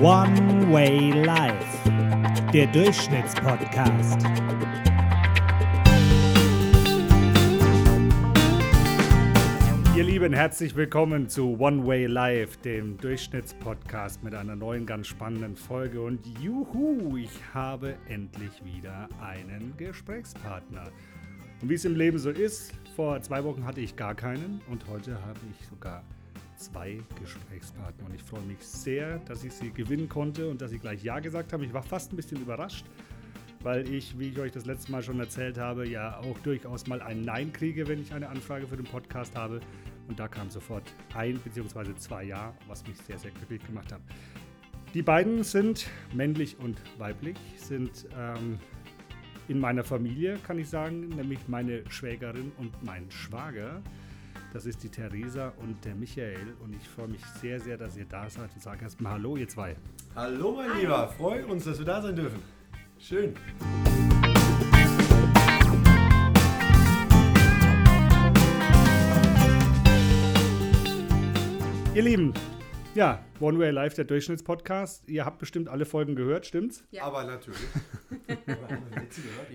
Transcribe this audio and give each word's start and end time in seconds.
One 0.00 0.72
Way 0.72 1.12
Life, 1.24 1.90
der 2.52 2.66
Durchschnittspodcast. 2.66 4.26
Ihr 9.96 10.02
Lieben, 10.02 10.32
herzlich 10.32 10.74
willkommen 10.74 11.28
zu 11.28 11.60
One 11.60 11.86
Way 11.86 12.06
Life, 12.06 12.58
dem 12.64 12.98
Durchschnittspodcast 12.98 14.24
mit 14.24 14.34
einer 14.34 14.56
neuen, 14.56 14.84
ganz 14.84 15.06
spannenden 15.06 15.54
Folge. 15.54 16.02
Und 16.02 16.26
juhu, 16.40 17.16
ich 17.16 17.30
habe 17.54 17.94
endlich 18.08 18.64
wieder 18.64 19.08
einen 19.22 19.76
Gesprächspartner. 19.76 20.90
Und 21.62 21.70
wie 21.70 21.74
es 21.74 21.84
im 21.84 21.94
Leben 21.94 22.18
so 22.18 22.30
ist, 22.30 22.72
vor 22.96 23.22
zwei 23.22 23.44
Wochen 23.44 23.64
hatte 23.64 23.80
ich 23.80 23.94
gar 23.94 24.16
keinen 24.16 24.60
und 24.68 24.88
heute 24.88 25.14
habe 25.22 25.38
ich 25.52 25.68
sogar 25.68 26.02
zwei 26.56 26.98
Gesprächspartner. 27.20 28.06
Und 28.06 28.14
ich 28.14 28.22
freue 28.22 28.42
mich 28.42 28.58
sehr, 28.60 29.18
dass 29.20 29.44
ich 29.44 29.52
sie 29.52 29.70
gewinnen 29.70 30.08
konnte 30.08 30.48
und 30.48 30.60
dass 30.60 30.70
sie 30.70 30.78
gleich 30.78 31.02
Ja 31.02 31.20
gesagt 31.20 31.52
haben. 31.52 31.62
Ich 31.62 31.72
war 31.72 31.82
fast 31.82 32.12
ein 32.12 32.16
bisschen 32.16 32.40
überrascht, 32.40 32.84
weil 33.62 33.88
ich, 33.92 34.18
wie 34.18 34.28
ich 34.28 34.38
euch 34.38 34.52
das 34.52 34.66
letzte 34.66 34.92
Mal 34.92 35.02
schon 35.02 35.18
erzählt 35.20 35.58
habe, 35.58 35.88
ja 35.88 36.18
auch 36.18 36.38
durchaus 36.40 36.86
mal 36.86 37.00
ein 37.02 37.22
Nein 37.22 37.52
kriege, 37.52 37.88
wenn 37.88 38.00
ich 38.00 38.12
eine 38.12 38.28
Anfrage 38.28 38.66
für 38.66 38.76
den 38.76 38.86
Podcast 38.86 39.36
habe. 39.36 39.60
Und 40.08 40.20
da 40.20 40.28
kam 40.28 40.50
sofort 40.50 40.92
ein 41.14 41.38
bzw. 41.38 41.94
zwei 41.96 42.24
Ja, 42.24 42.54
was 42.66 42.86
mich 42.86 42.96
sehr, 42.98 43.18
sehr 43.18 43.30
glücklich 43.30 43.64
gemacht 43.66 43.92
hat. 43.92 44.00
Die 44.92 45.02
beiden 45.02 45.42
sind 45.42 45.88
männlich 46.12 46.56
und 46.60 46.80
weiblich, 46.98 47.36
sind 47.56 48.06
ähm, 48.16 48.58
in 49.48 49.58
meiner 49.58 49.82
Familie, 49.82 50.38
kann 50.46 50.58
ich 50.58 50.68
sagen, 50.68 51.08
nämlich 51.08 51.48
meine 51.48 51.82
Schwägerin 51.90 52.52
und 52.58 52.82
mein 52.84 53.10
Schwager. 53.10 53.82
Das 54.54 54.66
ist 54.66 54.84
die 54.84 54.88
Theresa 54.88 55.52
und 55.56 55.84
der 55.84 55.96
Michael. 55.96 56.54
Und 56.62 56.76
ich 56.76 56.88
freue 56.88 57.08
mich 57.08 57.20
sehr, 57.40 57.58
sehr, 57.58 57.76
dass 57.76 57.96
ihr 57.96 58.04
da 58.04 58.30
seid 58.30 58.54
und 58.54 58.62
sage 58.62 58.84
erstmal 58.84 59.14
Hallo, 59.14 59.36
ihr 59.36 59.48
zwei. 59.48 59.74
Hallo, 60.14 60.52
mein 60.52 60.78
Lieber. 60.78 61.08
Freut 61.08 61.44
uns, 61.46 61.64
dass 61.64 61.76
wir 61.76 61.84
da 61.84 62.00
sein 62.00 62.14
dürfen. 62.14 62.40
Schön. 62.96 63.34
Ihr 71.96 72.02
Lieben, 72.04 72.32
ja, 72.94 73.24
One 73.40 73.58
Way 73.58 73.70
Live, 73.72 73.94
der 73.94 74.04
Durchschnittspodcast. 74.04 75.08
Ihr 75.08 75.24
habt 75.24 75.38
bestimmt 75.38 75.68
alle 75.68 75.84
Folgen 75.84 76.14
gehört, 76.14 76.46
stimmt's? 76.46 76.84
Ja. 76.90 77.04
Aber 77.04 77.24
natürlich. 77.24 77.58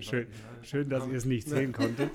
schön, 0.00 0.26
schön, 0.62 0.88
dass 0.88 1.06
ihr 1.08 1.16
es 1.16 1.24
nicht 1.24 1.48
sehen 1.48 1.72
konntet. 1.72 2.10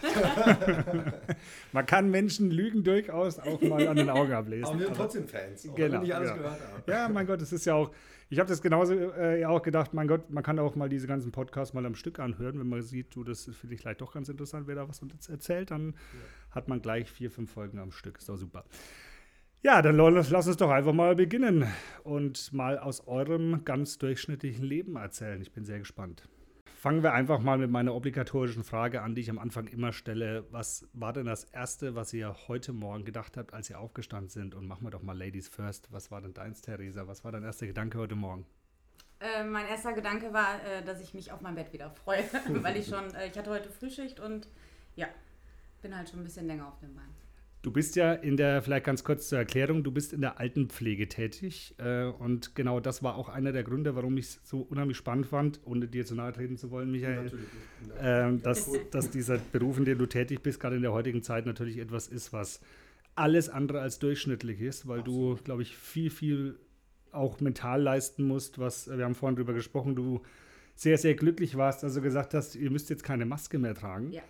Man 1.71 1.85
kann 1.85 2.11
Menschen 2.11 2.51
Lügen 2.51 2.83
durchaus 2.83 3.39
auch 3.39 3.61
mal 3.61 3.87
an 3.87 3.97
den 3.97 4.09
Augen 4.09 4.33
ablesen. 4.33 4.65
Aber 4.65 4.79
wir 4.79 4.85
sind 4.85 4.95
trotzdem 4.95 5.27
Fans, 5.27 5.67
auch 5.67 5.75
genau, 5.75 6.01
nicht 6.01 6.13
alles 6.13 6.31
genau. 6.31 6.43
gehört 6.43 6.61
haben. 6.61 6.83
Ja, 6.87 7.09
mein 7.09 7.25
Gott, 7.25 7.41
es 7.41 7.51
ist 7.51 7.65
ja 7.65 7.73
auch, 7.73 7.91
ich 8.29 8.39
habe 8.39 8.47
das 8.47 8.61
genauso 8.61 8.93
äh, 8.93 9.43
auch 9.45 9.61
gedacht, 9.61 9.93
mein 9.93 10.07
Gott, 10.07 10.29
man 10.29 10.43
kann 10.43 10.59
auch 10.59 10.75
mal 10.75 10.89
diese 10.89 11.07
ganzen 11.07 11.31
Podcasts 11.31 11.73
mal 11.73 11.85
am 11.85 11.95
Stück 11.95 12.19
anhören, 12.19 12.59
wenn 12.59 12.69
man 12.69 12.81
sieht, 12.83 13.15
du, 13.15 13.23
das 13.23 13.47
ist 13.47 13.57
vielleicht 13.57 14.01
doch 14.01 14.13
ganz 14.13 14.29
interessant, 14.29 14.67
wer 14.67 14.75
da 14.75 14.87
was 14.87 15.01
uns 15.01 15.27
erzählt, 15.27 15.71
dann 15.71 15.91
ja. 15.91 16.55
hat 16.55 16.67
man 16.67 16.81
gleich 16.81 17.09
vier, 17.09 17.31
fünf 17.31 17.51
Folgen 17.51 17.79
am 17.79 17.91
Stück. 17.91 18.19
Ist 18.19 18.29
doch 18.29 18.37
super. 18.37 18.63
Ja, 19.65 19.81
dann 19.81 19.97
lass 19.97 20.47
uns 20.47 20.57
doch 20.57 20.69
einfach 20.69 20.93
mal 20.93 21.15
beginnen 21.15 21.67
und 22.03 22.53
mal 22.53 22.77
aus 22.77 23.07
eurem 23.07 23.65
ganz 23.65 23.97
durchschnittlichen 23.97 24.63
Leben 24.63 24.95
erzählen. 24.95 25.41
Ich 25.41 25.53
bin 25.53 25.65
sehr 25.65 25.79
gespannt. 25.79 26.29
Fangen 26.75 27.01
wir 27.01 27.13
einfach 27.13 27.39
mal 27.39 27.57
mit 27.57 27.71
meiner 27.71 27.95
obligatorischen 27.95 28.63
Frage 28.63 29.01
an, 29.01 29.15
die 29.15 29.21
ich 29.21 29.29
am 29.31 29.39
Anfang 29.39 29.65
immer 29.65 29.91
stelle. 29.91 30.45
Was 30.51 30.87
war 30.93 31.13
denn 31.13 31.25
das 31.25 31.45
Erste, 31.45 31.95
was 31.95 32.13
ihr 32.13 32.35
heute 32.47 32.73
Morgen 32.73 33.05
gedacht 33.05 33.37
habt, 33.37 33.55
als 33.55 33.67
ihr 33.71 33.79
aufgestanden 33.79 34.29
sind? 34.29 34.53
Und 34.53 34.67
machen 34.67 34.85
wir 34.85 34.91
doch 34.91 35.01
mal 35.01 35.17
Ladies 35.17 35.49
first. 35.49 35.91
Was 35.91 36.11
war 36.11 36.21
denn 36.21 36.35
deins, 36.35 36.61
Theresa? 36.61 37.07
Was 37.07 37.23
war 37.23 37.31
dein 37.31 37.41
erster 37.41 37.65
Gedanke 37.65 37.97
heute 37.97 38.13
Morgen? 38.13 38.45
Äh, 39.19 39.45
mein 39.45 39.65
erster 39.65 39.93
Gedanke 39.93 40.31
war, 40.31 40.63
äh, 40.63 40.83
dass 40.83 41.01
ich 41.01 41.15
mich 41.15 41.31
auf 41.31 41.41
mein 41.41 41.55
Bett 41.55 41.73
wieder 41.73 41.89
freue, 41.89 42.23
weil 42.61 42.77
ich 42.77 42.85
schon, 42.85 43.15
äh, 43.15 43.29
ich 43.29 43.35
hatte 43.35 43.49
heute 43.49 43.71
Frühschicht 43.71 44.19
und 44.19 44.47
ja, 44.95 45.07
bin 45.81 45.97
halt 45.97 46.07
schon 46.07 46.19
ein 46.19 46.23
bisschen 46.23 46.45
länger 46.45 46.67
auf 46.67 46.77
dem 46.77 46.93
Bein. 46.93 47.14
Du 47.65 47.71
bist 47.71 47.95
ja 47.95 48.13
in 48.13 48.37
der, 48.37 48.61
vielleicht 48.61 48.85
ganz 48.85 49.03
kurz 49.03 49.27
zur 49.27 49.39
Erklärung, 49.39 49.83
du 49.83 49.91
bist 49.91 50.13
in 50.13 50.21
der 50.21 50.39
Altenpflege 50.39 51.09
tätig. 51.09 51.73
Äh, 51.79 52.03
und 52.03 52.53
genau 52.53 52.79
das 52.79 53.01
war 53.01 53.15
auch 53.15 53.27
einer 53.27 53.51
der 53.53 53.63
Gründe, 53.63 53.95
warum 53.95 54.17
ich 54.17 54.25
es 54.25 54.39
so 54.43 54.59
unheimlich 54.61 54.97
spannend 54.97 55.25
fand, 55.25 55.61
ohne 55.65 55.87
dir 55.87 56.05
zu 56.05 56.13
nahe 56.13 56.31
treten 56.31 56.57
zu 56.57 56.69
wollen, 56.69 56.91
Michael, 56.91 57.31
äh, 57.99 58.37
dass, 58.37 58.69
dass 58.91 59.09
dieser 59.09 59.39
Beruf, 59.51 59.79
in 59.79 59.85
dem 59.85 59.97
du 59.97 60.05
tätig 60.05 60.43
bist, 60.43 60.59
gerade 60.59 60.75
in 60.75 60.83
der 60.83 60.93
heutigen 60.93 61.23
Zeit 61.23 61.47
natürlich 61.47 61.79
etwas 61.79 62.07
ist, 62.07 62.31
was 62.33 62.61
alles 63.15 63.49
andere 63.49 63.81
als 63.81 63.97
durchschnittlich 63.97 64.61
ist, 64.61 64.87
weil 64.87 64.99
Absolut. 64.99 65.39
du, 65.39 65.43
glaube 65.43 65.63
ich, 65.63 65.75
viel, 65.75 66.11
viel 66.11 66.59
auch 67.11 67.39
mental 67.39 67.81
leisten 67.81 68.25
musst, 68.25 68.59
was, 68.59 68.87
wir 68.95 69.03
haben 69.03 69.15
vorhin 69.15 69.37
drüber 69.37 69.53
gesprochen, 69.53 69.95
du 69.95 70.21
sehr, 70.75 70.99
sehr 70.99 71.15
glücklich 71.15 71.57
warst, 71.57 71.83
also 71.83 71.99
gesagt 71.99 72.35
hast, 72.35 72.55
ihr 72.55 72.69
müsst 72.69 72.91
jetzt 72.91 73.03
keine 73.03 73.25
Maske 73.25 73.57
mehr 73.57 73.73
tragen. 73.73 74.11
Ja. 74.11 74.21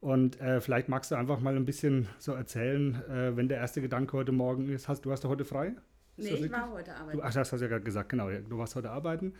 Und 0.00 0.40
äh, 0.40 0.60
vielleicht 0.60 0.88
magst 0.88 1.10
du 1.10 1.14
einfach 1.14 1.40
mal 1.40 1.54
ein 1.54 1.66
bisschen 1.66 2.08
so 2.18 2.32
erzählen, 2.32 3.02
äh, 3.10 3.36
wenn 3.36 3.48
der 3.48 3.58
erste 3.58 3.82
Gedanke 3.82 4.16
heute 4.16 4.32
Morgen 4.32 4.68
ist. 4.70 4.88
Hast, 4.88 5.04
du 5.04 5.12
hast 5.12 5.24
heute 5.24 5.44
frei? 5.44 5.74
Ist 6.16 6.30
nee, 6.30 6.46
ich 6.46 6.52
war 6.52 6.70
heute 6.72 6.94
arbeiten. 6.94 7.18
Du, 7.18 7.22
ach, 7.22 7.32
das 7.32 7.52
hast 7.52 7.60
du 7.60 7.64
ja 7.64 7.68
gerade 7.68 7.84
gesagt, 7.84 8.08
genau. 8.08 8.30
Du 8.30 8.58
warst 8.58 8.74
heute 8.76 8.90
arbeiten. 8.90 9.34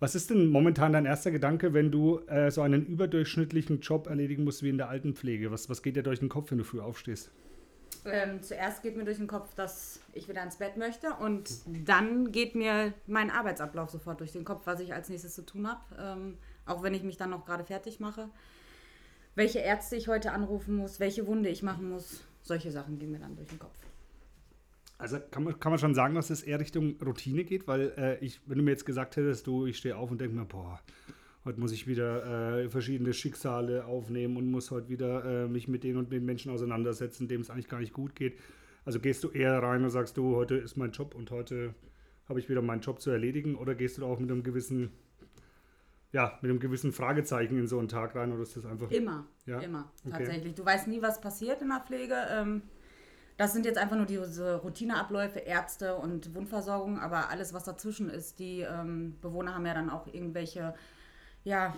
Was 0.00 0.16
ist 0.16 0.30
denn 0.30 0.48
momentan 0.48 0.92
dein 0.92 1.06
erster 1.06 1.30
Gedanke, 1.30 1.72
wenn 1.74 1.92
du 1.92 2.18
äh, 2.26 2.50
so 2.50 2.62
einen 2.62 2.84
überdurchschnittlichen 2.84 3.80
Job 3.80 4.08
erledigen 4.08 4.42
musst 4.42 4.64
wie 4.64 4.70
in 4.70 4.76
der 4.76 4.88
Altenpflege? 4.88 5.52
Was, 5.52 5.70
was 5.70 5.82
geht 5.82 5.94
dir 5.94 6.02
durch 6.02 6.18
den 6.18 6.28
Kopf, 6.28 6.50
wenn 6.50 6.58
du 6.58 6.64
früh 6.64 6.80
aufstehst? 6.80 7.30
Ähm, 8.04 8.42
zuerst 8.42 8.82
geht 8.82 8.96
mir 8.96 9.04
durch 9.04 9.18
den 9.18 9.28
Kopf, 9.28 9.54
dass 9.54 10.00
ich 10.12 10.28
wieder 10.28 10.42
ins 10.42 10.56
Bett 10.56 10.76
möchte 10.76 11.12
und 11.20 11.48
dann 11.86 12.32
geht 12.32 12.56
mir 12.56 12.92
mein 13.06 13.30
Arbeitsablauf 13.30 13.90
sofort 13.90 14.18
durch 14.18 14.32
den 14.32 14.44
Kopf, 14.44 14.62
was 14.64 14.80
ich 14.80 14.92
als 14.92 15.08
nächstes 15.08 15.36
zu 15.36 15.46
tun 15.46 15.68
habe. 15.68 15.80
Ähm, 15.96 16.38
auch 16.66 16.82
wenn 16.82 16.94
ich 16.94 17.04
mich 17.04 17.16
dann 17.16 17.30
noch 17.30 17.44
gerade 17.46 17.62
fertig 17.62 18.00
mache 18.00 18.28
welche 19.34 19.60
Ärzte 19.60 19.96
ich 19.96 20.08
heute 20.08 20.32
anrufen 20.32 20.76
muss, 20.76 21.00
welche 21.00 21.26
Wunde 21.26 21.48
ich 21.48 21.62
machen 21.62 21.88
muss. 21.88 22.24
Solche 22.42 22.70
Sachen 22.70 22.98
gehen 22.98 23.12
mir 23.12 23.20
dann 23.20 23.36
durch 23.36 23.48
den 23.48 23.58
Kopf. 23.58 23.76
Also 24.98 25.18
kann 25.30 25.44
man, 25.44 25.58
kann 25.58 25.72
man 25.72 25.78
schon 25.78 25.94
sagen, 25.94 26.14
dass 26.14 26.30
es 26.30 26.42
eher 26.42 26.60
Richtung 26.60 26.96
Routine 27.04 27.44
geht, 27.44 27.66
weil 27.66 27.92
äh, 27.96 28.24
ich, 28.24 28.40
wenn 28.46 28.58
du 28.58 28.64
mir 28.64 28.70
jetzt 28.70 28.86
gesagt 28.86 29.16
hättest, 29.16 29.46
du, 29.46 29.66
ich 29.66 29.78
stehe 29.78 29.96
auf 29.96 30.10
und 30.10 30.20
denke 30.20 30.36
mir, 30.36 30.44
boah, 30.44 30.80
heute 31.44 31.58
muss 31.58 31.72
ich 31.72 31.86
wieder 31.86 32.60
äh, 32.60 32.68
verschiedene 32.68 33.12
Schicksale 33.12 33.84
aufnehmen 33.84 34.36
und 34.36 34.50
muss 34.50 34.70
heute 34.70 34.88
wieder 34.88 35.24
äh, 35.24 35.48
mich 35.48 35.66
mit 35.66 35.82
den 35.82 35.96
und 35.96 36.12
den 36.12 36.24
Menschen 36.24 36.52
auseinandersetzen, 36.52 37.26
dem 37.26 37.40
es 37.40 37.50
eigentlich 37.50 37.68
gar 37.68 37.80
nicht 37.80 37.92
gut 37.92 38.14
geht. 38.14 38.38
Also 38.84 39.00
gehst 39.00 39.24
du 39.24 39.30
eher 39.30 39.60
rein 39.62 39.82
und 39.82 39.90
sagst 39.90 40.16
du, 40.16 40.36
heute 40.36 40.56
ist 40.56 40.76
mein 40.76 40.92
Job 40.92 41.14
und 41.14 41.30
heute 41.30 41.74
habe 42.28 42.38
ich 42.38 42.48
wieder 42.48 42.62
meinen 42.62 42.80
Job 42.80 43.00
zu 43.00 43.10
erledigen 43.10 43.56
oder 43.56 43.74
gehst 43.74 43.98
du 43.98 44.06
auch 44.06 44.18
mit 44.18 44.30
einem 44.30 44.42
gewissen 44.42 44.90
ja, 46.12 46.38
mit 46.42 46.50
einem 46.50 46.60
gewissen 46.60 46.92
Fragezeichen 46.92 47.58
in 47.58 47.66
so 47.66 47.78
einen 47.78 47.88
Tag 47.88 48.14
rein 48.14 48.32
oder 48.32 48.42
ist 48.42 48.56
das 48.56 48.66
einfach. 48.66 48.90
Immer, 48.90 49.26
ja? 49.46 49.60
immer, 49.60 49.90
okay. 50.04 50.18
tatsächlich. 50.18 50.54
Du 50.54 50.64
weißt 50.64 50.86
nie, 50.86 51.00
was 51.00 51.20
passiert 51.20 51.62
in 51.62 51.68
der 51.68 51.80
Pflege. 51.80 52.14
Ähm, 52.30 52.62
das 53.38 53.54
sind 53.54 53.64
jetzt 53.64 53.78
einfach 53.78 53.96
nur 53.96 54.06
diese 54.06 54.56
Routineabläufe, 54.56 55.38
Ärzte 55.38 55.96
und 55.96 56.34
Wundversorgung, 56.34 57.00
aber 57.00 57.30
alles, 57.30 57.54
was 57.54 57.64
dazwischen 57.64 58.10
ist, 58.10 58.38
die 58.38 58.60
ähm, 58.60 59.16
Bewohner 59.22 59.54
haben 59.54 59.64
ja 59.64 59.72
dann 59.72 59.88
auch 59.88 60.06
irgendwelche, 60.06 60.74
ja, 61.44 61.74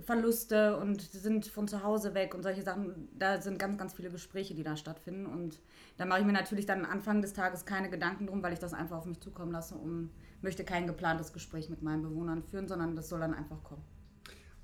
Verluste 0.00 0.76
und 0.76 1.00
sind 1.00 1.46
von 1.46 1.68
zu 1.68 1.82
Hause 1.82 2.14
weg 2.14 2.34
und 2.34 2.42
solche 2.42 2.62
Sachen. 2.62 3.08
Da 3.18 3.40
sind 3.40 3.58
ganz, 3.58 3.78
ganz 3.78 3.94
viele 3.94 4.10
Gespräche, 4.10 4.54
die 4.54 4.62
da 4.62 4.76
stattfinden. 4.76 5.26
Und 5.26 5.60
da 5.96 6.06
mache 6.06 6.20
ich 6.20 6.26
mir 6.26 6.32
natürlich 6.32 6.66
dann 6.66 6.84
Anfang 6.84 7.22
des 7.22 7.32
Tages 7.32 7.64
keine 7.64 7.88
Gedanken 7.88 8.26
drum, 8.26 8.42
weil 8.42 8.52
ich 8.52 8.58
das 8.58 8.74
einfach 8.74 8.98
auf 8.98 9.06
mich 9.06 9.20
zukommen 9.20 9.52
lasse 9.52 9.76
und 9.76 10.10
möchte 10.42 10.64
kein 10.64 10.86
geplantes 10.86 11.32
Gespräch 11.32 11.70
mit 11.70 11.82
meinen 11.82 12.02
Bewohnern 12.02 12.42
führen, 12.42 12.68
sondern 12.68 12.96
das 12.96 13.08
soll 13.08 13.20
dann 13.20 13.34
einfach 13.34 13.62
kommen. 13.62 13.82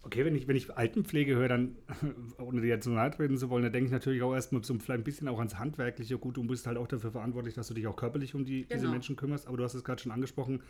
Okay, 0.05 0.25
wenn 0.25 0.35
ich, 0.35 0.49
wenn 0.49 0.57
ich 0.57 0.77
Altenpflege 0.77 1.37
höre, 1.37 1.49
dann, 1.49 1.77
ohne 2.39 2.61
dir 2.61 2.67
jetzt 2.67 2.85
so 2.85 2.91
nahe 2.91 3.11
treten 3.13 3.39
zu 3.39 3.49
wollen, 3.51 3.63
dann 3.63 3.73
denke 3.73 3.87
ich 3.87 3.93
natürlich 3.93 4.23
auch 4.23 4.35
erstmal 4.35 4.65
so 4.65 4.75
vielleicht 4.75 5.01
ein 5.01 5.05
bisschen 5.05 5.29
auch 5.29 5.39
ans 5.39 5.59
Handwerkliche. 5.59 6.19
Gut, 6.19 6.37
du 6.37 6.45
bist 6.45 6.67
halt 6.67 6.77
auch 6.77 6.89
dafür 6.89 7.13
verantwortlich, 7.13 7.55
dass 7.55 7.69
du 7.69 7.75
dich 7.75 7.87
auch 7.87 7.95
körperlich 7.95 8.35
um 8.35 8.45
die, 8.45 8.63
genau. 8.63 8.75
diese 8.75 8.89
Menschen 8.89 9.15
kümmerst, 9.15 9.47
aber 9.47 9.57
du 9.57 9.65
hast 9.65 9.75
es 9.75 9.85
gerade 9.85 10.03
schon 10.03 10.11
angesprochen, 10.11 10.61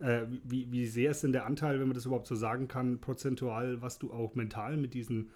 äh, 0.00 0.22
wie, 0.44 0.70
wie 0.70 0.86
sehr 0.86 1.10
ist 1.10 1.22
denn 1.22 1.32
der 1.32 1.46
Anteil, 1.46 1.80
wenn 1.80 1.88
man 1.88 1.94
das 1.94 2.06
überhaupt 2.06 2.26
so 2.26 2.34
sagen 2.34 2.68
kann, 2.68 3.00
prozentual, 3.00 3.82
was 3.82 3.98
du 3.98 4.12
auch 4.12 4.34
mental 4.34 4.76
mit 4.76 4.94
diesen 4.94 5.30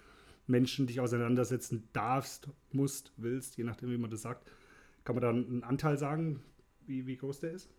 Menschen 0.47 0.87
dich 0.87 0.99
auseinandersetzen 0.99 1.87
darfst, 1.93 2.49
musst, 2.71 3.13
willst, 3.17 3.57
je 3.57 3.63
nachdem, 3.63 3.91
wie 3.91 3.97
man 3.97 4.09
das 4.09 4.21
sagt. 4.21 4.49
Kann 5.03 5.15
man 5.15 5.21
da 5.21 5.29
einen 5.29 5.63
Anteil 5.63 5.97
sagen, 5.97 6.41
wie, 6.85 7.07
wie 7.07 7.17
groß 7.17 7.41
der 7.41 7.51
ist? 7.51 7.69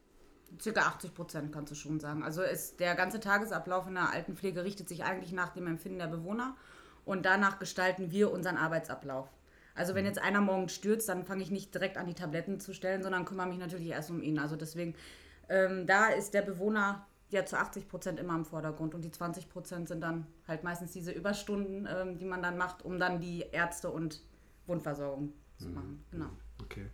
Circa 0.60 0.82
80 0.82 1.14
Prozent 1.14 1.52
kannst 1.52 1.72
du 1.72 1.74
schon 1.74 2.00
sagen. 2.00 2.22
Also 2.22 2.42
ist 2.42 2.80
der 2.80 2.94
ganze 2.94 3.18
Tagesablauf 3.18 3.86
in 3.86 3.94
der 3.94 4.12
Altenpflege 4.12 4.64
richtet 4.64 4.88
sich 4.88 5.04
eigentlich 5.04 5.32
nach 5.32 5.50
dem 5.50 5.66
Empfinden 5.66 5.98
der 5.98 6.06
Bewohner 6.06 6.56
und 7.04 7.26
danach 7.26 7.58
gestalten 7.58 8.10
wir 8.10 8.30
unseren 8.30 8.56
Arbeitsablauf. 8.56 9.28
Also 9.74 9.94
wenn 9.94 10.02
mhm. 10.02 10.08
jetzt 10.08 10.22
einer 10.22 10.40
morgen 10.40 10.68
stürzt, 10.68 11.08
dann 11.08 11.24
fange 11.24 11.42
ich 11.42 11.50
nicht 11.50 11.74
direkt 11.74 11.96
an 11.96 12.06
die 12.06 12.14
Tabletten 12.14 12.60
zu 12.60 12.72
stellen, 12.72 13.02
sondern 13.02 13.24
kümmere 13.24 13.48
mich 13.48 13.58
natürlich 13.58 13.88
erst 13.88 14.10
um 14.10 14.22
ihn. 14.22 14.38
Also 14.38 14.56
deswegen 14.56 14.94
ähm, 15.48 15.86
da 15.86 16.08
ist 16.08 16.34
der 16.34 16.42
Bewohner 16.42 17.06
ja 17.30 17.44
zu 17.44 17.58
80 17.58 17.88
Prozent 17.88 18.20
immer 18.20 18.34
im 18.34 18.44
Vordergrund 18.44 18.94
und 18.94 19.02
die 19.02 19.10
20 19.10 19.48
Prozent 19.48 19.88
sind 19.88 20.00
dann 20.00 20.26
halt 20.46 20.64
meistens 20.64 20.92
diese 20.92 21.12
Überstunden, 21.12 21.88
ähm, 21.90 22.18
die 22.18 22.24
man 22.24 22.42
dann 22.42 22.56
macht, 22.56 22.84
um 22.84 22.98
dann 22.98 23.20
die 23.20 23.40
Ärzte 23.52 23.90
und 23.90 24.22
Wundversorgung 24.66 25.32
zu 25.58 25.68
mhm. 25.68 25.74
machen. 25.74 26.04
Genau. 26.10 26.30
Okay. 26.62 26.90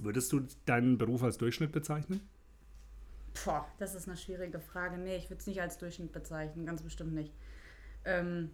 Würdest 0.00 0.32
du 0.32 0.46
deinen 0.66 0.98
Beruf 0.98 1.22
als 1.22 1.38
Durchschnitt 1.38 1.72
bezeichnen? 1.72 2.28
Boah, 3.44 3.66
das 3.78 3.94
ist 3.94 4.08
eine 4.08 4.16
schwierige 4.16 4.60
Frage. 4.60 4.98
Nee, 4.98 5.16
ich 5.16 5.30
würde 5.30 5.40
es 5.40 5.46
nicht 5.46 5.60
als 5.60 5.78
Durchschnitt 5.78 6.12
bezeichnen, 6.12 6.66
ganz 6.66 6.82
bestimmt 6.82 7.14
nicht. 7.14 7.32
Ähm, 8.04 8.50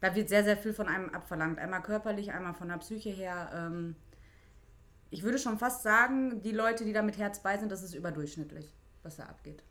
da 0.00 0.14
wird 0.14 0.28
sehr, 0.28 0.44
sehr 0.44 0.56
viel 0.56 0.74
von 0.74 0.88
einem 0.88 1.10
abverlangt. 1.10 1.58
Einmal 1.58 1.82
körperlich, 1.82 2.32
einmal 2.32 2.54
von 2.54 2.68
der 2.68 2.78
Psyche 2.78 3.10
her. 3.10 3.50
Ähm, 3.54 3.96
ich 5.12 5.22
würde 5.22 5.38
schon 5.38 5.58
fast 5.58 5.82
sagen, 5.82 6.40
die 6.40 6.52
Leute, 6.52 6.86
die 6.86 6.94
da 6.94 7.02
mit 7.02 7.18
Herz 7.18 7.42
bei 7.42 7.58
sind, 7.58 7.70
das 7.70 7.82
ist 7.82 7.94
überdurchschnittlich, 7.94 8.74
was 9.02 9.16
da 9.16 9.24
abgeht. 9.24 9.62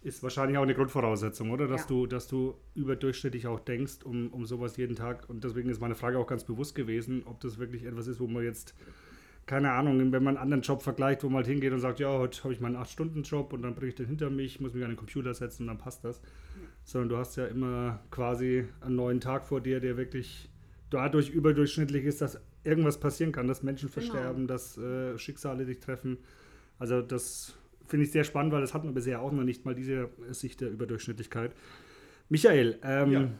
Ist 0.00 0.22
wahrscheinlich 0.22 0.56
auch 0.56 0.62
eine 0.62 0.76
Grundvoraussetzung, 0.76 1.50
oder? 1.50 1.66
Dass, 1.66 1.82
ja. 1.82 1.86
du, 1.88 2.06
dass 2.06 2.28
du 2.28 2.54
überdurchschnittlich 2.76 3.48
auch 3.48 3.58
denkst, 3.58 4.04
um, 4.04 4.32
um 4.32 4.46
sowas 4.46 4.76
jeden 4.76 4.94
Tag. 4.94 5.28
Und 5.28 5.42
deswegen 5.42 5.68
ist 5.70 5.80
meine 5.80 5.96
Frage 5.96 6.20
auch 6.20 6.28
ganz 6.28 6.44
bewusst 6.44 6.76
gewesen, 6.76 7.24
ob 7.26 7.40
das 7.40 7.58
wirklich 7.58 7.82
etwas 7.82 8.06
ist, 8.06 8.20
wo 8.20 8.28
man 8.28 8.44
jetzt 8.44 8.74
keine 9.44 9.72
Ahnung, 9.72 10.12
wenn 10.12 10.22
man 10.22 10.36
einen 10.36 10.42
anderen 10.42 10.62
Job 10.62 10.82
vergleicht, 10.82 11.24
wo 11.24 11.28
man 11.28 11.38
halt 11.38 11.48
hingeht 11.48 11.72
und 11.72 11.80
sagt, 11.80 11.98
ja, 11.98 12.10
heute 12.10 12.44
habe 12.44 12.52
ich 12.52 12.60
meinen 12.60 12.76
8-Stunden-Job 12.76 13.52
und 13.52 13.62
dann 13.62 13.74
bringe 13.74 13.88
ich 13.88 13.94
den 13.96 14.06
hinter 14.06 14.30
mich, 14.30 14.60
muss 14.60 14.72
mich 14.72 14.84
an 14.84 14.90
den 14.90 14.96
Computer 14.96 15.34
setzen 15.34 15.62
und 15.62 15.68
dann 15.68 15.78
passt 15.78 16.04
das. 16.04 16.18
Ja. 16.18 16.68
Sondern 16.84 17.08
du 17.08 17.16
hast 17.16 17.36
ja 17.36 17.46
immer 17.46 17.98
quasi 18.12 18.66
einen 18.82 18.94
neuen 18.94 19.20
Tag 19.20 19.46
vor 19.46 19.60
dir, 19.60 19.80
der 19.80 19.96
wirklich 19.96 20.48
dadurch 20.90 21.30
überdurchschnittlich 21.30 22.04
ist, 22.04 22.20
dass 22.20 22.40
irgendwas 22.64 22.98
passieren 22.98 23.32
kann, 23.32 23.48
dass 23.48 23.62
Menschen 23.62 23.90
genau. 23.90 24.06
versterben, 24.06 24.46
dass 24.46 24.76
äh, 24.78 25.18
Schicksale 25.18 25.64
dich 25.64 25.80
treffen. 25.80 26.18
Also 26.78 27.02
das 27.02 27.54
finde 27.86 28.04
ich 28.04 28.12
sehr 28.12 28.24
spannend, 28.24 28.52
weil 28.52 28.60
das 28.60 28.74
hat 28.74 28.84
man 28.84 28.94
bisher 28.94 29.20
auch 29.20 29.32
noch 29.32 29.44
nicht 29.44 29.64
mal 29.64 29.74
diese 29.74 30.10
Sicht 30.30 30.60
der 30.60 30.70
Überdurchschnittlichkeit. 30.70 31.52
Michael, 32.28 32.78
ähm, 32.82 33.12
ja. 33.12 33.30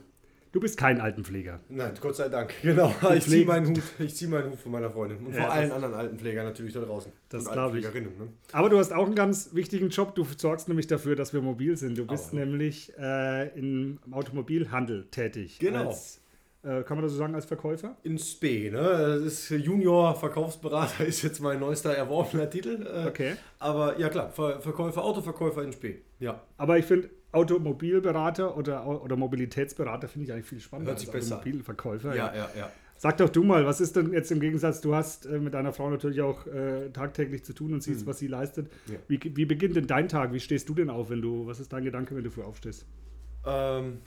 Du 0.51 0.61
bist 0.61 0.79
kein 0.79 0.99
Altenpfleger. 0.99 1.61
Nein, 1.69 1.93
Gott 2.01 2.17
sei 2.17 2.29
Dank. 2.29 2.55
Genau. 2.63 2.95
Ich 3.15 3.25
ziehe 3.25 3.45
meinen 3.45 3.69
Hut. 3.69 3.83
Ich 3.99 4.15
ziehe 4.15 4.31
meinen 4.31 4.51
Hut 4.51 4.59
von 4.59 4.73
meiner 4.73 4.91
Freundin. 4.91 5.19
Und 5.27 5.35
ja, 5.35 5.43
vor 5.43 5.53
allen 5.53 5.71
anderen 5.71 5.95
Altenpflegern 5.95 6.47
natürlich 6.47 6.73
da 6.73 6.81
draußen. 6.81 7.13
Das 7.29 7.51
glaube 7.51 7.79
ich. 7.79 7.85
Ne? 7.85 8.09
Aber 8.53 8.71
du 8.71 8.79
hast 8.79 8.93
auch 8.93 9.05
einen 9.05 9.15
ganz 9.15 9.51
wichtigen 9.53 9.91
Job. 9.91 10.15
Du 10.15 10.25
sorgst 10.25 10.69
nämlich 10.69 10.87
dafür, 10.87 11.17
dass 11.17 11.35
wir 11.35 11.43
mobil 11.43 11.77
sind. 11.77 11.99
Du 11.99 12.07
bist 12.07 12.33
Aber, 12.33 12.45
nämlich 12.45 12.93
äh, 12.99 13.49
im 13.59 13.99
Automobilhandel 14.11 15.07
tätig. 15.11 15.59
Genau. 15.59 15.89
Als, 15.89 16.23
äh, 16.63 16.83
kann 16.83 16.97
man 16.97 17.05
das 17.05 17.13
so 17.13 17.19
sagen 17.19 17.35
als 17.35 17.45
Verkäufer? 17.45 17.97
In 18.03 18.19
Spe, 18.19 18.71
ne? 18.71 19.21
Das 19.23 19.23
ist 19.23 19.51
Junior-Verkaufsberater, 19.51 21.05
ist 21.07 21.23
jetzt 21.23 21.41
mein 21.41 21.61
neuester 21.61 21.95
erworbener 21.95 22.51
Titel. 22.51 22.87
Äh, 22.87 23.09
okay. 23.09 23.37
Aber 23.59 23.99
ja 23.99 24.09
klar, 24.09 24.31
Verkäufer, 24.31 25.05
Autoverkäufer 25.05 25.63
in 25.63 25.73
Spe. 25.73 25.97
Ja. 26.19 26.43
Aber 26.57 26.79
ich 26.79 26.85
finde, 26.85 27.11
Automobilberater 27.31 28.57
oder, 28.57 28.87
oder 28.87 29.17
Mobilitätsberater 29.17 30.09
finde 30.09 30.27
ich 30.27 30.33
eigentlich 30.33 30.47
viel 30.47 30.61
spannender 30.61 30.93
Hört 30.93 31.01
sich 31.01 31.09
als 31.09 31.19
besser 31.19 31.37
Automobilverkäufer. 31.37 32.17
Ja, 32.17 32.35
ja, 32.35 32.49
ja. 32.57 32.73
Sag 32.97 33.19
doch 33.19 33.29
du 33.29 33.45
mal, 33.45 33.65
was 33.65 33.81
ist 33.81 33.95
denn 33.95 34.13
jetzt 34.13 34.33
im 34.33 34.41
Gegensatz, 34.41 34.81
du 34.81 34.93
hast 34.93 35.27
äh, 35.27 35.39
mit 35.39 35.55
deiner 35.55 35.73
Frau 35.73 35.89
natürlich 35.89 36.21
auch 36.21 36.49
äh, 36.49 36.91
tagtäglich 36.91 37.45
zu 37.45 37.53
tun 37.53 37.73
und 37.73 37.81
siehst, 37.81 38.03
mhm. 38.03 38.11
was 38.11 38.19
sie 38.19 38.27
leistet. 38.27 38.73
Ja. 38.87 38.97
Wie, 39.07 39.21
wie 39.37 39.45
beginnt 39.45 39.77
denn 39.77 39.87
dein 39.87 40.09
Tag? 40.09 40.33
Wie 40.33 40.41
stehst 40.41 40.69
du 40.69 40.75
denn 40.75 40.91
auf, 40.91 41.09
wenn 41.09 41.23
du, 41.23 41.47
was 41.47 41.61
ist 41.61 41.73
dein 41.73 41.85
Gedanke, 41.85 42.17
wenn 42.17 42.25
du 42.25 42.31
früh 42.33 42.43
aufstehst? 42.43 42.87
Ähm, 43.47 43.99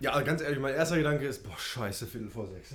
ja, 0.00 0.20
ganz 0.22 0.42
ehrlich, 0.42 0.58
mein 0.58 0.74
erster 0.74 0.96
Gedanke 0.96 1.26
ist, 1.26 1.42
boah, 1.42 1.58
scheiße, 1.58 2.06
Viertel 2.06 2.30
vor 2.30 2.48
sechs. 2.48 2.74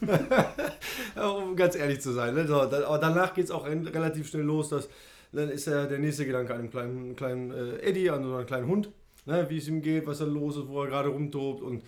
um 1.16 1.56
ganz 1.56 1.76
ehrlich 1.76 2.00
zu 2.00 2.12
sein. 2.12 2.34
Ne? 2.34 2.46
So, 2.46 2.60
aber 2.60 2.98
danach 2.98 3.34
geht 3.34 3.44
es 3.44 3.50
auch 3.50 3.66
relativ 3.66 4.28
schnell 4.28 4.42
los, 4.42 4.70
dass, 4.70 4.88
dann 5.32 5.50
ist 5.50 5.66
ja 5.66 5.86
der 5.86 5.98
nächste 5.98 6.26
Gedanke 6.26 6.54
an 6.54 6.60
einem 6.60 6.70
kleinen, 6.70 7.16
kleinen 7.16 7.50
äh, 7.52 7.78
Eddie, 7.78 8.10
an 8.10 8.22
so 8.22 8.34
einem 8.34 8.46
kleinen 8.46 8.66
Hund 8.66 8.90
ne, 9.26 9.46
wie 9.50 9.58
es 9.58 9.68
ihm 9.68 9.82
geht, 9.82 10.06
was 10.06 10.18
da 10.18 10.24
los 10.24 10.56
ist, 10.56 10.68
wo 10.68 10.82
er 10.82 10.88
gerade 10.88 11.10
rumtobt. 11.10 11.62
Und 11.62 11.84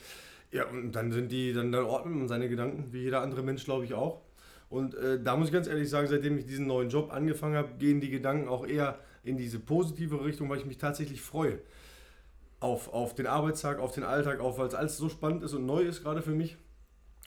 ja, 0.53 0.67
und 0.67 0.93
dann 0.93 1.13
sind 1.13 1.33
die, 1.33 1.53
dann, 1.53 1.73
dann 1.73 1.85
ordnet 1.85 2.15
man 2.15 2.29
seine 2.29 2.49
Gedanken, 2.49 2.93
wie 2.93 3.03
jeder 3.03 3.23
andere 3.23 3.43
Mensch, 3.43 3.65
glaube 3.65 3.85
ich, 3.85 3.95
auch. 3.95 4.21
Und 4.69 4.95
äh, 4.95 5.23
da 5.23 5.37
muss 5.37 5.49
ich 5.49 5.53
ganz 5.53 5.67
ehrlich 5.67 5.89
sagen, 5.89 6.09
seitdem 6.09 6.37
ich 6.37 6.47
diesen 6.47 6.67
neuen 6.67 6.91
Job 6.91 7.13
angefangen 7.13 7.57
habe, 7.57 7.71
gehen 7.79 8.01
die 8.01 8.11
Gedanken 8.11 8.49
auch 8.49 8.67
eher 8.67 8.99
in 9.25 9.37
diese 9.37 9.59
positive 9.59 10.23
Richtung, 10.25 10.49
weil 10.51 10.59
ich 10.59 10.67
mich 10.67 10.79
tatsächlich 10.79 11.23
freue. 11.23 11.59
Auf, 12.61 12.93
auf 12.93 13.15
den 13.15 13.27
Arbeitstag, 13.27 13.79
auf 13.79 13.93
den 13.93 14.05
Alltag, 14.05 14.41
auf, 14.41 14.59
weil 14.59 14.67
es 14.67 14.75
alles 14.75 14.97
so 14.97 15.09
spannend 15.09 15.45
ist 15.45 15.55
und 15.55 15.65
neu 15.67 15.83
ist, 15.83 16.03
gerade 16.03 16.23
für 16.23 16.33
mich. 16.33 16.57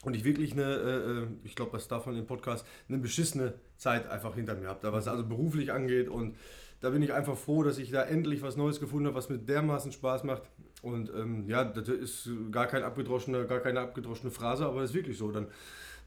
Und 0.02 0.14
ich 0.14 0.24
wirklich 0.24 0.52
eine, 0.52 0.62
äh, 0.64 1.10
äh 1.22 1.26
ich 1.44 1.54
glaube, 1.54 1.72
das 1.72 1.88
davon 1.88 2.16
im 2.16 2.26
Podcast, 2.26 2.66
eine 2.88 2.98
beschissene 2.98 3.54
Zeit 3.76 4.08
einfach 4.08 4.34
hinter 4.34 4.54
mir 4.56 4.68
habe, 4.68 4.92
was 4.92 5.08
also 5.08 5.24
beruflich 5.24 5.72
angeht 5.72 6.08
und 6.08 6.36
da 6.82 6.90
bin 6.90 7.00
ich 7.00 7.12
einfach 7.12 7.36
froh, 7.36 7.62
dass 7.62 7.78
ich 7.78 7.92
da 7.92 8.02
endlich 8.02 8.42
was 8.42 8.56
Neues 8.56 8.80
gefunden 8.80 9.06
habe, 9.06 9.14
was 9.14 9.28
mir 9.28 9.38
dermaßen 9.38 9.92
Spaß 9.92 10.24
macht. 10.24 10.42
Und 10.82 11.12
ähm, 11.14 11.48
ja, 11.48 11.62
das 11.62 11.88
ist 11.88 12.28
gar, 12.50 12.66
kein 12.66 12.82
abgedroschene, 12.82 13.46
gar 13.46 13.60
keine 13.60 13.80
abgedroschene 13.80 14.32
Phrase, 14.32 14.66
aber 14.66 14.80
das 14.80 14.90
ist 14.90 14.96
wirklich 14.96 15.16
so. 15.16 15.30
Dann 15.30 15.46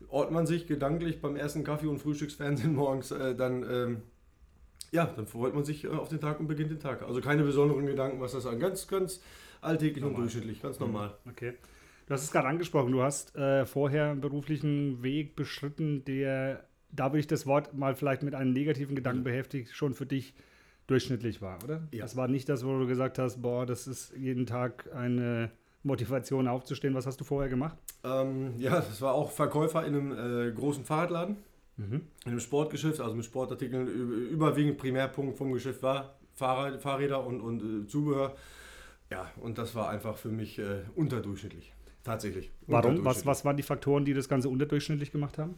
ordnet 0.09 0.33
man 0.33 0.45
sich 0.45 0.67
gedanklich 0.67 1.21
beim 1.21 1.37
ersten 1.37 1.63
Kaffee 1.63 1.87
und 1.87 1.99
Frühstücksfernsehen 1.99 2.75
morgens, 2.75 3.11
äh, 3.11 3.35
dann, 3.35 3.63
ähm, 3.63 4.01
ja, 4.91 5.05
dann 5.05 5.27
freut 5.27 5.53
man 5.53 5.63
sich 5.63 5.83
äh, 5.83 5.89
auf 5.89 6.09
den 6.09 6.19
Tag 6.19 6.39
und 6.39 6.47
beginnt 6.47 6.71
den 6.71 6.79
Tag. 6.79 7.03
Also 7.03 7.21
keine 7.21 7.43
besonderen 7.43 7.85
Gedanken, 7.85 8.19
was 8.19 8.33
das 8.33 8.45
an. 8.45 8.59
Ganz, 8.59 8.87
ganz 8.87 9.21
alltäglich 9.61 10.03
normal. 10.03 10.15
und 10.15 10.21
durchschnittlich, 10.23 10.61
ganz 10.61 10.79
normal. 10.79 11.09
Mhm. 11.23 11.31
Okay. 11.31 11.53
Du 12.07 12.13
hast 12.13 12.23
es 12.23 12.31
gerade 12.31 12.47
angesprochen, 12.47 12.91
du 12.91 13.01
hast 13.01 13.35
äh, 13.35 13.65
vorher 13.65 14.11
einen 14.11 14.21
beruflichen 14.21 15.01
Weg 15.01 15.35
beschritten, 15.35 16.05
der, 16.05 16.63
da 16.91 17.05
würde 17.05 17.19
ich 17.19 17.27
das 17.27 17.47
Wort 17.47 17.73
mal 17.73 17.95
vielleicht 17.95 18.21
mit 18.21 18.35
einem 18.35 18.53
negativen 18.53 18.95
Gedanken 18.95 19.21
mhm. 19.21 19.25
beheftigt, 19.25 19.73
schon 19.73 19.95
für 19.95 20.05
dich 20.05 20.35
durchschnittlich 20.85 21.41
war, 21.41 21.63
oder? 21.63 21.87
Ja. 21.91 22.03
Das 22.03 22.15
war 22.15 22.27
nicht 22.27 22.47
das, 22.47 22.63
wo 22.63 22.77
du 22.77 22.85
gesagt 22.85 23.17
hast, 23.17 23.41
boah, 23.41 23.65
das 23.65 23.87
ist 23.87 24.13
jeden 24.15 24.45
Tag 24.45 24.87
eine 24.93 25.49
Motivation 25.81 26.47
aufzustehen. 26.47 26.93
Was 26.93 27.07
hast 27.07 27.19
du 27.19 27.23
vorher 27.23 27.49
gemacht? 27.49 27.77
Ähm, 28.03 28.53
ja, 28.59 28.75
das 28.75 29.01
war 29.01 29.13
auch 29.13 29.31
Verkäufer 29.31 29.85
in 29.85 29.95
einem 29.95 30.49
äh, 30.49 30.51
großen 30.51 30.85
Fahrradladen, 30.85 31.37
mhm. 31.77 32.01
in 32.25 32.31
einem 32.31 32.39
Sportgeschäft, 32.39 32.99
also 32.99 33.15
mit 33.15 33.25
Sportartikeln. 33.25 33.87
Überwiegend 34.29 34.77
Primärpunkt 34.77 35.37
vom 35.37 35.51
Geschäft 35.51 35.81
war 35.83 36.15
Fahrrad, 36.33 36.81
Fahrräder 36.81 37.25
und, 37.25 37.41
und 37.41 37.85
äh, 37.85 37.87
Zubehör. 37.87 38.35
Ja, 39.11 39.31
und 39.37 39.57
das 39.57 39.75
war 39.75 39.89
einfach 39.89 40.17
für 40.17 40.29
mich 40.29 40.59
äh, 40.59 40.81
unterdurchschnittlich. 40.95 41.73
Tatsächlich. 42.03 42.51
Warum? 42.67 43.03
Was, 43.03 43.25
was 43.25 43.45
waren 43.45 43.57
die 43.57 43.63
Faktoren, 43.63 44.05
die 44.05 44.13
das 44.13 44.29
Ganze 44.29 44.49
unterdurchschnittlich 44.49 45.11
gemacht 45.11 45.37
haben? 45.37 45.55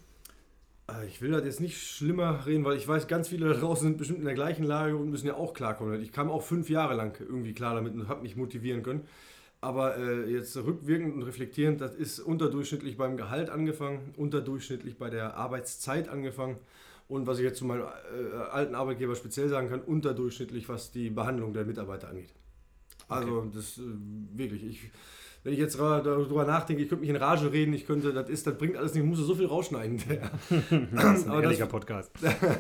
Äh, 0.90 1.08
ich 1.08 1.22
will 1.22 1.32
das 1.32 1.44
jetzt 1.44 1.60
nicht 1.60 1.82
schlimmer 1.82 2.46
reden, 2.46 2.64
weil 2.64 2.78
ich 2.78 2.88
weiß, 2.88 3.08
ganz 3.08 3.30
viele 3.30 3.54
da 3.54 3.60
draußen 3.60 3.88
sind 3.88 3.98
bestimmt 3.98 4.20
in 4.20 4.26
der 4.26 4.34
gleichen 4.34 4.64
Lage 4.64 4.96
und 4.96 5.10
müssen 5.10 5.28
ja 5.28 5.36
auch 5.36 5.54
klarkommen. 5.54 6.02
Ich 6.02 6.12
kam 6.12 6.30
auch 6.30 6.44
fünf 6.44 6.70
Jahre 6.70 6.94
lang 6.94 7.20
irgendwie 7.20 7.54
klar 7.54 7.76
damit 7.76 7.94
und 7.94 8.08
habe 8.08 8.22
mich 8.22 8.36
motivieren 8.36 8.84
können. 8.84 9.02
Aber 9.60 9.98
äh, 9.98 10.30
jetzt 10.32 10.56
rückwirkend 10.56 11.16
und 11.16 11.24
reflektierend, 11.24 11.82
das 11.82 11.96
ist 11.96 12.20
unterdurchschnittlich 12.20 12.96
beim 12.96 13.18
Gehalt 13.18 13.50
angefangen, 13.50 14.14
unterdurchschnittlich 14.16 14.98
bei 14.98 15.10
der 15.10 15.36
Arbeitszeit 15.36 16.10
angefangen 16.10 16.58
und 17.08 17.26
was 17.26 17.40
ich 17.40 17.46
jetzt 17.46 17.58
zu 17.58 17.66
meinem 17.66 17.84
äh, 17.84 18.36
alten 18.52 18.76
Arbeitgeber 18.76 19.16
speziell 19.16 19.50
sagen 19.50 19.70
kann, 19.70 19.82
unterdurchschnittlich, 19.82 20.70
was 20.70 20.92
die 20.92 21.10
Behandlung 21.10 21.54
der 21.54 21.66
Mitarbeiter 21.66 22.10
angeht. 22.10 22.34
Also 23.08 23.40
okay. 23.40 23.50
das 23.54 23.78
äh, 23.78 23.82
wirklich, 24.36 24.64
ich 24.64 24.92
wenn 25.48 25.54
ich 25.54 25.60
jetzt 25.60 25.80
darüber 25.80 26.44
nachdenke, 26.44 26.84
ich 26.84 26.90
könnte 26.90 27.02
mich 27.02 27.10
in 27.10 27.16
Rage 27.16 27.50
reden, 27.50 27.72
ich 27.72 27.86
könnte, 27.86 28.12
das 28.12 28.28
ist, 28.28 28.46
das 28.46 28.58
bringt 28.58 28.76
alles 28.76 28.94
nicht, 28.94 29.04
ich 29.04 29.10
muss 29.10 29.20
so 29.20 29.34
viel 29.34 29.46
rausschneiden. 29.46 29.98
das 30.92 31.20
ist 31.20 31.30
ein 31.30 31.42
ehrlicher 31.42 31.68
Podcast. 31.68 32.12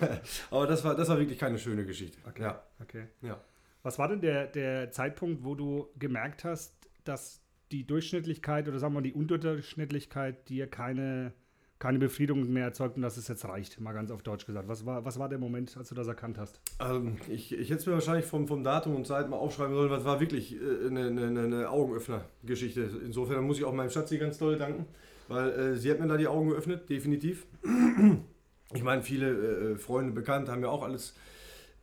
aber 0.51 0.68
das 0.68 0.86
war, 0.86 0.96
das 0.96 1.10
war 1.10 1.20
wirklich 1.20 1.38
keine 1.38 1.60
schöne 1.60 1.86
Geschichte. 1.86 2.18
Okay. 2.25 2.44
Ja. 2.44 2.63
okay. 2.82 3.08
Ja. 3.22 3.42
Was 3.84 4.00
war 4.00 4.08
denn 4.08 4.22
der, 4.22 4.48
der 4.48 4.89
Zeitpunkt, 4.92 5.44
wo 5.44 5.54
du 5.54 5.89
gemerkt 6.00 6.46
hast, 6.46 6.77
dass 7.08 7.42
die 7.72 7.86
Durchschnittlichkeit 7.86 8.68
oder 8.68 8.80
sagen 8.80 8.94
wir 8.94 9.02
mal 9.02 9.04
die 9.04 9.14
Unterdurchschnittlichkeit 9.14 10.50
dir 10.50 10.68
keine 10.68 11.34
keine 11.80 12.00
Befriedigung 12.00 12.52
mehr 12.52 12.66
erzeugt 12.66 12.96
und 12.96 13.04
dass 13.04 13.18
es 13.18 13.28
jetzt 13.28 13.46
reicht, 13.46 13.80
mal 13.80 13.94
ganz 13.94 14.10
auf 14.10 14.24
Deutsch 14.24 14.46
gesagt. 14.46 14.68
Was 14.68 14.86
war, 14.86 15.06
was 15.06 15.20
war 15.20 15.30
der 15.30 15.38
Moment, 15.38 15.78
als 15.78 15.90
du 15.90 15.96
das 15.96 16.08
erkannt 16.08 16.38
hast? 16.38 16.60
Ähm, 16.80 17.18
ich, 17.30 17.54
ich 17.54 17.70
hätte 17.70 17.80
es 17.82 17.86
mir 17.86 17.94
wahrscheinlich 17.94 18.26
vom, 18.26 18.48
vom 18.48 18.64
Datum 18.64 18.96
und 18.96 19.06
Zeit 19.06 19.30
mal 19.30 19.38
aufschreiben 19.38 19.76
sollen, 19.76 19.92
was 19.92 20.04
war 20.04 20.20
wirklich 20.20 20.56
äh, 20.56 20.88
eine, 20.88 21.08
eine, 21.08 21.42
eine 21.42 21.70
Augenöffner-Geschichte. 21.70 22.90
Insofern 23.06 23.44
muss 23.44 23.60
ich 23.60 23.66
auch 23.66 23.74
meinem 23.74 23.92
Schatzi 23.92 24.18
ganz 24.18 24.40
toll 24.40 24.58
danken, 24.58 24.86
weil 25.28 25.50
äh, 25.52 25.76
sie 25.78 25.92
hat 25.92 26.00
mir 26.00 26.08
da 26.08 26.18
die 26.18 26.28
Augen 26.28 26.50
geöffnet, 26.50 26.90
definitiv. 26.90 27.46
Ich 28.74 28.84
meine, 28.84 29.02
viele 29.02 29.30
äh, 29.30 29.78
Freunde, 29.78 30.12
Bekannte 30.12 30.52
haben 30.52 30.62
ja 30.62 30.68
auch 30.68 30.84
alles 30.84 31.16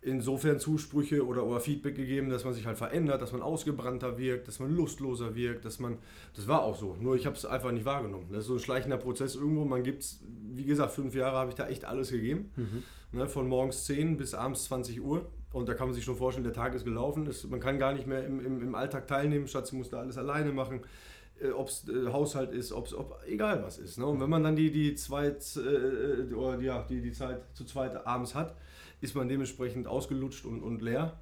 insofern 0.05 0.61
Zusprüche 0.61 1.27
oder, 1.27 1.45
oder 1.47 1.61
Feedback 1.61 1.97
gegeben, 1.97 2.29
dass 2.29 2.45
man 2.45 2.53
sich 2.53 2.67
halt 2.67 2.77
verändert, 2.77 3.23
dass 3.23 3.33
man 3.33 3.41
ausgebrannter 3.41 4.19
wirkt, 4.19 4.47
dass 4.49 4.61
man 4.61 4.75
lustloser 4.75 5.35
wirkt, 5.35 5.65
dass 5.65 5.79
man, 5.79 5.97
das 6.37 6.47
war 6.47 6.63
auch 6.63 6.77
so, 6.77 6.97
nur 7.01 7.17
ich 7.17 7.25
habe 7.27 7.37
es 7.37 7.47
einfach 7.47 7.73
nicht 7.73 7.87
wahrgenommen. 7.87 8.27
Das 8.31 8.41
ist 8.41 8.47
so 8.47 8.55
ein 8.55 8.61
schleichender 8.61 8.99
Prozess 8.99 9.35
irgendwo, 9.35 9.65
man 9.65 9.83
gibt 9.83 10.03
es, 10.03 10.21
wie 10.53 10.65
gesagt, 10.65 10.93
fünf 10.93 11.15
Jahre 11.15 11.39
habe 11.39 11.51
ich 11.51 11.57
da 11.57 11.69
echt 11.69 11.87
alles 11.87 12.11
gegeben, 12.11 12.51
mhm. 12.57 13.19
ne, 13.19 13.27
von 13.27 13.49
morgens 13.49 13.85
10 13.87 14.19
bis 14.19 14.35
abends 14.35 14.65
20 14.65 15.03
Uhr 15.03 15.27
und 15.53 15.69
da 15.69 15.75
kann 15.75 15.89
man 15.89 15.95
sich 15.95 16.05
schon 16.05 16.17
vorstellen, 16.17 16.45
der 16.45 16.53
Tag 16.53 16.75
ist 16.75 16.85
gelaufen, 16.85 17.25
das, 17.25 17.45
man 17.45 17.61
kann 17.61 17.79
gar 17.79 17.95
nicht 17.95 18.07
mehr 18.07 18.25
im, 18.27 18.45
im, 18.45 18.63
im 18.63 18.75
Alltag 18.75 19.07
teilnehmen, 19.07 19.49
statt 19.49 19.67
sie 19.67 19.77
muss 19.77 19.89
da 19.89 20.01
alles 20.01 20.19
alleine 20.19 20.53
machen 20.53 20.83
äh, 21.41 21.51
ob 21.51 21.69
es 21.69 21.89
äh, 21.89 22.13
Haushalt 22.13 22.53
ist, 22.53 22.73
ob's, 22.73 22.95
ob 22.95 23.19
egal 23.27 23.63
was 23.65 23.79
ist. 23.79 23.99
Ne? 23.99 24.07
Und 24.07 24.21
wenn 24.21 24.31
man 24.31 24.45
dann 24.45 24.55
die, 24.55 24.71
die, 24.71 24.95
zweit, 24.95 25.45
äh, 25.57 26.33
oder, 26.33 26.61
ja, 26.61 26.87
die, 26.89 27.01
die 27.01 27.11
Zeit 27.11 27.41
zu 27.55 27.65
zweit 27.65 28.07
abends 28.07 28.37
hat, 28.37 28.55
ist 29.05 29.15
man 29.15 29.29
dementsprechend 29.29 29.87
ausgelutscht 29.87 30.45
und, 30.45 30.63
und 30.63 30.83
leer. 30.83 31.21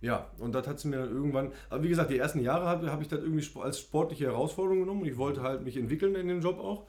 Ja, 0.00 0.30
und 0.38 0.54
das 0.54 0.66
hat 0.66 0.78
sie 0.78 0.88
mir 0.88 0.98
dann 0.98 1.10
irgendwann, 1.10 1.52
aber 1.70 1.82
wie 1.82 1.88
gesagt, 1.88 2.10
die 2.10 2.18
ersten 2.18 2.40
Jahre 2.40 2.66
habe 2.66 2.90
hab 2.90 3.00
ich 3.02 3.08
das 3.08 3.20
irgendwie 3.20 3.44
als 3.60 3.80
sportliche 3.80 4.26
Herausforderung 4.26 4.80
genommen 4.80 5.02
und 5.02 5.08
ich 5.08 5.16
wollte 5.16 5.42
halt 5.42 5.64
mich 5.64 5.76
entwickeln 5.76 6.14
in 6.14 6.28
dem 6.28 6.40
Job 6.40 6.58
auch. 6.58 6.86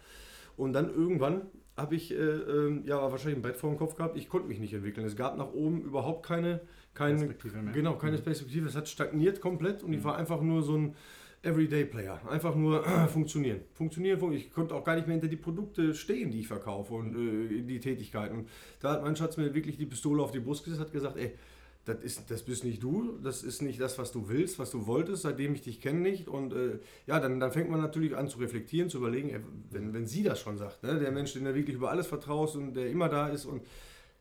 Und 0.58 0.74
dann 0.74 0.94
irgendwann 0.94 1.44
habe 1.76 1.96
ich 1.96 2.12
äh, 2.12 2.16
äh, 2.16 2.82
ja 2.86 3.02
wahrscheinlich 3.12 3.38
ein 3.38 3.42
Brett 3.42 3.58
vor 3.58 3.70
dem 3.70 3.80
Kopf 3.80 3.96
gehabt. 3.96 4.18
Ich 4.18 4.30
konnte 4.30 4.48
mich 4.48 4.60
nicht 4.60 4.74
entwickeln. 4.74 5.06
Es 5.08 5.16
gab 5.16 5.38
nach 5.38 5.54
oben 5.54 5.82
überhaupt 5.82 6.26
keine, 6.26 6.62
keine 6.94 7.16
Perspektive 7.16 7.62
mehr. 7.62 7.74
Genau, 7.74 7.96
keine 7.96 8.18
mhm. 8.18 8.24
Perspektive. 8.24 8.68
Es 8.68 8.76
hat 8.76 8.88
stagniert 8.88 9.42
komplett 9.42 9.82
und 9.82 9.94
ich 9.94 10.00
mhm. 10.00 10.04
war 10.04 10.18
einfach 10.18 10.42
nur 10.42 10.62
so 10.62 10.78
ein 10.78 10.96
Everyday 11.42 11.86
Player. 11.86 12.20
Einfach 12.30 12.56
nur 12.56 12.84
funktionieren. 13.14 13.62
Funktionieren. 13.74 14.34
Ich 14.34 14.52
konnte 14.52 14.76
auch 14.76 14.84
gar 14.84 14.96
nicht 14.96 15.08
mehr 15.08 15.16
hinter 15.16 15.28
die 15.28 15.38
Produkte 15.38 15.94
stehen, 15.94 16.32
die 16.32 16.42
ich 16.42 16.48
verkaufe 16.48 16.94
und 16.94 17.16
äh, 17.16 17.62
die 17.62 17.80
Tätigkeiten. 17.80 18.40
Und 18.40 18.50
da 18.82 18.92
hat 18.92 19.04
mein 19.04 19.16
Schatz 19.16 19.38
mir 19.38 19.54
wirklich 19.54 19.78
die 19.78 19.86
Pistole 19.86 20.22
auf 20.22 20.32
die 20.32 20.40
Brust 20.40 20.64
gesetzt, 20.64 20.82
hat 20.82 20.92
gesagt, 20.92 21.18
ey, 21.18 21.34
das, 21.86 22.04
ist, 22.04 22.30
das 22.30 22.44
bist 22.44 22.64
nicht 22.66 22.84
du, 22.84 23.18
das 23.24 23.44
ist 23.44 23.62
nicht 23.62 23.80
das, 23.80 23.98
was 23.98 24.12
du 24.12 24.28
willst, 24.28 24.60
was 24.60 24.70
du 24.70 24.86
wolltest, 24.86 25.24
seitdem 25.24 25.56
ich 25.56 25.62
dich 25.62 25.82
kenne 25.82 26.02
nicht. 26.02 26.28
Und 26.28 26.54
äh, 26.54 26.80
ja, 27.08 27.20
dann, 27.20 27.40
dann 27.40 27.52
fängt 27.52 27.70
man 27.70 27.80
natürlich 27.80 28.16
an 28.16 28.28
zu 28.28 28.40
reflektieren, 28.40 28.90
zu 28.90 28.98
überlegen, 28.98 29.30
ey, 29.30 29.40
wenn, 29.72 29.94
wenn 29.94 30.06
sie 30.06 30.24
das 30.24 30.40
schon 30.40 30.58
sagt, 30.58 30.84
ne, 30.84 31.00
der 31.00 31.12
Mensch, 31.12 31.34
den 31.34 31.46
du 31.46 31.56
wirklich 31.56 31.76
über 31.76 31.90
alles 31.90 32.08
vertraust 32.08 32.58
und 32.58 32.74
der 32.74 32.90
immer 32.90 33.08
da 33.08 33.30
ist 33.30 33.46
und 33.46 33.62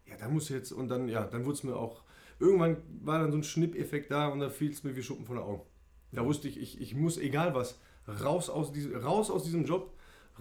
ja, 0.06 0.16
da 0.18 0.28
muss 0.28 0.48
jetzt, 0.48 0.72
und 0.72 0.88
dann, 0.88 1.08
ja, 1.08 1.24
dann 1.24 1.44
wurde 1.44 1.54
es 1.54 1.64
mir 1.64 1.76
auch, 1.76 2.02
irgendwann 2.38 2.78
war 3.02 3.18
dann 3.18 3.32
so 3.32 3.38
ein 3.38 3.44
Schnippeffekt 3.44 4.10
da 4.10 4.28
und 4.28 4.38
da 4.38 4.48
fiel 4.48 4.70
es 4.70 4.84
mir 4.84 4.96
wie 4.96 5.02
Schuppen 5.02 5.26
von 5.26 5.36
den 5.36 5.44
Augen. 5.44 5.62
Da 6.12 6.24
wusste 6.24 6.48
ich, 6.48 6.60
ich, 6.60 6.80
ich 6.80 6.94
muss, 6.94 7.18
egal 7.18 7.54
was, 7.54 7.78
raus 8.22 8.48
aus, 8.50 8.72
diesem, 8.72 8.96
raus 8.96 9.30
aus 9.30 9.44
diesem 9.44 9.64
Job, 9.64 9.92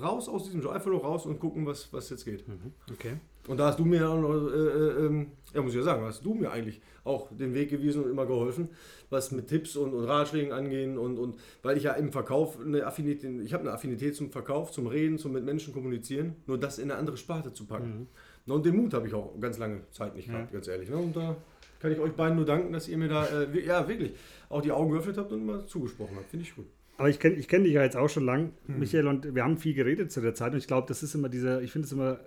raus 0.01 0.29
aus 0.29 0.45
diesem 0.45 0.61
Job, 0.61 0.73
einfach 0.73 0.89
nur 0.89 1.01
raus 1.01 1.25
und 1.25 1.39
gucken, 1.39 1.65
was, 1.65 1.91
was 1.91 2.09
jetzt 2.09 2.25
geht. 2.25 2.47
Mhm. 2.47 2.73
Okay. 2.91 3.17
Und 3.47 3.57
da 3.57 3.67
hast 3.67 3.79
du 3.79 3.85
mir 3.85 4.09
auch 4.09 4.19
noch, 4.19 4.51
äh, 4.51 4.55
äh, 4.55 5.05
ähm, 5.05 5.31
ja 5.53 5.61
muss 5.61 5.71
ich 5.71 5.77
ja 5.77 5.83
sagen, 5.83 6.03
hast 6.03 6.25
du 6.25 6.33
mir 6.33 6.51
eigentlich 6.51 6.81
auch 7.03 7.29
den 7.31 7.53
Weg 7.53 7.69
gewiesen 7.69 8.03
und 8.03 8.11
immer 8.11 8.25
geholfen, 8.25 8.69
was 9.09 9.31
mit 9.31 9.47
Tipps 9.47 9.77
und, 9.77 9.93
und 9.93 10.03
Ratschlägen 10.03 10.51
angehen 10.51 10.97
und, 10.97 11.17
und 11.17 11.37
weil 11.63 11.77
ich 11.77 11.83
ja 11.83 11.93
im 11.93 12.11
Verkauf 12.11 12.59
eine 12.59 12.85
Affinität, 12.85 13.41
ich 13.41 13.53
habe 13.53 13.63
eine 13.63 13.71
Affinität 13.71 14.15
zum 14.15 14.31
Verkauf, 14.31 14.71
zum 14.71 14.87
Reden, 14.87 15.17
zum 15.17 15.31
mit 15.31 15.45
Menschen 15.45 15.73
kommunizieren, 15.73 16.35
nur 16.45 16.57
das 16.57 16.77
in 16.77 16.91
eine 16.91 16.99
andere 16.99 17.15
Sparte 17.15 17.53
zu 17.53 17.65
packen. 17.65 18.07
Mhm. 18.45 18.53
Und 18.53 18.65
den 18.65 18.75
Mut 18.75 18.93
habe 18.93 19.07
ich 19.07 19.13
auch 19.13 19.33
ganz 19.39 19.57
lange 19.57 19.81
Zeit 19.91 20.15
nicht 20.15 20.27
gehabt, 20.27 20.51
ja. 20.51 20.53
ganz 20.53 20.67
ehrlich. 20.67 20.89
Ne? 20.89 20.97
Und 20.97 21.15
da 21.15 21.35
kann 21.79 21.91
ich 21.91 21.99
euch 21.99 22.13
beiden 22.13 22.35
nur 22.35 22.45
danken, 22.45 22.73
dass 22.73 22.87
ihr 22.87 22.97
mir 22.97 23.07
da, 23.07 23.25
äh, 23.25 23.65
ja 23.65 23.87
wirklich, 23.87 24.13
auch 24.49 24.61
die 24.61 24.71
Augen 24.71 24.91
geöffnet 24.91 25.17
habt 25.17 25.31
und 25.31 25.41
immer 25.41 25.65
zugesprochen 25.67 26.15
habt. 26.15 26.29
Finde 26.29 26.45
ich 26.45 26.55
gut. 26.55 26.65
Aber 26.97 27.09
ich 27.09 27.19
kenne 27.19 27.35
ich 27.35 27.47
kenn 27.47 27.63
dich 27.63 27.73
ja 27.73 27.83
jetzt 27.83 27.95
auch 27.95 28.09
schon 28.09 28.25
lang, 28.25 28.53
hm. 28.65 28.79
Michael, 28.79 29.07
und 29.07 29.35
wir 29.35 29.43
haben 29.43 29.57
viel 29.57 29.75
geredet 29.75 30.11
zu 30.11 30.19
der 30.19 30.33
Zeit. 30.33 30.53
Und 30.53 30.57
ich 30.57 30.67
glaube, 30.67 30.87
das 30.87 31.03
ist 31.03 31.13
immer 31.13 31.29
dieser, 31.29 31.61
ich 31.61 31.71
finde 31.71 31.85
es 31.85 31.91
immer, 31.91 32.19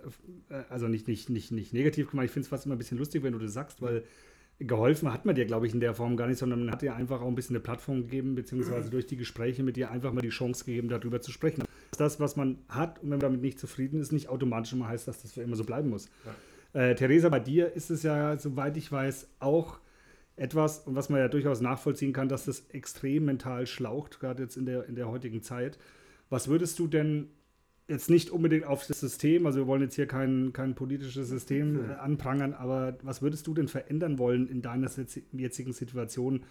äh, 0.49 0.63
also 0.69 0.87
nicht, 0.87 1.07
nicht, 1.07 1.29
nicht, 1.29 1.51
nicht 1.51 1.73
negativ 1.73 2.09
gemeint, 2.09 2.27
ich 2.27 2.31
finde 2.31 2.45
es 2.45 2.49
fast 2.49 2.65
immer 2.65 2.75
ein 2.75 2.77
bisschen 2.77 2.97
lustig, 2.97 3.23
wenn 3.23 3.33
du 3.33 3.39
das 3.39 3.53
sagst, 3.53 3.81
weil 3.81 4.03
geholfen 4.59 5.11
hat 5.11 5.25
man 5.25 5.35
dir, 5.35 5.45
glaube 5.45 5.67
ich, 5.67 5.73
in 5.73 5.79
der 5.79 5.93
Form 5.93 6.15
gar 6.15 6.27
nicht, 6.27 6.37
sondern 6.37 6.59
man 6.59 6.71
hat 6.71 6.81
dir 6.81 6.95
einfach 6.95 7.21
auch 7.21 7.27
ein 7.27 7.35
bisschen 7.35 7.55
eine 7.55 7.63
Plattform 7.63 8.03
gegeben, 8.03 8.35
beziehungsweise 8.35 8.89
durch 8.89 9.07
die 9.07 9.17
Gespräche 9.17 9.63
mit 9.63 9.75
dir 9.75 9.91
einfach 9.91 10.13
mal 10.13 10.21
die 10.21 10.29
Chance 10.29 10.65
gegeben, 10.65 10.87
darüber 10.87 11.19
zu 11.19 11.31
sprechen. 11.31 11.63
Das, 11.97 12.19
was 12.19 12.35
man 12.35 12.59
hat 12.69 12.99
und 12.99 13.05
wenn 13.05 13.17
man 13.17 13.19
damit 13.19 13.41
nicht 13.41 13.59
zufrieden 13.59 13.99
ist, 13.99 14.11
nicht 14.11 14.29
automatisch 14.29 14.73
immer 14.73 14.87
heißt, 14.87 15.07
dass 15.07 15.21
das 15.21 15.33
für 15.33 15.41
immer 15.41 15.55
so 15.55 15.63
bleiben 15.63 15.89
muss. 15.89 16.09
Ja. 16.25 16.35
Äh, 16.73 16.95
Theresa, 16.95 17.29
bei 17.29 17.39
dir 17.39 17.73
ist 17.73 17.89
es 17.89 18.03
ja, 18.03 18.37
soweit 18.37 18.77
ich 18.77 18.91
weiß, 18.91 19.27
auch 19.39 19.79
etwas, 20.35 20.83
was 20.85 21.09
man 21.09 21.19
ja 21.19 21.27
durchaus 21.27 21.61
nachvollziehen 21.61 22.13
kann, 22.13 22.29
dass 22.29 22.45
das 22.45 22.69
extrem 22.69 23.25
mental 23.25 23.67
schlaucht, 23.67 24.19
gerade 24.19 24.43
jetzt 24.43 24.57
in 24.57 24.65
der, 24.65 24.85
in 24.85 24.95
der 24.95 25.09
heutigen 25.09 25.43
Zeit. 25.43 25.77
Was 26.29 26.47
würdest 26.47 26.79
du 26.79 26.87
denn 26.87 27.29
jetzt 27.87 28.09
nicht 28.09 28.29
unbedingt 28.29 28.65
auf 28.65 28.87
das 28.87 29.01
System, 29.01 29.45
also 29.45 29.59
wir 29.59 29.67
wollen 29.67 29.81
jetzt 29.81 29.95
hier 29.95 30.07
kein, 30.07 30.53
kein 30.53 30.75
politisches 30.75 31.27
System 31.27 31.89
äh, 31.89 31.93
anprangern, 31.95 32.53
aber 32.53 32.97
was 33.03 33.21
würdest 33.21 33.45
du 33.47 33.53
denn 33.53 33.67
verändern 33.67 34.17
wollen 34.17 34.47
in 34.47 34.61
deiner 34.61 34.89
jetzigen 35.33 35.73
Situation, 35.73 36.43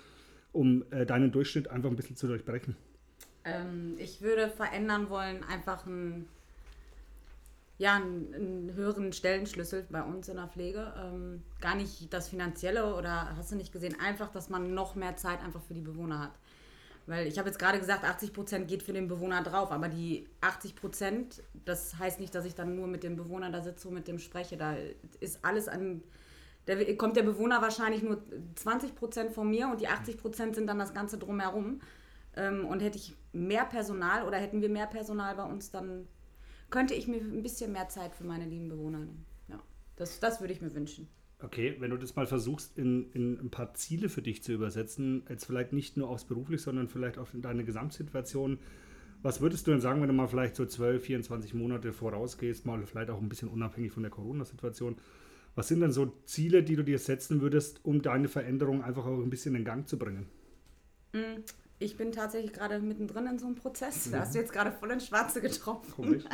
um 0.52 0.84
äh, 0.90 1.06
deinen 1.06 1.32
Durchschnitt 1.32 1.68
einfach 1.68 1.88
ein 1.88 1.96
bisschen 1.96 2.16
zu 2.16 2.26
durchbrechen? 2.26 2.76
Ähm, 3.44 3.94
ich 3.96 4.20
würde 4.20 4.50
verändern 4.50 5.08
wollen, 5.08 5.42
einfach 5.44 5.86
ein 5.86 6.26
ja, 7.80 7.94
einen, 7.94 8.34
einen, 8.34 8.74
höheren 8.74 9.10
Stellenschlüssel 9.14 9.86
bei 9.88 10.02
uns 10.02 10.28
in 10.28 10.36
der 10.36 10.48
Pflege. 10.48 10.92
Ähm, 11.02 11.42
gar 11.62 11.74
nicht 11.74 12.12
das 12.12 12.28
Finanzielle 12.28 12.94
oder 12.94 13.34
hast 13.38 13.52
du 13.52 13.56
nicht 13.56 13.72
gesehen, 13.72 13.96
einfach, 13.98 14.30
dass 14.30 14.50
man 14.50 14.74
noch 14.74 14.96
mehr 14.96 15.16
Zeit 15.16 15.42
einfach 15.42 15.62
für 15.62 15.72
die 15.72 15.80
Bewohner 15.80 16.18
hat. 16.18 16.32
Weil 17.06 17.26
ich 17.26 17.38
habe 17.38 17.48
jetzt 17.48 17.58
gerade 17.58 17.78
gesagt, 17.78 18.04
80 18.04 18.34
Prozent 18.34 18.68
geht 18.68 18.82
für 18.82 18.92
den 18.92 19.08
Bewohner 19.08 19.42
drauf, 19.42 19.72
aber 19.72 19.88
die 19.88 20.28
80 20.42 20.76
Prozent, 20.76 21.42
das 21.64 21.98
heißt 21.98 22.20
nicht, 22.20 22.34
dass 22.34 22.44
ich 22.44 22.54
dann 22.54 22.76
nur 22.76 22.86
mit 22.86 23.02
dem 23.02 23.16
Bewohner 23.16 23.50
da 23.50 23.62
sitze 23.62 23.88
und 23.88 23.94
mit 23.94 24.08
dem 24.08 24.18
spreche. 24.18 24.58
Da 24.58 24.76
ist 25.18 25.42
alles 25.42 25.66
an. 25.66 26.02
Da 26.66 26.74
kommt 26.96 27.16
der 27.16 27.22
Bewohner 27.22 27.62
wahrscheinlich 27.62 28.02
nur 28.02 28.22
20 28.56 28.94
Prozent 28.94 29.32
von 29.32 29.48
mir 29.48 29.68
und 29.68 29.80
die 29.80 29.88
80 29.88 30.18
Prozent 30.18 30.54
sind 30.54 30.66
dann 30.66 30.78
das 30.78 30.92
Ganze 30.92 31.16
drumherum. 31.16 31.80
Ähm, 32.36 32.66
und 32.66 32.80
hätte 32.80 32.98
ich 32.98 33.16
mehr 33.32 33.64
Personal 33.64 34.28
oder 34.28 34.36
hätten 34.36 34.60
wir 34.60 34.68
mehr 34.68 34.86
Personal 34.86 35.34
bei 35.34 35.44
uns, 35.44 35.70
dann 35.70 36.06
könnte 36.70 36.94
ich 36.94 37.08
mir 37.08 37.18
ein 37.18 37.42
bisschen 37.42 37.72
mehr 37.72 37.88
Zeit 37.88 38.14
für 38.14 38.24
meine 38.24 38.46
lieben 38.46 38.68
Bewohner 38.68 38.98
nehmen. 38.98 39.26
Ja, 39.48 39.62
das, 39.96 40.20
das 40.20 40.40
würde 40.40 40.52
ich 40.52 40.60
mir 40.60 40.74
wünschen. 40.74 41.08
Okay, 41.42 41.76
wenn 41.78 41.90
du 41.90 41.96
das 41.96 42.16
mal 42.16 42.26
versuchst, 42.26 42.76
in, 42.76 43.10
in 43.12 43.38
ein 43.40 43.50
paar 43.50 43.72
Ziele 43.74 44.08
für 44.08 44.20
dich 44.20 44.42
zu 44.42 44.52
übersetzen, 44.52 45.24
jetzt 45.28 45.46
vielleicht 45.46 45.72
nicht 45.72 45.96
nur 45.96 46.08
aufs 46.08 46.24
beruflich, 46.24 46.60
sondern 46.60 46.88
vielleicht 46.88 47.18
auch 47.18 47.32
in 47.32 47.40
deine 47.40 47.64
Gesamtsituation, 47.64 48.58
was 49.22 49.40
würdest 49.40 49.66
du 49.66 49.70
denn 49.70 49.80
sagen, 49.80 50.00
wenn 50.00 50.08
du 50.08 50.14
mal 50.14 50.28
vielleicht 50.28 50.56
so 50.56 50.64
12, 50.64 51.02
24 51.04 51.54
Monate 51.54 51.92
vorausgehst, 51.92 52.64
mal 52.64 52.84
vielleicht 52.86 53.10
auch 53.10 53.20
ein 53.20 53.28
bisschen 53.28 53.48
unabhängig 53.48 53.92
von 53.92 54.02
der 54.02 54.10
Corona-Situation? 54.10 54.96
Was 55.54 55.68
sind 55.68 55.80
denn 55.80 55.92
so 55.92 56.12
Ziele, 56.24 56.62
die 56.62 56.76
du 56.76 56.84
dir 56.84 56.98
setzen 56.98 57.40
würdest, 57.40 57.84
um 57.84 58.00
deine 58.02 58.28
Veränderung 58.28 58.82
einfach 58.82 59.04
auch 59.04 59.20
ein 59.20 59.30
bisschen 59.30 59.54
in 59.54 59.64
Gang 59.64 59.86
zu 59.86 59.98
bringen? 59.98 60.26
Ich 61.80 61.96
bin 61.96 62.12
tatsächlich 62.12 62.52
gerade 62.52 62.78
mittendrin 62.78 63.26
in 63.26 63.38
so 63.38 63.46
einem 63.46 63.54
Prozess. 63.54 64.10
Da 64.10 64.20
hast 64.20 64.34
du 64.34 64.38
jetzt 64.38 64.52
gerade 64.52 64.70
voll 64.70 64.90
ins 64.90 65.06
Schwarze 65.06 65.40
getroffen. 65.40 65.90
Komisch. 65.92 66.24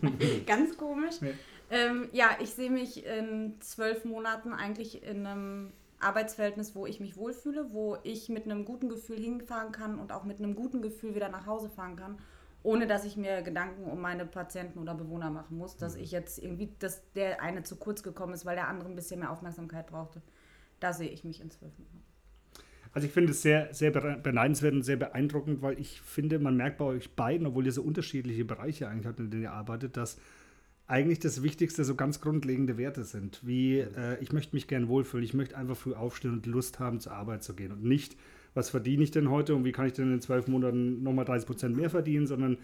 Ganz 0.46 0.76
komisch. 0.76 1.20
Ja, 1.20 1.28
ähm, 1.70 2.08
ja 2.12 2.30
ich 2.40 2.50
sehe 2.50 2.70
mich 2.70 3.06
in 3.06 3.54
zwölf 3.60 4.04
Monaten 4.04 4.52
eigentlich 4.52 5.04
in 5.04 5.24
einem 5.24 5.72
Arbeitsverhältnis, 6.00 6.74
wo 6.74 6.86
ich 6.86 6.98
mich 6.98 7.16
wohlfühle, 7.16 7.72
wo 7.72 7.96
ich 8.02 8.28
mit 8.28 8.46
einem 8.46 8.64
guten 8.64 8.88
Gefühl 8.88 9.18
hinfahren 9.18 9.70
kann 9.70 10.00
und 10.00 10.10
auch 10.10 10.24
mit 10.24 10.38
einem 10.38 10.56
guten 10.56 10.82
Gefühl 10.82 11.14
wieder 11.14 11.28
nach 11.28 11.46
Hause 11.46 11.70
fahren 11.70 11.94
kann, 11.94 12.18
ohne 12.64 12.88
dass 12.88 13.04
ich 13.04 13.16
mir 13.16 13.42
Gedanken 13.42 13.84
um 13.84 14.00
meine 14.00 14.26
Patienten 14.26 14.80
oder 14.80 14.96
Bewohner 14.96 15.30
machen 15.30 15.56
muss, 15.56 15.76
dass 15.76 15.94
mhm. 15.94 16.02
ich 16.02 16.10
jetzt 16.10 16.42
irgendwie, 16.42 16.74
dass 16.80 17.00
der 17.12 17.40
eine 17.42 17.62
zu 17.62 17.76
kurz 17.76 18.02
gekommen 18.02 18.34
ist, 18.34 18.44
weil 18.44 18.56
der 18.56 18.66
andere 18.66 18.88
ein 18.88 18.96
bisschen 18.96 19.20
mehr 19.20 19.30
Aufmerksamkeit 19.30 19.86
brauchte. 19.86 20.20
Da 20.80 20.92
sehe 20.92 21.10
ich 21.10 21.22
mich 21.22 21.40
in 21.40 21.50
zwölf 21.50 21.78
Monaten. 21.78 22.15
Also 22.96 23.08
ich 23.08 23.12
finde 23.12 23.32
es 23.32 23.42
sehr, 23.42 23.74
sehr 23.74 23.90
beneidenswert 23.90 24.72
und 24.72 24.82
sehr 24.82 24.96
beeindruckend, 24.96 25.60
weil 25.60 25.78
ich 25.78 26.00
finde, 26.00 26.38
man 26.38 26.56
merkt 26.56 26.78
bei 26.78 26.86
euch 26.86 27.10
beiden, 27.10 27.46
obwohl 27.46 27.66
ihr 27.66 27.72
so 27.72 27.82
unterschiedliche 27.82 28.46
Bereiche 28.46 28.88
eigentlich 28.88 29.06
habt, 29.06 29.20
in 29.20 29.28
denen 29.28 29.42
ihr 29.42 29.52
arbeitet, 29.52 29.98
dass 29.98 30.16
eigentlich 30.86 31.18
das 31.18 31.42
Wichtigste 31.42 31.84
so 31.84 31.94
ganz 31.94 32.22
grundlegende 32.22 32.78
Werte 32.78 33.04
sind, 33.04 33.46
wie 33.46 33.80
äh, 33.80 34.16
ich 34.22 34.32
möchte 34.32 34.56
mich 34.56 34.66
gern 34.66 34.88
wohlfühlen, 34.88 35.26
ich 35.26 35.34
möchte 35.34 35.58
einfach 35.58 35.76
früh 35.76 35.92
aufstehen 35.92 36.32
und 36.32 36.46
Lust 36.46 36.78
haben, 36.78 36.98
zur 36.98 37.12
Arbeit 37.12 37.44
zu 37.44 37.54
gehen 37.54 37.70
und 37.70 37.84
nicht, 37.84 38.16
was 38.54 38.70
verdiene 38.70 39.02
ich 39.02 39.10
denn 39.10 39.28
heute 39.28 39.54
und 39.54 39.66
wie 39.66 39.72
kann 39.72 39.88
ich 39.88 39.92
denn 39.92 40.10
in 40.10 40.22
zwölf 40.22 40.48
Monaten 40.48 41.02
nochmal 41.02 41.26
30 41.26 41.46
Prozent 41.46 41.76
mehr 41.76 41.90
verdienen, 41.90 42.26
sondern 42.26 42.56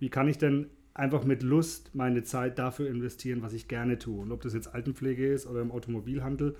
wie 0.00 0.10
kann 0.10 0.28
ich 0.28 0.36
denn 0.36 0.66
einfach 0.92 1.24
mit 1.24 1.42
Lust 1.42 1.94
meine 1.94 2.24
Zeit 2.24 2.58
dafür 2.58 2.90
investieren, 2.90 3.40
was 3.40 3.54
ich 3.54 3.68
gerne 3.68 3.98
tue. 3.98 4.20
Und 4.20 4.32
ob 4.32 4.42
das 4.42 4.52
jetzt 4.52 4.74
Altenpflege 4.74 5.32
ist 5.32 5.46
oder 5.46 5.62
im 5.62 5.70
Automobilhandel, 5.70 6.56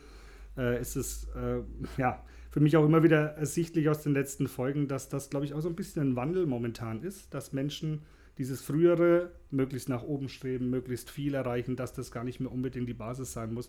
äh, 0.56 0.80
ist 0.80 0.96
es, 0.96 1.28
äh, 1.36 1.60
ja, 2.00 2.24
für 2.50 2.60
mich 2.60 2.76
auch 2.76 2.84
immer 2.84 3.02
wieder 3.02 3.34
ersichtlich 3.34 3.88
aus 3.88 4.02
den 4.02 4.14
letzten 4.14 4.48
Folgen, 4.48 4.88
dass 4.88 5.08
das, 5.08 5.30
glaube 5.30 5.46
ich, 5.46 5.54
auch 5.54 5.60
so 5.60 5.68
ein 5.68 5.76
bisschen 5.76 6.02
ein 6.02 6.16
Wandel 6.16 6.46
momentan 6.46 7.02
ist, 7.02 7.34
dass 7.34 7.52
Menschen 7.52 8.02
dieses 8.38 8.62
frühere 8.62 9.32
möglichst 9.50 9.88
nach 9.88 10.02
oben 10.02 10.28
streben, 10.28 10.70
möglichst 10.70 11.10
viel 11.10 11.34
erreichen, 11.34 11.76
dass 11.76 11.92
das 11.92 12.10
gar 12.10 12.24
nicht 12.24 12.40
mehr 12.40 12.52
unbedingt 12.52 12.88
die 12.88 12.94
Basis 12.94 13.32
sein 13.32 13.52
muss, 13.52 13.68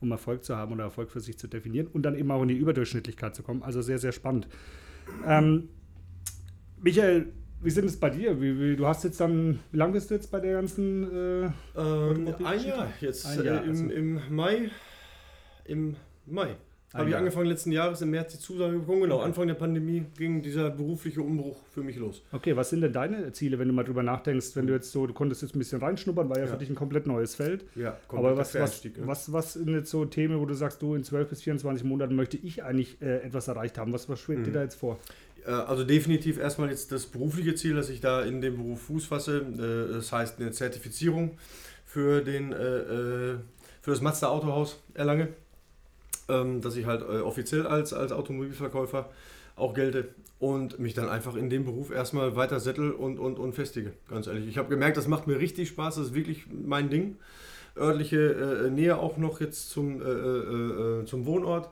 um 0.00 0.10
Erfolg 0.10 0.44
zu 0.44 0.56
haben 0.56 0.72
oder 0.72 0.84
Erfolg 0.84 1.10
für 1.10 1.20
sich 1.20 1.38
zu 1.38 1.46
definieren 1.46 1.86
und 1.86 2.02
dann 2.02 2.16
eben 2.16 2.30
auch 2.30 2.42
in 2.42 2.48
die 2.48 2.56
Überdurchschnittlichkeit 2.56 3.34
zu 3.34 3.42
kommen. 3.42 3.62
Also 3.62 3.80
sehr, 3.80 3.98
sehr 3.98 4.12
spannend. 4.12 4.48
Ähm, 5.24 5.68
Michael, 6.80 7.32
wie 7.60 7.70
sind 7.70 7.86
es 7.86 7.98
bei 7.98 8.10
dir? 8.10 8.40
Wie, 8.40 8.58
wie, 8.58 8.76
du 8.76 8.86
hast 8.86 9.04
jetzt 9.04 9.20
dann, 9.20 9.60
wie 9.72 9.78
lange 9.78 9.94
bist 9.94 10.10
du 10.10 10.14
jetzt 10.14 10.30
bei 10.30 10.40
der 10.40 10.52
ganzen 10.52 11.04
äh, 11.12 11.50
ähm, 11.76 12.34
Ein 12.44 12.64
Jahr 12.64 12.92
jetzt. 13.00 13.26
Ein 13.26 13.44
Jahr, 13.44 13.62
äh, 13.62 13.66
im, 13.66 13.70
also. 13.70 13.90
Im 13.90 14.34
Mai. 14.34 14.70
Im 15.64 15.96
Mai. 16.26 16.56
Habe 16.94 17.10
ich 17.10 17.16
angefangen 17.16 17.46
letzten 17.46 17.70
Jahres 17.70 18.00
im 18.00 18.10
März 18.10 18.32
die 18.32 18.38
Zusage 18.38 18.78
bekommen. 18.78 19.02
Genau. 19.02 19.20
Anfang 19.20 19.46
der 19.46 19.54
Pandemie 19.54 20.06
ging 20.16 20.40
dieser 20.40 20.70
berufliche 20.70 21.20
Umbruch 21.20 21.62
für 21.70 21.82
mich 21.82 21.96
los. 21.96 22.22
Okay, 22.32 22.56
was 22.56 22.70
sind 22.70 22.80
denn 22.80 22.94
deine 22.94 23.30
Ziele, 23.32 23.58
wenn 23.58 23.68
du 23.68 23.74
mal 23.74 23.84
drüber 23.84 24.02
nachdenkst, 24.02 24.56
wenn 24.56 24.66
du 24.66 24.72
jetzt 24.72 24.90
so, 24.90 25.06
du 25.06 25.12
konntest 25.12 25.42
jetzt 25.42 25.54
ein 25.54 25.58
bisschen 25.58 25.80
reinschnuppern, 25.80 26.30
war 26.30 26.38
ja, 26.38 26.44
ja. 26.44 26.50
für 26.50 26.56
dich 26.56 26.70
ein 26.70 26.74
komplett 26.74 27.06
neues 27.06 27.34
Feld. 27.34 27.66
Ja, 27.74 27.98
Aber 28.08 28.38
was, 28.38 28.54
was, 28.54 28.82
ja. 28.84 28.90
was, 29.00 29.32
was 29.32 29.52
sind 29.52 29.68
jetzt 29.68 29.90
so 29.90 30.06
Themen, 30.06 30.40
wo 30.40 30.46
du 30.46 30.54
sagst, 30.54 30.80
du 30.80 30.94
in 30.94 31.04
12 31.04 31.28
bis 31.28 31.42
24 31.42 31.84
Monaten 31.84 32.16
möchte 32.16 32.38
ich 32.38 32.64
eigentlich 32.64 33.02
äh, 33.02 33.18
etwas 33.18 33.48
erreicht 33.48 33.76
haben? 33.76 33.92
Was, 33.92 34.08
was 34.08 34.18
schwebt 34.20 34.40
mhm. 34.40 34.44
dir 34.44 34.52
da 34.52 34.62
jetzt 34.62 34.76
vor? 34.76 34.98
Äh, 35.46 35.50
also 35.50 35.84
definitiv 35.84 36.38
erstmal 36.38 36.70
jetzt 36.70 36.90
das 36.90 37.04
berufliche 37.04 37.54
Ziel, 37.54 37.74
dass 37.74 37.90
ich 37.90 38.00
da 38.00 38.22
in 38.22 38.40
dem 38.40 38.56
Beruf 38.56 38.80
Fuß 38.82 39.04
fasse. 39.04 39.40
Äh, 39.40 39.92
das 39.92 40.10
heißt 40.10 40.40
eine 40.40 40.52
Zertifizierung 40.52 41.36
für, 41.84 42.22
den, 42.22 42.52
äh, 42.52 42.56
für 43.82 43.90
das 43.90 44.00
Mazda 44.00 44.28
Autohaus 44.28 44.82
erlange 44.94 45.28
ähm, 46.28 46.60
dass 46.60 46.76
ich 46.76 46.86
halt 46.86 47.02
äh, 47.02 47.20
offiziell 47.20 47.66
als, 47.66 47.92
als 47.92 48.12
Automobilverkäufer 48.12 49.08
auch 49.56 49.74
gelte 49.74 50.08
und 50.38 50.78
mich 50.78 50.94
dann 50.94 51.08
einfach 51.08 51.34
in 51.34 51.50
dem 51.50 51.64
Beruf 51.64 51.90
erstmal 51.90 52.36
weiter 52.36 52.60
settel 52.60 52.92
und, 52.92 53.18
und, 53.18 53.38
und 53.38 53.54
festige, 53.54 53.92
ganz 54.08 54.26
ehrlich. 54.26 54.46
Ich 54.46 54.58
habe 54.58 54.68
gemerkt, 54.68 54.96
das 54.96 55.08
macht 55.08 55.26
mir 55.26 55.38
richtig 55.38 55.68
Spaß, 55.68 55.96
das 55.96 56.06
ist 56.06 56.14
wirklich 56.14 56.44
mein 56.50 56.90
Ding. 56.90 57.16
Örtliche 57.76 58.66
äh, 58.66 58.70
Nähe 58.70 58.98
auch 58.98 59.18
noch 59.18 59.40
jetzt 59.40 59.70
zum, 59.70 60.00
äh, 60.00 60.04
äh, 60.04 61.00
äh 61.02 61.04
zum 61.04 61.26
Wohnort. 61.26 61.70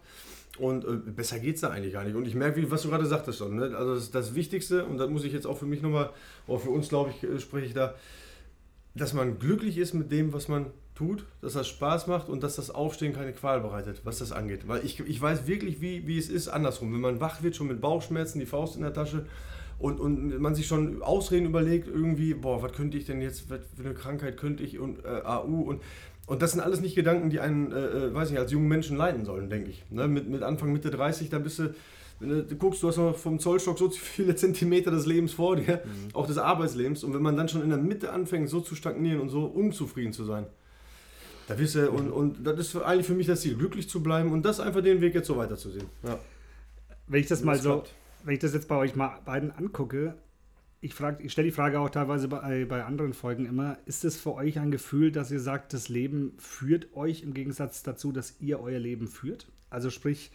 Und 0.58 0.84
äh, 0.84 0.96
besser 1.10 1.38
geht 1.38 1.56
es 1.56 1.60
da 1.60 1.70
eigentlich 1.70 1.92
gar 1.92 2.04
nicht. 2.04 2.16
Und 2.16 2.26
ich 2.26 2.34
merke, 2.34 2.70
was 2.70 2.82
du 2.82 2.88
gerade 2.88 3.06
sagtest 3.06 3.38
schon. 3.38 3.56
Ne? 3.56 3.76
Also 3.76 3.94
das, 3.94 4.10
das, 4.10 4.34
Wichtigste, 4.34 4.84
und 4.84 4.98
das 4.98 5.10
muss 5.10 5.24
ich 5.24 5.32
jetzt 5.32 5.46
auch 5.46 5.58
für 5.58 5.66
mich 5.66 5.82
nochmal, 5.82 6.10
auch 6.46 6.60
für 6.60 6.70
uns, 6.70 6.88
glaube 6.88 7.10
ich, 7.10 7.28
äh, 7.28 7.38
spreche 7.40 7.66
ich 7.66 7.74
da, 7.74 7.94
dass 8.96 9.12
man 9.12 9.38
glücklich 9.38 9.78
ist 9.78 9.94
mit 9.94 10.10
dem, 10.10 10.32
was 10.32 10.48
man 10.48 10.66
tut, 10.94 11.26
dass 11.42 11.52
das 11.52 11.68
Spaß 11.68 12.06
macht 12.06 12.28
und 12.28 12.42
dass 12.42 12.56
das 12.56 12.70
Aufstehen 12.70 13.12
keine 13.12 13.32
Qual 13.32 13.60
bereitet, 13.60 14.00
was 14.04 14.18
das 14.18 14.32
angeht. 14.32 14.66
Weil 14.66 14.84
ich, 14.84 15.00
ich 15.00 15.20
weiß 15.20 15.46
wirklich, 15.46 15.80
wie, 15.80 16.06
wie 16.06 16.18
es 16.18 16.30
ist 16.30 16.48
andersrum. 16.48 16.92
Wenn 16.92 17.00
man 17.00 17.20
wach 17.20 17.42
wird, 17.42 17.54
schon 17.54 17.68
mit 17.68 17.80
Bauchschmerzen, 17.80 18.38
die 18.38 18.46
Faust 18.46 18.76
in 18.76 18.82
der 18.82 18.94
Tasche 18.94 19.26
und, 19.78 20.00
und 20.00 20.38
man 20.40 20.54
sich 20.54 20.66
schon 20.66 21.02
Ausreden 21.02 21.46
überlegt, 21.46 21.86
irgendwie, 21.86 22.32
boah, 22.32 22.62
was 22.62 22.72
könnte 22.72 22.96
ich 22.96 23.04
denn 23.04 23.20
jetzt, 23.20 23.50
was 23.50 23.60
für 23.76 23.84
eine 23.84 23.94
Krankheit 23.94 24.38
könnte 24.38 24.62
ich 24.62 24.78
und 24.78 25.04
äh, 25.04 25.22
AU 25.24 25.60
und 25.60 25.82
und 26.26 26.42
das 26.42 26.52
sind 26.52 26.60
alles 26.60 26.80
nicht 26.80 26.96
Gedanken, 26.96 27.30
die 27.30 27.38
einen, 27.38 27.70
äh, 27.70 27.76
äh, 27.76 28.14
weiß 28.14 28.30
nicht, 28.30 28.40
als 28.40 28.50
jungen 28.50 28.66
Menschen 28.66 28.96
leiten 28.96 29.24
sollen, 29.24 29.48
denke 29.48 29.70
ich. 29.70 29.84
Ne? 29.90 30.08
Mit, 30.08 30.28
mit 30.28 30.42
Anfang, 30.42 30.72
Mitte 30.72 30.90
30, 30.90 31.30
da 31.30 31.38
bist 31.38 31.60
du, 31.60 31.74
wenn 32.18 32.48
du 32.48 32.56
guckst, 32.56 32.82
du 32.82 32.88
hast 32.88 32.96
noch 32.96 33.16
vom 33.16 33.38
Zollstock 33.38 33.78
so 33.78 33.90
viele 33.90 34.34
Zentimeter 34.36 34.90
des 34.90 35.06
Lebens 35.06 35.32
vor 35.32 35.56
dir, 35.56 35.82
mhm. 35.84 36.14
auch 36.14 36.26
des 36.26 36.38
Arbeitslebens. 36.38 37.04
Und 37.04 37.14
wenn 37.14 37.22
man 37.22 37.36
dann 37.36 37.48
schon 37.48 37.62
in 37.62 37.68
der 37.68 37.78
Mitte 37.78 38.12
anfängt, 38.12 38.48
so 38.48 38.60
zu 38.60 38.74
stagnieren 38.74 39.20
und 39.20 39.28
so 39.28 39.44
unzufrieden 39.44 40.12
zu 40.12 40.24
sein, 40.24 40.46
da 41.48 41.58
wirst 41.58 41.76
du, 41.76 41.90
und, 41.90 42.10
und 42.10 42.44
das 42.44 42.58
ist 42.58 42.76
eigentlich 42.76 43.06
für 43.06 43.14
mich 43.14 43.26
das 43.26 43.42
Ziel, 43.42 43.56
glücklich 43.56 43.88
zu 43.88 44.02
bleiben 44.02 44.32
und 44.32 44.42
das 44.42 44.60
einfach 44.60 44.82
den 44.82 45.00
Weg 45.00 45.14
jetzt 45.14 45.28
so 45.28 45.36
weiterzusehen. 45.36 45.86
Ja. 46.02 46.18
Wenn 47.06 47.20
ich 47.20 47.28
das, 47.28 47.38
das 47.38 47.44
mal 47.44 47.56
so, 47.56 47.74
klappt. 47.74 47.94
wenn 48.24 48.34
ich 48.34 48.40
das 48.40 48.52
jetzt 48.52 48.66
bei 48.66 48.76
euch 48.76 48.96
mal 48.96 49.20
beiden 49.24 49.52
angucke, 49.52 50.14
ich, 50.80 50.94
ich 51.18 51.32
stelle 51.32 51.46
die 51.46 51.54
Frage 51.54 51.80
auch 51.80 51.90
teilweise 51.90 52.28
bei, 52.28 52.64
bei 52.64 52.84
anderen 52.84 53.12
Folgen 53.12 53.46
immer, 53.46 53.78
ist 53.86 54.04
es 54.04 54.16
für 54.16 54.34
euch 54.34 54.58
ein 54.58 54.70
Gefühl, 54.70 55.10
dass 55.10 55.30
ihr 55.30 55.40
sagt, 55.40 55.72
das 55.72 55.88
Leben 55.88 56.34
führt 56.38 56.94
euch 56.94 57.22
im 57.22 57.32
Gegensatz 57.34 57.82
dazu, 57.82 58.12
dass 58.12 58.40
ihr 58.40 58.60
euer 58.60 58.78
Leben 58.78 59.06
führt? 59.08 59.46
Also 59.70 59.90
sprich, 59.90 60.30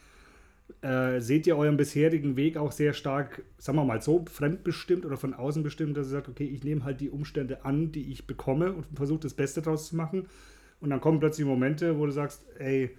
äh, 0.82 1.20
seht 1.20 1.48
ihr 1.48 1.58
euren 1.58 1.78
bisherigen 1.78 2.36
Weg 2.36 2.58
auch 2.58 2.72
sehr 2.72 2.94
stark, 2.94 3.44
sagen 3.58 3.78
wir 3.78 3.86
mal 3.86 4.02
so, 4.02 4.26
fremdbestimmt 4.32 5.06
oder 5.06 5.18
von 5.18 5.34
außen 5.34 5.64
bestimmt, 5.64 5.98
dass 5.98 6.08
ihr 6.08 6.12
sagt, 6.12 6.30
okay, 6.30 6.46
ich 6.46 6.64
nehme 6.64 6.84
halt 6.84 7.02
die 7.02 7.10
Umstände 7.10 7.66
an, 7.66 7.92
die 7.92 8.12
ich 8.12 8.28
bekomme 8.28 8.74
und 8.74 8.86
versuche 8.96 9.20
das 9.20 9.34
Beste 9.34 9.62
draus 9.62 9.90
zu 9.90 9.96
machen. 9.96 10.28
Und 10.80 10.90
dann 10.90 11.02
kommen 11.02 11.20
plötzlich 11.20 11.46
Momente, 11.46 12.00
wo 12.00 12.06
du 12.06 12.12
sagst, 12.12 12.44
ey, 12.58 12.92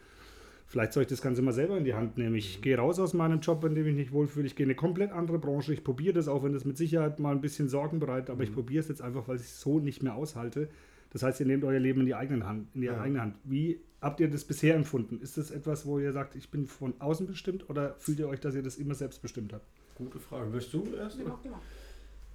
Vielleicht 0.72 0.94
soll 0.94 1.02
ich 1.02 1.10
das 1.10 1.20
Ganze 1.20 1.42
mal 1.42 1.52
selber 1.52 1.76
in 1.76 1.84
die 1.84 1.92
Hand 1.92 2.16
nehmen. 2.16 2.34
Ich 2.34 2.62
gehe 2.62 2.78
raus 2.78 2.98
aus 2.98 3.12
meinem 3.12 3.40
Job, 3.40 3.62
in 3.64 3.74
dem 3.74 3.86
ich 3.86 3.94
nicht 3.94 4.10
wohlfühle. 4.10 4.46
Ich 4.46 4.56
gehe 4.56 4.64
in 4.64 4.70
eine 4.70 4.74
komplett 4.74 5.12
andere 5.12 5.38
Branche. 5.38 5.74
Ich 5.74 5.84
probiere 5.84 6.14
das, 6.14 6.28
auch 6.28 6.44
wenn 6.44 6.54
das 6.54 6.64
mit 6.64 6.78
Sicherheit 6.78 7.20
mal 7.20 7.32
ein 7.32 7.42
bisschen 7.42 7.68
Sorgen 7.68 7.98
bereitet, 7.98 8.30
aber 8.30 8.38
mhm. 8.38 8.44
ich 8.44 8.54
probiere 8.54 8.80
es 8.80 8.88
jetzt 8.88 9.02
einfach, 9.02 9.28
weil 9.28 9.36
ich 9.36 9.42
es 9.42 9.60
so 9.60 9.80
nicht 9.80 10.02
mehr 10.02 10.14
aushalte. 10.14 10.70
Das 11.12 11.22
heißt, 11.22 11.40
ihr 11.40 11.46
nehmt 11.46 11.62
euer 11.64 11.78
Leben 11.78 12.00
in 12.00 12.06
die, 12.06 12.14
eigenen 12.14 12.46
Hand, 12.46 12.68
in 12.74 12.80
die 12.80 12.86
ja. 12.86 12.98
eigene 12.98 13.20
Hand. 13.20 13.36
Wie 13.44 13.80
habt 14.00 14.18
ihr 14.20 14.30
das 14.30 14.44
bisher 14.44 14.74
empfunden? 14.74 15.20
Ist 15.20 15.36
das 15.36 15.50
etwas, 15.50 15.84
wo 15.84 15.98
ihr 15.98 16.12
sagt, 16.12 16.34
ich 16.34 16.50
bin 16.50 16.66
von 16.66 16.94
außen 16.98 17.26
bestimmt 17.26 17.68
oder 17.68 17.94
fühlt 17.98 18.18
ihr 18.18 18.28
euch, 18.28 18.40
dass 18.40 18.54
ihr 18.54 18.62
das 18.62 18.76
immer 18.76 18.94
selbst 18.94 19.20
bestimmt 19.20 19.52
habt? 19.52 19.66
Gute 19.94 20.18
Frage. 20.18 20.52
Willst 20.52 20.72
du 20.72 20.86
erst? 20.96 21.18
Ja, 21.18 21.38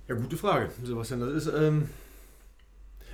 ja 0.08 0.16
gute 0.16 0.38
Frage, 0.38 0.70
Sebastian. 0.84 1.20
Das 1.22 1.34
ist. 1.34 1.54
Ähm 1.54 1.90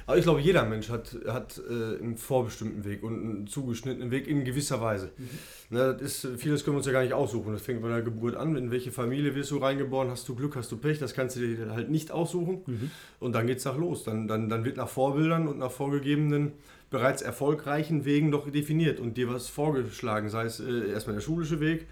aber 0.05 0.17
ich 0.17 0.23
glaube, 0.23 0.41
jeder 0.41 0.65
Mensch 0.65 0.89
hat, 0.89 1.15
hat 1.27 1.61
äh, 1.69 1.97
einen 1.97 2.17
vorbestimmten 2.17 2.83
Weg 2.83 3.03
und 3.03 3.13
einen 3.13 3.47
zugeschnittenen 3.47 4.11
Weg 4.11 4.27
in 4.27 4.43
gewisser 4.43 4.81
Weise. 4.81 5.11
Mhm. 5.17 5.77
Ne, 5.77 5.97
das 5.99 6.23
ist, 6.23 6.41
vieles 6.41 6.63
können 6.63 6.75
wir 6.75 6.79
uns 6.79 6.85
ja 6.85 6.91
gar 6.91 7.03
nicht 7.03 7.13
aussuchen. 7.13 7.53
Das 7.53 7.61
fängt 7.61 7.81
bei 7.81 7.87
der 7.87 8.01
Geburt 8.01 8.35
an. 8.35 8.55
In 8.55 8.71
welche 8.71 8.91
Familie 8.91 9.33
wirst 9.35 9.51
du 9.51 9.57
reingeboren? 9.57 10.09
Hast 10.09 10.27
du 10.27 10.35
Glück, 10.35 10.55
hast 10.55 10.71
du 10.71 10.77
Pech? 10.77 10.99
Das 10.99 11.13
kannst 11.13 11.35
du 11.35 11.39
dir 11.39 11.71
halt 11.71 11.89
nicht 11.89 12.11
aussuchen. 12.11 12.61
Mhm. 12.65 12.91
Und 13.19 13.33
dann 13.33 13.47
geht 13.47 13.59
es 13.59 13.65
nach 13.65 13.77
los. 13.77 14.03
Dann, 14.03 14.27
dann, 14.27 14.49
dann 14.49 14.65
wird 14.65 14.77
nach 14.77 14.89
Vorbildern 14.89 15.47
und 15.47 15.59
nach 15.59 15.71
vorgegebenen, 15.71 16.51
bereits 16.89 17.21
erfolgreichen 17.21 18.05
Wegen 18.05 18.31
doch 18.31 18.49
definiert 18.49 18.99
und 18.99 19.17
dir 19.17 19.29
was 19.29 19.47
vorgeschlagen. 19.47 20.29
Sei 20.29 20.43
es 20.45 20.59
äh, 20.59 20.89
erstmal 20.91 21.15
der 21.15 21.21
schulische 21.21 21.59
Weg, 21.59 21.87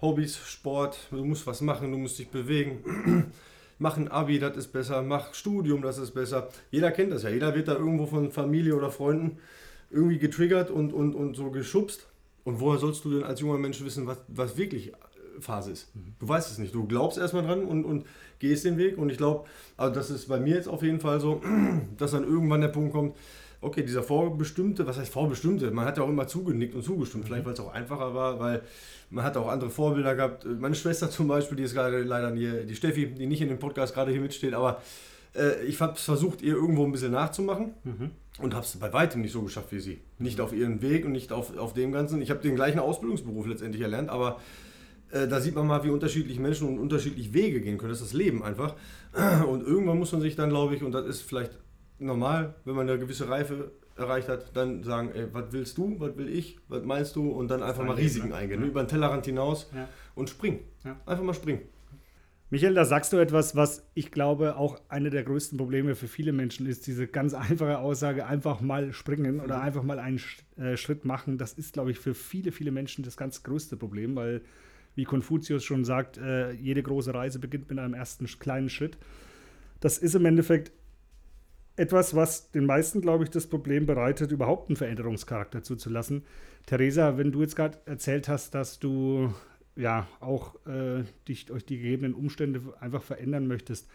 Hobbys, 0.00 0.38
Sport, 0.38 0.98
du 1.10 1.24
musst 1.24 1.46
was 1.46 1.60
machen, 1.60 1.90
du 1.90 1.98
musst 1.98 2.18
dich 2.18 2.28
bewegen 2.28 3.32
mach 3.78 3.96
ein 3.96 4.08
Abi, 4.08 4.38
das 4.38 4.56
ist 4.56 4.68
besser, 4.72 5.02
mach 5.02 5.34
Studium, 5.34 5.82
das 5.82 5.98
ist 5.98 6.12
besser. 6.12 6.48
Jeder 6.70 6.90
kennt 6.90 7.12
das 7.12 7.22
ja. 7.22 7.30
Jeder 7.30 7.54
wird 7.54 7.68
da 7.68 7.74
irgendwo 7.74 8.06
von 8.06 8.30
Familie 8.30 8.74
oder 8.74 8.90
Freunden 8.90 9.38
irgendwie 9.90 10.18
getriggert 10.18 10.70
und, 10.70 10.92
und, 10.92 11.14
und 11.14 11.34
so 11.34 11.50
geschubst. 11.50 12.06
Und 12.44 12.60
woher 12.60 12.78
sollst 12.78 13.04
du 13.04 13.10
denn 13.10 13.24
als 13.24 13.40
junger 13.40 13.58
Mensch 13.58 13.82
wissen, 13.84 14.06
was, 14.06 14.18
was 14.28 14.56
wirklich 14.56 14.92
Phase 15.40 15.72
ist? 15.72 15.94
Mhm. 15.94 16.14
Du 16.18 16.28
weißt 16.28 16.50
es 16.50 16.58
nicht. 16.58 16.74
Du 16.74 16.86
glaubst 16.86 17.18
erstmal 17.18 17.44
dran 17.44 17.64
und, 17.64 17.84
und 17.84 18.06
gehst 18.38 18.64
den 18.64 18.78
Weg. 18.78 18.98
Und 18.98 19.10
ich 19.10 19.18
glaube, 19.18 19.48
also 19.76 19.94
das 19.94 20.10
ist 20.10 20.28
bei 20.28 20.38
mir 20.38 20.54
jetzt 20.54 20.68
auf 20.68 20.82
jeden 20.82 21.00
Fall 21.00 21.20
so, 21.20 21.42
dass 21.96 22.12
dann 22.12 22.24
irgendwann 22.24 22.60
der 22.60 22.68
Punkt 22.68 22.92
kommt, 22.92 23.16
okay, 23.66 23.82
dieser 23.82 24.02
vorbestimmte, 24.02 24.86
was 24.86 24.98
heißt 24.98 25.12
vorbestimmte? 25.12 25.70
Man 25.70 25.84
hat 25.84 25.98
ja 25.98 26.04
auch 26.04 26.08
immer 26.08 26.26
zugenickt 26.26 26.74
und 26.74 26.82
zugestimmt, 26.82 27.24
mhm. 27.24 27.28
vielleicht 27.28 27.46
weil 27.46 27.52
es 27.52 27.60
auch 27.60 27.72
einfacher 27.72 28.14
war, 28.14 28.38
weil 28.38 28.62
man 29.10 29.24
hat 29.24 29.36
auch 29.36 29.48
andere 29.48 29.70
Vorbilder 29.70 30.14
gehabt. 30.14 30.46
Meine 30.58 30.74
Schwester 30.74 31.10
zum 31.10 31.28
Beispiel, 31.28 31.56
die 31.56 31.64
ist 31.64 31.74
gerade 31.74 32.02
leider 32.02 32.34
hier, 32.34 32.64
die 32.64 32.74
Steffi, 32.74 33.06
die 33.06 33.26
nicht 33.26 33.42
in 33.42 33.48
dem 33.48 33.58
Podcast 33.58 33.94
gerade 33.94 34.12
hier 34.12 34.20
mitsteht, 34.20 34.54
aber 34.54 34.80
äh, 35.34 35.64
ich 35.64 35.80
habe 35.80 35.96
versucht, 35.96 36.42
ihr 36.42 36.54
irgendwo 36.54 36.84
ein 36.84 36.92
bisschen 36.92 37.12
nachzumachen 37.12 37.74
mhm. 37.84 38.10
und 38.38 38.54
habe 38.54 38.64
es 38.64 38.76
bei 38.76 38.92
weitem 38.92 39.20
nicht 39.20 39.32
so 39.32 39.42
geschafft 39.42 39.72
wie 39.72 39.80
sie. 39.80 40.00
Nicht 40.18 40.40
auf 40.40 40.52
ihren 40.52 40.80
Weg 40.80 41.04
und 41.04 41.12
nicht 41.12 41.32
auf, 41.32 41.56
auf 41.58 41.74
dem 41.74 41.92
Ganzen. 41.92 42.22
Ich 42.22 42.30
habe 42.30 42.40
den 42.40 42.54
gleichen 42.54 42.78
Ausbildungsberuf 42.78 43.46
letztendlich 43.46 43.82
erlernt, 43.82 44.10
aber 44.10 44.40
äh, 45.10 45.28
da 45.28 45.40
sieht 45.40 45.54
man 45.54 45.66
mal, 45.66 45.84
wie 45.84 45.90
unterschiedliche 45.90 46.40
Menschen 46.40 46.68
und 46.68 46.78
unterschiedlich 46.78 47.32
Wege 47.32 47.60
gehen 47.60 47.78
können. 47.78 47.90
Das 47.90 48.00
ist 48.00 48.12
das 48.12 48.18
Leben 48.18 48.42
einfach. 48.42 48.74
Und 49.48 49.66
irgendwann 49.66 49.98
muss 49.98 50.12
man 50.12 50.20
sich 50.20 50.36
dann, 50.36 50.50
glaube 50.50 50.74
ich, 50.74 50.82
und 50.82 50.92
das 50.92 51.06
ist 51.06 51.22
vielleicht 51.22 51.52
normal, 51.98 52.54
wenn 52.64 52.74
man 52.74 52.88
eine 52.88 52.98
gewisse 52.98 53.28
Reife 53.28 53.72
erreicht 53.96 54.28
hat, 54.28 54.56
dann 54.56 54.82
sagen, 54.84 55.10
ey, 55.14 55.26
was 55.32 55.46
willst 55.50 55.78
du, 55.78 55.98
was 55.98 56.16
will 56.16 56.28
ich, 56.28 56.58
was 56.68 56.84
meinst 56.84 57.16
du 57.16 57.30
und 57.30 57.48
dann 57.48 57.62
einfach 57.62 57.84
mal 57.84 57.94
Risiken 57.94 58.28
ne? 58.28 58.36
eingehen, 58.36 58.60
ja. 58.60 58.66
über 58.66 58.82
den 58.82 58.88
Tellerrand 58.88 59.24
hinaus 59.24 59.70
ja. 59.74 59.88
und 60.14 60.28
springen. 60.28 60.60
Ja. 60.84 60.96
Einfach 61.06 61.24
mal 61.24 61.34
springen. 61.34 61.62
Michael, 62.48 62.74
da 62.74 62.84
sagst 62.84 63.12
du 63.12 63.16
etwas, 63.16 63.56
was 63.56 63.84
ich 63.94 64.12
glaube 64.12 64.56
auch 64.56 64.80
eine 64.88 65.10
der 65.10 65.24
größten 65.24 65.58
Probleme 65.58 65.96
für 65.96 66.06
viele 66.06 66.32
Menschen 66.32 66.66
ist, 66.66 66.86
diese 66.86 67.08
ganz 67.08 67.34
einfache 67.34 67.78
Aussage, 67.78 68.26
einfach 68.26 68.60
mal 68.60 68.92
springen 68.92 69.40
oder 69.40 69.56
mhm. 69.56 69.62
einfach 69.62 69.82
mal 69.82 69.98
einen 69.98 70.20
äh, 70.56 70.76
Schritt 70.76 71.04
machen. 71.04 71.38
Das 71.38 71.54
ist, 71.54 71.72
glaube 71.72 71.90
ich, 71.90 71.98
für 71.98 72.14
viele, 72.14 72.52
viele 72.52 72.70
Menschen 72.70 73.02
das 73.02 73.16
ganz 73.16 73.42
größte 73.42 73.76
Problem, 73.76 74.14
weil, 74.14 74.42
wie 74.94 75.04
Konfuzius 75.04 75.64
schon 75.64 75.84
sagt, 75.84 76.18
äh, 76.18 76.52
jede 76.52 76.84
große 76.84 77.12
Reise 77.12 77.40
beginnt 77.40 77.68
mit 77.68 77.80
einem 77.80 77.94
ersten 77.94 78.26
kleinen 78.26 78.68
Schritt. 78.68 78.96
Das 79.80 79.98
ist 79.98 80.14
im 80.14 80.24
Endeffekt 80.24 80.70
etwas, 81.76 82.14
was 82.14 82.50
den 82.50 82.66
meisten, 82.66 83.00
glaube 83.00 83.24
ich, 83.24 83.30
das 83.30 83.46
Problem 83.46 83.86
bereitet, 83.86 84.32
überhaupt 84.32 84.68
einen 84.68 84.76
Veränderungscharakter 84.76 85.62
zuzulassen. 85.62 86.24
Theresa, 86.64 87.18
wenn 87.18 87.32
du 87.32 87.42
jetzt 87.42 87.54
gerade 87.54 87.78
erzählt 87.84 88.28
hast, 88.28 88.54
dass 88.54 88.78
du 88.78 89.32
ja 89.76 90.08
auch 90.20 90.54
äh, 90.66 91.04
dich 91.28 91.46
durch 91.46 91.66
die 91.66 91.76
gegebenen 91.76 92.14
Umstände 92.14 92.62
einfach 92.80 93.02
verändern 93.02 93.46
möchtest, 93.46 93.88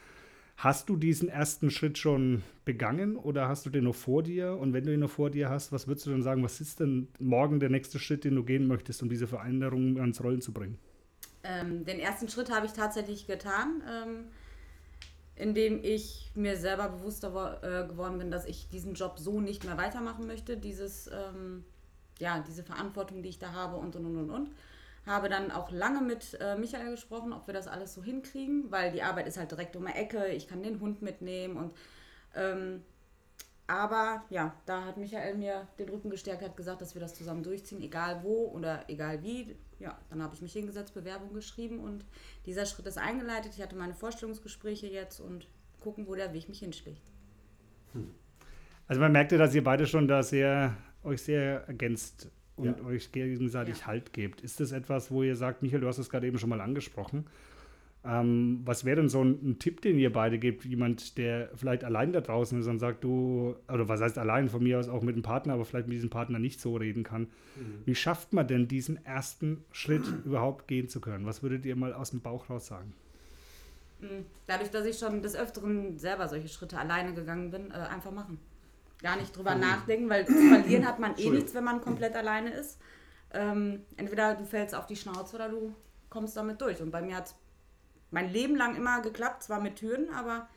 hast 0.58 0.90
du 0.90 0.96
diesen 0.96 1.28
ersten 1.28 1.72
Schritt 1.72 1.98
schon 1.98 2.44
begangen 2.66 3.16
oder 3.16 3.48
hast 3.48 3.66
du 3.66 3.72
den 3.72 3.86
noch 3.86 3.96
vor 3.96 4.22
dir? 4.22 4.58
Und 4.58 4.74
wenn 4.74 4.86
du 4.86 4.94
ihn 4.94 5.00
noch 5.00 5.10
vor 5.10 5.32
dir 5.32 5.50
hast, 5.50 5.72
was 5.72 5.88
würdest 5.88 6.06
du 6.06 6.12
dann 6.12 6.22
sagen, 6.22 6.44
was 6.44 6.62
ist 6.62 6.80
denn 6.80 7.08
morgen 7.20 7.60
der 7.60 7.70
nächste 7.70 7.98
Schritt, 7.98 8.24
den 8.24 8.36
du 8.36 8.44
gehen 8.44 8.68
möchtest, 8.68 9.02
um 9.02 9.10
diese 9.10 9.26
Veränderung 9.26 10.00
ans 10.00 10.24
Rollen 10.24 10.42
zu 10.42 10.54
bringen? 10.54 10.78
Ähm, 11.44 11.84
den 11.84 12.00
ersten 12.00 12.30
Schritt 12.30 12.52
habe 12.52 12.68
ich 12.68 12.74
tatsächlich 12.74 13.26
getan. 13.26 13.82
Ähm 13.90 14.26
indem 15.36 15.84
ich 15.84 16.32
mir 16.36 16.58
selber 16.58 16.90
bewusster 16.90 17.60
äh, 17.64 17.88
geworden 17.88 18.18
bin, 18.20 18.32
dass 18.32 18.46
ich 18.46 18.70
diesen 18.70 18.94
Job 18.94 19.18
so 19.20 19.40
nicht 19.40 19.64
mehr 19.64 19.78
weitermachen 19.78 20.28
möchte, 20.28 20.58
dieses, 20.58 21.08
ähm, 21.08 21.66
ja, 22.20 22.44
diese 22.48 22.64
Verantwortung, 22.64 23.24
die 23.24 23.30
ich 23.30 23.40
da 23.40 23.52
habe 23.54 23.78
und 23.78 23.96
und 23.96 24.06
und 24.06 24.18
und 24.18 24.30
und. 24.30 24.50
Habe 25.06 25.30
dann 25.30 25.50
auch 25.50 25.72
lange 25.72 26.02
mit 26.02 26.38
äh, 26.40 26.56
Michael 26.56 26.92
gesprochen, 26.92 27.34
ob 27.34 27.48
wir 27.48 27.56
das 27.56 27.68
alles 27.68 27.94
so 27.94 28.04
hinkriegen, 28.04 28.70
weil 28.70 28.92
die 28.92 29.02
Arbeit 29.02 29.28
ist 29.28 29.38
halt 29.38 29.50
direkt 29.50 29.76
um 29.76 29.88
die 29.88 29.94
Ecke, 29.94 30.28
ich 30.28 30.48
kann 30.48 30.62
den 30.62 30.80
Hund 30.80 31.02
mitnehmen 31.02 31.58
und 31.58 31.74
ähm, 32.36 32.84
aber 33.72 34.26
ja, 34.30 34.54
da 34.66 34.84
hat 34.84 34.98
Michael 34.98 35.38
mir 35.38 35.66
den 35.80 35.88
Rücken 35.88 36.10
gestärkt, 36.10 36.44
hat 36.44 36.58
gesagt, 36.58 36.82
dass 36.82 36.94
wir 36.94 37.00
das 37.00 37.16
zusammen 37.16 37.42
durchziehen, 37.42 37.82
egal 37.82 38.22
wo 38.22 38.50
oder 38.50 38.84
egal 38.90 39.24
wie. 39.24 39.56
Ja, 39.80 39.98
dann 40.10 40.22
habe 40.22 40.36
ich 40.36 40.42
mich 40.42 40.52
hingesetzt, 40.52 40.94
Bewerbung 40.94 41.34
geschrieben 41.34 41.80
und 41.80 42.04
dieser 42.46 42.66
Schritt 42.66 42.86
ist 42.88 42.98
eingeleitet. 42.98 43.54
Ich 43.56 43.62
hatte 43.64 43.78
meine 43.78 43.94
Vorstellungsgespräche 43.94 44.88
jetzt 44.88 45.22
und 45.22 45.48
gucken, 45.80 46.06
wo 46.06 46.16
der 46.16 46.34
Weg 46.34 46.50
mich 46.50 46.60
hinschlägt. 46.60 47.02
Hm. 47.94 48.12
Also 48.88 49.00
man 49.00 49.14
merkte, 49.14 49.38
dass 49.38 49.56
ihr 49.56 49.64
beide 49.64 49.88
schon 49.88 50.06
da 50.06 50.22
sehr 50.22 50.76
euch 51.04 51.22
sehr 51.22 51.66
ergänzt 51.66 52.30
und 52.58 52.78
ja. 52.78 52.84
euch 52.84 53.14
gegenseitig 53.14 53.80
ja. 53.80 53.88
Halt 53.88 54.12
gebt. 54.12 54.42
Ist 54.42 54.60
das 54.60 54.74
etwas, 54.74 55.12
wo 55.12 55.24
ihr 55.24 55.38
sagt, 55.38 55.62
Michael, 55.62 55.80
du 55.80 55.88
hast 55.88 55.98
es 55.98 56.10
gerade 56.10 56.28
eben 56.28 56.38
schon 56.38 56.50
mal 56.50 56.60
angesprochen, 56.60 57.26
Ähm, 58.04 58.62
was 58.66 58.84
wäre 58.84 58.96
denn 58.96 59.10
so 59.10 59.24
ein, 59.24 59.40
ein, 59.44 59.60
Tipp, 59.60 59.82
den 59.82 60.00
ihr 60.00 60.12
beide 60.12 60.40
gebt? 60.40 60.66
Jemand, 60.66 61.20
der 61.20 61.52
vielleicht 61.54 61.84
allein 61.84 62.12
da 62.14 62.22
draußen 62.22 62.60
ist 62.60 62.66
und 62.66 62.80
sagt, 62.80 63.04
du, 63.04 63.56
oder 63.72 63.88
was 63.88 64.02
heißt 64.02 64.18
allein, 64.18 64.50
von 64.50 64.64
mir 64.64 64.80
aus 64.80 64.90
auch 64.90 65.04
mit 65.04 65.14
einem 65.14 65.22
Partner, 65.22 65.54
aber 65.54 65.66
vielleicht 65.66 65.88
mit 65.88 65.96
diesem 65.96 66.10
Partner 66.10 66.40
nicht 66.40 66.60
so 66.60 66.76
reden 66.76 67.04
kann. 67.04 67.24
Mhm. 67.56 67.84
Wie 67.86 67.94
schafft 67.94 68.34
man 68.34 68.48
denn 68.48 68.68
diesen 68.68 69.06
ersten 69.06 69.64
Schritt 69.72 70.04
überhaupt 70.26 70.68
gehen 70.68 70.90
zu 70.90 71.00
können? 71.00 71.28
Was 71.28 71.44
würdet 71.44 71.64
ihr 71.66 71.76
mal 71.76 71.94
aus 71.94 72.10
dem 72.10 72.22
Bauch 72.22 72.50
raus 72.50 72.66
sagen? 72.68 72.94
Mhm. 74.00 74.26
Dadurch, 74.48 74.72
dass 74.72 74.86
ich 74.88 74.98
schon 74.98 75.22
des 75.22 75.36
Öfteren 75.36 76.00
selber 76.00 76.28
solche 76.28 76.48
Schritte 76.48 76.80
alleine 76.80 77.14
gegangen 77.14 77.52
bin, 77.52 77.70
äh, 77.70 77.76
einfach 77.76 78.12
machen. 78.12 78.40
Gar 79.04 79.18
nicht 79.18 79.36
drüber 79.38 79.54
mhm. 79.54 79.62
nachdenken, 79.62 80.10
weil 80.10 80.26
zu 80.26 80.34
verlieren 80.34 80.88
hat 80.88 80.98
man 80.98 81.16
eh 81.18 81.30
nichts, 81.30 81.54
wenn 81.54 81.64
man 81.64 81.82
komplett 81.82 82.16
alleine 82.16 82.50
ist. 82.50 82.80
Ähm, 83.32 83.82
entweder 83.96 84.34
du 84.34 84.46
fällst 84.46 84.74
auf 84.74 84.88
die 84.88 84.96
Schnauze 84.96 85.36
oder 85.36 85.50
du 85.50 85.76
kommst 86.10 86.36
damit 86.36 86.60
durch. 86.62 86.82
Und 86.82 86.92
bei 86.92 87.02
mir 87.02 87.16
hat 87.16 87.28
es 87.28 87.36
mein 88.12 88.32
Leben 88.32 88.56
lang 88.56 88.76
immer 88.76 89.02
geklappt, 89.02 89.44
zwar 89.44 89.62
mit 89.62 89.78
Türen, 89.78 90.10
aber 90.14 90.48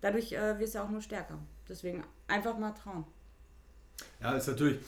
dadurch 0.00 0.32
äh, 0.32 0.58
wirst 0.58 0.74
du 0.74 0.80
auch 0.80 0.90
nur 0.90 1.00
stärker. 1.00 1.38
Deswegen 1.68 2.04
einfach 2.28 2.58
mal 2.58 2.72
trauen. 2.72 3.04
Ja, 4.20 4.36
ist 4.36 4.48
natürlich 4.48 4.78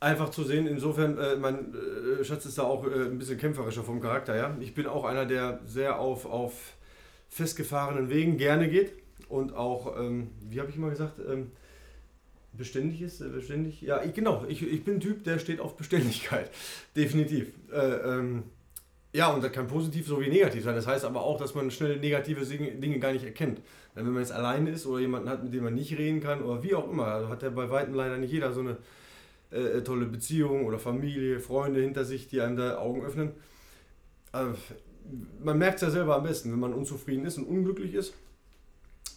einfach 0.00 0.30
zu 0.30 0.44
sehen. 0.44 0.66
Insofern, 0.66 1.18
äh, 1.18 1.36
mein 1.36 1.74
äh, 1.74 2.24
Schatz 2.24 2.46
ist 2.46 2.58
da 2.58 2.62
auch 2.62 2.86
äh, 2.86 3.06
ein 3.06 3.18
bisschen 3.18 3.38
kämpferischer 3.38 3.84
vom 3.84 4.00
Charakter. 4.00 4.36
Ja? 4.36 4.56
Ich 4.60 4.74
bin 4.74 4.86
auch 4.86 5.04
einer, 5.04 5.26
der 5.26 5.60
sehr 5.64 5.98
auf, 5.98 6.26
auf 6.26 6.74
festgefahrenen 7.28 8.08
Wegen 8.08 8.36
gerne 8.36 8.68
geht 8.68 8.92
und 9.28 9.54
auch, 9.54 9.98
ähm, 9.98 10.30
wie 10.40 10.60
habe 10.60 10.70
ich 10.70 10.76
immer 10.76 10.90
gesagt, 10.90 11.18
ähm, 11.28 11.50
beständig 12.52 13.02
ist, 13.02 13.20
äh, 13.20 13.28
beständig. 13.28 13.82
Ja, 13.82 14.02
ich, 14.02 14.14
genau. 14.14 14.44
Ich, 14.48 14.62
ich 14.62 14.84
bin 14.84 14.94
ein 14.94 15.00
Typ, 15.00 15.24
der 15.24 15.38
steht 15.38 15.60
auf 15.60 15.76
Beständigkeit. 15.76 16.50
Definitiv. 16.96 17.52
Äh, 17.72 17.78
ähm, 17.78 18.44
ja, 19.16 19.28
und 19.32 19.42
das 19.42 19.50
kann 19.50 19.66
positiv 19.66 20.06
sowie 20.06 20.28
negativ 20.28 20.64
sein. 20.64 20.74
Das 20.74 20.86
heißt 20.86 21.06
aber 21.06 21.22
auch, 21.22 21.38
dass 21.38 21.54
man 21.54 21.70
schnell 21.70 21.98
negative 21.98 22.44
Dinge 22.44 22.98
gar 22.98 23.12
nicht 23.12 23.24
erkennt. 23.24 23.62
Wenn 23.94 24.04
man 24.04 24.18
jetzt 24.18 24.32
alleine 24.32 24.70
ist 24.70 24.84
oder 24.86 25.00
jemanden 25.00 25.30
hat, 25.30 25.42
mit 25.42 25.54
dem 25.54 25.64
man 25.64 25.74
nicht 25.74 25.96
reden 25.96 26.20
kann 26.20 26.42
oder 26.42 26.62
wie 26.62 26.74
auch 26.74 26.90
immer, 26.90 27.06
also 27.06 27.28
hat 27.28 27.42
ja 27.42 27.48
bei 27.48 27.70
Weitem 27.70 27.94
leider 27.94 28.18
nicht 28.18 28.30
jeder 28.30 28.52
so 28.52 28.60
eine 28.60 28.76
äh, 29.50 29.80
tolle 29.80 30.04
Beziehung 30.04 30.66
oder 30.66 30.78
Familie, 30.78 31.40
Freunde 31.40 31.80
hinter 31.80 32.04
sich, 32.04 32.28
die 32.28 32.42
einem 32.42 32.56
da 32.56 32.76
Augen 32.76 33.02
öffnen. 33.06 33.32
Äh, 34.34 34.48
man 35.42 35.56
merkt 35.56 35.76
es 35.76 35.82
ja 35.82 35.90
selber 35.90 36.16
am 36.16 36.24
besten, 36.24 36.52
wenn 36.52 36.60
man 36.60 36.74
unzufrieden 36.74 37.24
ist 37.24 37.38
und 37.38 37.44
unglücklich 37.44 37.94
ist. 37.94 38.12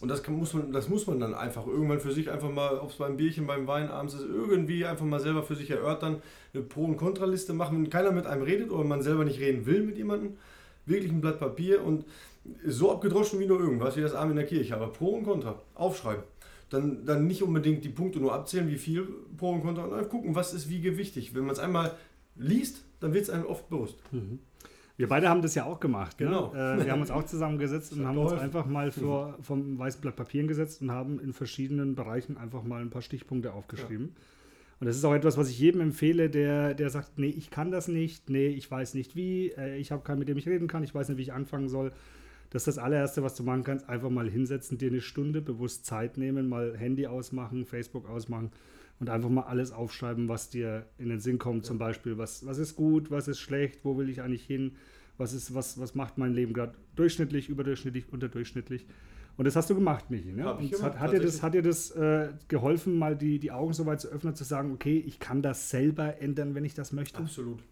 Und 0.00 0.08
das, 0.08 0.22
kann, 0.22 0.34
muss 0.34 0.54
man, 0.54 0.72
das 0.72 0.88
muss 0.88 1.06
man 1.06 1.20
dann 1.20 1.34
einfach 1.34 1.66
irgendwann 1.66 2.00
für 2.00 2.12
sich 2.12 2.30
einfach 2.30 2.50
mal, 2.50 2.78
ob 2.78 2.90
es 2.90 2.96
beim 2.96 3.18
Bierchen, 3.18 3.46
beim 3.46 3.66
Wein 3.66 3.90
abends 3.90 4.14
ist, 4.14 4.24
irgendwie 4.24 4.86
einfach 4.86 5.04
mal 5.04 5.20
selber 5.20 5.42
für 5.42 5.54
sich 5.54 5.70
erörtern, 5.70 6.22
eine 6.54 6.62
Pro- 6.62 6.84
und 6.84 6.96
Kontraliste 6.96 7.52
machen, 7.52 7.76
wenn 7.82 7.90
keiner 7.90 8.10
mit 8.10 8.26
einem 8.26 8.42
redet 8.42 8.70
oder 8.70 8.84
man 8.84 9.02
selber 9.02 9.24
nicht 9.24 9.40
reden 9.40 9.66
will 9.66 9.82
mit 9.82 9.98
jemandem. 9.98 10.36
Wirklich 10.86 11.12
ein 11.12 11.20
Blatt 11.20 11.38
Papier 11.38 11.84
und 11.84 12.06
so 12.66 12.90
abgedroschen 12.90 13.38
wie 13.40 13.46
nur 13.46 13.60
irgendwas, 13.60 13.96
wie 13.96 14.00
das 14.00 14.14
Arm 14.14 14.30
in 14.30 14.36
der 14.36 14.46
Kirche, 14.46 14.74
aber 14.74 14.88
Pro 14.88 15.10
und 15.10 15.24
Contra, 15.24 15.60
aufschreiben. 15.74 16.24
Dann, 16.70 17.04
dann 17.04 17.26
nicht 17.26 17.42
unbedingt 17.42 17.84
die 17.84 17.88
Punkte 17.90 18.20
nur 18.20 18.32
abzählen, 18.32 18.68
wie 18.68 18.78
viel 18.78 19.06
Pro 19.36 19.50
und 19.50 19.62
Contra, 19.62 19.84
und 19.84 19.92
einfach 19.92 20.08
gucken, 20.08 20.34
was 20.34 20.54
ist 20.54 20.70
wie 20.70 20.80
gewichtig. 20.80 21.34
Wenn 21.34 21.42
man 21.42 21.52
es 21.52 21.58
einmal 21.58 21.96
liest, 22.36 22.84
dann 23.00 23.12
wird 23.12 23.24
es 23.24 23.30
einem 23.30 23.44
oft 23.44 23.68
bewusst. 23.68 23.96
Mhm. 24.12 24.38
Wir 25.00 25.08
beide 25.08 25.30
haben 25.30 25.40
das 25.40 25.54
ja 25.54 25.64
auch 25.64 25.80
gemacht. 25.80 26.18
Genau. 26.18 26.52
Ne? 26.52 26.78
Äh, 26.78 26.84
wir 26.84 26.92
haben 26.92 27.00
uns 27.00 27.10
auch 27.10 27.24
zusammengesetzt 27.24 27.92
und 27.96 28.06
haben 28.06 28.18
uns 28.18 28.34
einfach 28.34 28.66
mal 28.66 28.90
vor, 28.92 29.38
vom 29.40 29.78
weißen 29.78 29.98
Blatt 30.02 30.14
Papier 30.14 30.46
gesetzt 30.46 30.82
und 30.82 30.90
haben 30.90 31.18
in 31.20 31.32
verschiedenen 31.32 31.94
Bereichen 31.94 32.36
einfach 32.36 32.64
mal 32.64 32.82
ein 32.82 32.90
paar 32.90 33.00
Stichpunkte 33.00 33.54
aufgeschrieben. 33.54 34.12
Ja. 34.14 34.22
Und 34.80 34.86
das 34.88 34.96
ist 34.96 35.04
auch 35.06 35.14
etwas, 35.14 35.38
was 35.38 35.48
ich 35.48 35.58
jedem 35.58 35.80
empfehle, 35.80 36.28
der, 36.28 36.74
der 36.74 36.90
sagt, 36.90 37.18
nee, 37.18 37.28
ich 37.28 37.50
kann 37.50 37.70
das 37.70 37.88
nicht, 37.88 38.28
nee, 38.28 38.48
ich 38.48 38.70
weiß 38.70 38.92
nicht 38.92 39.16
wie, 39.16 39.52
äh, 39.52 39.78
ich 39.78 39.90
habe 39.90 40.02
keinen, 40.02 40.18
mit 40.18 40.28
dem 40.28 40.36
ich 40.36 40.46
reden 40.46 40.68
kann, 40.68 40.84
ich 40.84 40.94
weiß 40.94 41.08
nicht, 41.08 41.16
wie 41.16 41.22
ich 41.22 41.32
anfangen 41.32 41.70
soll. 41.70 41.92
Das 42.50 42.66
ist 42.66 42.76
das 42.76 42.84
allererste, 42.84 43.22
was 43.22 43.34
du 43.34 43.42
machen 43.42 43.64
kannst, 43.64 43.88
einfach 43.88 44.10
mal 44.10 44.28
hinsetzen, 44.28 44.76
dir 44.76 44.90
eine 44.90 45.00
Stunde 45.00 45.40
bewusst 45.40 45.86
Zeit 45.86 46.18
nehmen, 46.18 46.46
mal 46.46 46.76
Handy 46.76 47.06
ausmachen, 47.06 47.64
Facebook 47.64 48.06
ausmachen 48.06 48.50
und 49.00 49.08
einfach 49.08 49.30
mal 49.30 49.42
alles 49.42 49.72
aufschreiben, 49.72 50.28
was 50.28 50.50
dir 50.50 50.86
in 50.98 51.08
den 51.08 51.20
Sinn 51.20 51.38
kommt. 51.38 51.64
Zum 51.64 51.78
Beispiel, 51.78 52.18
was, 52.18 52.46
was 52.46 52.58
ist 52.58 52.76
gut, 52.76 53.10
was 53.10 53.28
ist 53.28 53.40
schlecht, 53.40 53.80
wo 53.82 53.96
will 53.96 54.10
ich 54.10 54.20
eigentlich 54.20 54.44
hin, 54.44 54.76
was, 55.16 55.32
ist, 55.32 55.54
was, 55.54 55.80
was 55.80 55.94
macht 55.94 56.18
mein 56.18 56.34
Leben 56.34 56.52
gerade 56.52 56.74
durchschnittlich, 56.96 57.48
überdurchschnittlich, 57.48 58.12
unterdurchschnittlich. 58.12 58.86
Und 59.38 59.46
das 59.46 59.56
hast 59.56 59.70
du 59.70 59.74
gemacht, 59.74 60.10
Michi. 60.10 60.32
Ne? 60.32 60.52
Und 60.52 60.70
gemacht, 60.70 60.82
hat, 60.82 61.00
hat, 61.00 61.12
dir 61.14 61.20
das, 61.20 61.42
hat 61.42 61.54
dir 61.54 61.62
das 61.62 61.90
äh, 61.92 62.28
geholfen, 62.48 62.98
mal 62.98 63.16
die, 63.16 63.38
die 63.38 63.50
Augen 63.50 63.72
so 63.72 63.86
weit 63.86 64.02
zu 64.02 64.08
öffnen, 64.08 64.34
zu 64.34 64.44
sagen, 64.44 64.70
okay, 64.72 65.02
ich 65.06 65.18
kann 65.18 65.40
das 65.40 65.70
selber 65.70 66.20
ändern, 66.20 66.54
wenn 66.54 66.66
ich 66.66 66.74
das 66.74 66.92
möchte? 66.92 67.18
Absolut. 67.18 67.62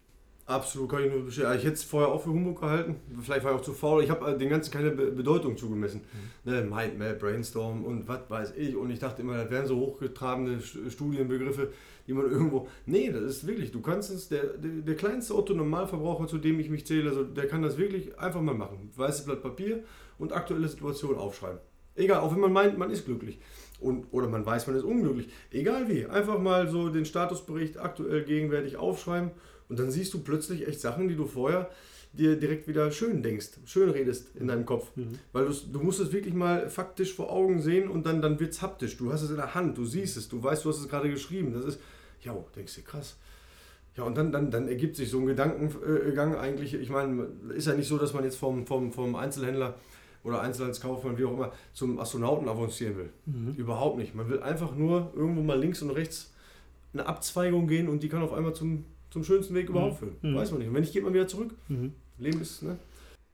Absolut, 0.49 0.89
kann 0.89 1.03
ich 1.03 1.11
nur 1.11 1.25
bestätigen. 1.25 1.53
Ich 1.57 1.63
hätte 1.63 1.75
es 1.75 1.83
vorher 1.83 2.09
auch 2.09 2.23
für 2.23 2.31
Humbug 2.31 2.59
gehalten. 2.59 2.95
Vielleicht 3.21 3.43
war 3.43 3.51
ich 3.51 3.59
auch 3.59 3.63
zu 3.63 3.71
faul. 3.71 4.03
Ich 4.03 4.09
habe 4.09 4.31
äh, 4.31 4.35
den 4.35 4.49
Ganzen 4.49 4.71
keine 4.71 4.89
Be 4.89 5.11
Bedeutung 5.11 5.55
zugemessen. 5.55 6.01
Mhm. 6.43 6.51
Ne, 6.51 6.61
Mindmap, 6.63 7.19
Brainstorm 7.19 7.85
und 7.85 8.07
was 8.07 8.21
weiß 8.29 8.53
ich. 8.57 8.75
Und 8.75 8.89
ich 8.89 8.97
dachte 8.97 9.21
immer, 9.21 9.37
das 9.37 9.51
wären 9.51 9.67
so 9.67 9.77
hochgetragene 9.77 10.59
Studienbegriffe, 10.59 11.71
die 12.07 12.13
man 12.13 12.31
irgendwo. 12.31 12.67
Nee, 12.87 13.11
das 13.11 13.21
ist 13.21 13.45
wirklich, 13.45 13.71
du 13.71 13.81
kannst 13.81 14.09
es, 14.09 14.27
der, 14.27 14.57
der, 14.57 14.81
der 14.81 14.95
kleinste 14.95 15.35
Otto-Normalverbraucher, 15.35 16.25
zu 16.25 16.39
dem 16.39 16.59
ich 16.59 16.71
mich 16.71 16.83
zähle, 16.87 17.11
also 17.11 17.23
der 17.23 17.47
kann 17.47 17.61
das 17.61 17.77
wirklich 17.77 18.17
einfach 18.17 18.41
mal 18.41 18.55
machen. 18.55 18.91
Weißes 18.95 19.25
Blatt 19.25 19.43
Papier 19.43 19.83
und 20.17 20.33
aktuelle 20.33 20.67
Situation 20.67 21.15
aufschreiben. 21.15 21.59
Egal, 21.93 22.21
auch 22.21 22.33
wenn 22.33 22.39
man 22.39 22.53
meint, 22.53 22.75
man 22.75 22.89
ist 22.89 23.05
glücklich. 23.05 23.39
Und, 23.79 24.07
oder 24.11 24.27
man 24.27 24.45
weiß, 24.45 24.67
man 24.67 24.75
ist 24.75 24.83
unglücklich. 24.83 25.29
Egal 25.51 25.87
wie. 25.89 26.05
Einfach 26.05 26.39
mal 26.39 26.69
so 26.69 26.89
den 26.89 27.05
Statusbericht 27.05 27.77
aktuell 27.77 28.23
gegenwärtig 28.23 28.77
aufschreiben 28.77 29.31
und 29.69 29.79
dann 29.79 29.91
siehst 29.91 30.13
du 30.13 30.19
plötzlich 30.19 30.67
echt 30.67 30.81
Sachen, 30.81 31.07
die 31.07 31.15
du 31.15 31.25
vorher 31.25 31.69
dir 32.11 32.37
direkt 32.37 32.67
wieder 32.67 32.91
schön 32.91 33.21
denkst, 33.21 33.49
schön 33.65 33.89
redest 33.91 34.35
in 34.35 34.47
deinem 34.47 34.65
Kopf. 34.65 34.89
Mhm. 34.95 35.19
Weil 35.31 35.45
du 35.45 35.79
musst 35.79 35.99
es 35.99 36.11
wirklich 36.11 36.33
mal 36.33 36.69
faktisch 36.69 37.13
vor 37.13 37.31
Augen 37.31 37.61
sehen 37.61 37.87
und 37.87 38.05
dann, 38.05 38.21
dann 38.21 38.39
wird 38.39 38.53
es 38.53 38.61
haptisch. 38.61 38.97
Du 38.97 39.13
hast 39.13 39.21
es 39.21 39.29
in 39.29 39.35
der 39.35 39.53
Hand, 39.53 39.77
du 39.77 39.85
siehst 39.85 40.17
es, 40.17 40.27
du 40.27 40.41
weißt, 40.41 40.65
du 40.65 40.69
hast 40.69 40.79
es 40.79 40.89
gerade 40.89 41.09
geschrieben. 41.09 41.53
Das 41.53 41.65
ist, 41.65 41.79
ja, 42.21 42.35
denkst 42.55 42.75
du, 42.75 42.81
krass. 42.81 43.17
Ja, 43.95 44.03
und 44.03 44.17
dann, 44.17 44.31
dann, 44.31 44.49
dann 44.49 44.67
ergibt 44.67 44.95
sich 44.95 45.09
so 45.09 45.19
ein 45.19 45.27
Gedankengang 45.27 46.35
eigentlich. 46.35 46.73
Ich 46.73 46.89
meine, 46.89 47.27
ist 47.55 47.67
ja 47.67 47.73
nicht 47.73 47.87
so, 47.87 47.97
dass 47.97 48.13
man 48.13 48.23
jetzt 48.23 48.37
vom, 48.37 48.65
vom, 48.65 48.91
vom 48.91 49.15
Einzelhändler 49.15 49.75
oder 50.23 50.41
Einzelhandelskaufmann, 50.41 51.17
wie 51.17 51.25
auch 51.25 51.33
immer, 51.33 51.51
zum 51.73 51.99
Astronauten 51.99 52.47
avancieren 52.47 52.97
will. 52.97 53.09
Mhm. 53.25 53.53
Überhaupt 53.55 53.97
nicht. 53.97 54.15
Man 54.15 54.29
will 54.29 54.41
einfach 54.41 54.75
nur 54.75 55.11
irgendwo 55.15 55.41
mal 55.41 55.59
links 55.59 55.81
und 55.81 55.91
rechts 55.91 56.33
eine 56.93 57.05
Abzweigung 57.05 57.67
gehen 57.67 57.87
und 57.87 58.03
die 58.03 58.09
kann 58.09 58.21
auf 58.21 58.33
einmal 58.33 58.53
zum 58.53 58.85
zum 59.09 59.23
schönsten 59.23 59.55
Weg 59.55 59.69
überhaupt 59.69 59.93
mhm. 59.93 59.97
führen. 59.97 60.15
Mhm. 60.21 60.35
Weiß 60.35 60.51
man 60.51 60.59
nicht. 60.59 60.67
Und 60.67 60.75
wenn 60.75 60.81
nicht, 60.81 60.93
geht 60.93 61.03
man 61.03 61.13
wieder 61.13 61.27
zurück. 61.27 61.55
Mhm. 61.67 61.93
Leben 62.17 62.41
ist, 62.41 62.63
ne? 62.63 62.77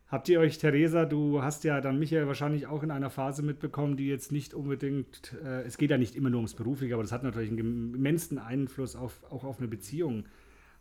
Habt 0.07 0.29
ihr 0.29 0.39
euch, 0.39 0.59
Theresa, 0.59 1.05
du 1.05 1.41
hast 1.41 1.63
ja 1.63 1.81
dann 1.81 1.97
Michael 1.97 2.27
wahrscheinlich 2.27 2.67
auch 2.67 2.83
in 2.83 2.91
einer 2.91 3.09
Phase 3.09 3.41
mitbekommen, 3.41 3.97
die 3.97 4.07
jetzt 4.07 4.31
nicht 4.31 4.53
unbedingt, 4.53 5.33
äh, 5.43 5.63
es 5.63 5.77
geht 5.77 5.89
ja 5.89 5.97
nicht 5.97 6.15
immer 6.15 6.29
nur 6.29 6.37
ums 6.37 6.53
Berufliche, 6.53 6.93
aber 6.93 7.01
das 7.01 7.11
hat 7.11 7.23
natürlich 7.23 7.49
einen 7.49 7.95
immensen 7.95 8.37
Einfluss 8.37 8.95
auf, 8.95 9.23
auch 9.31 9.43
auf 9.43 9.57
eine 9.57 9.67
Beziehung. 9.67 10.25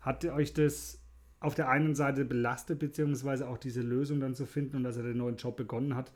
Hat 0.00 0.26
euch 0.26 0.52
das 0.52 1.02
auf 1.44 1.54
der 1.54 1.68
einen 1.68 1.94
Seite 1.94 2.24
belastet, 2.24 2.78
beziehungsweise 2.78 3.48
auch 3.48 3.59
diese 3.59 3.83
Lösung 3.83 4.20
dann 4.20 4.35
zu 4.35 4.46
finden 4.46 4.76
und 4.76 4.85
dass 4.85 4.96
er 4.96 5.02
den 5.02 5.18
neuen 5.18 5.37
Job 5.37 5.57
begonnen 5.57 5.94
hat, 5.94 6.11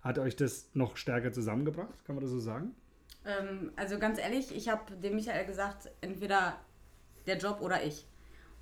hat 0.00 0.18
euch 0.18 0.34
das 0.34 0.70
noch 0.74 0.96
stärker 0.96 1.32
zusammengebracht? 1.32 2.04
Kann 2.04 2.16
man 2.16 2.22
das 2.22 2.32
so 2.32 2.40
sagen? 2.40 2.74
Ähm, 3.24 3.70
also 3.76 3.98
ganz 3.98 4.18
ehrlich, 4.18 4.54
ich 4.54 4.68
habe 4.68 4.96
dem 4.96 5.14
Michael 5.14 5.46
gesagt, 5.46 5.88
entweder 6.00 6.56
der 7.26 7.38
Job 7.38 7.60
oder 7.60 7.84
ich. 7.84 8.06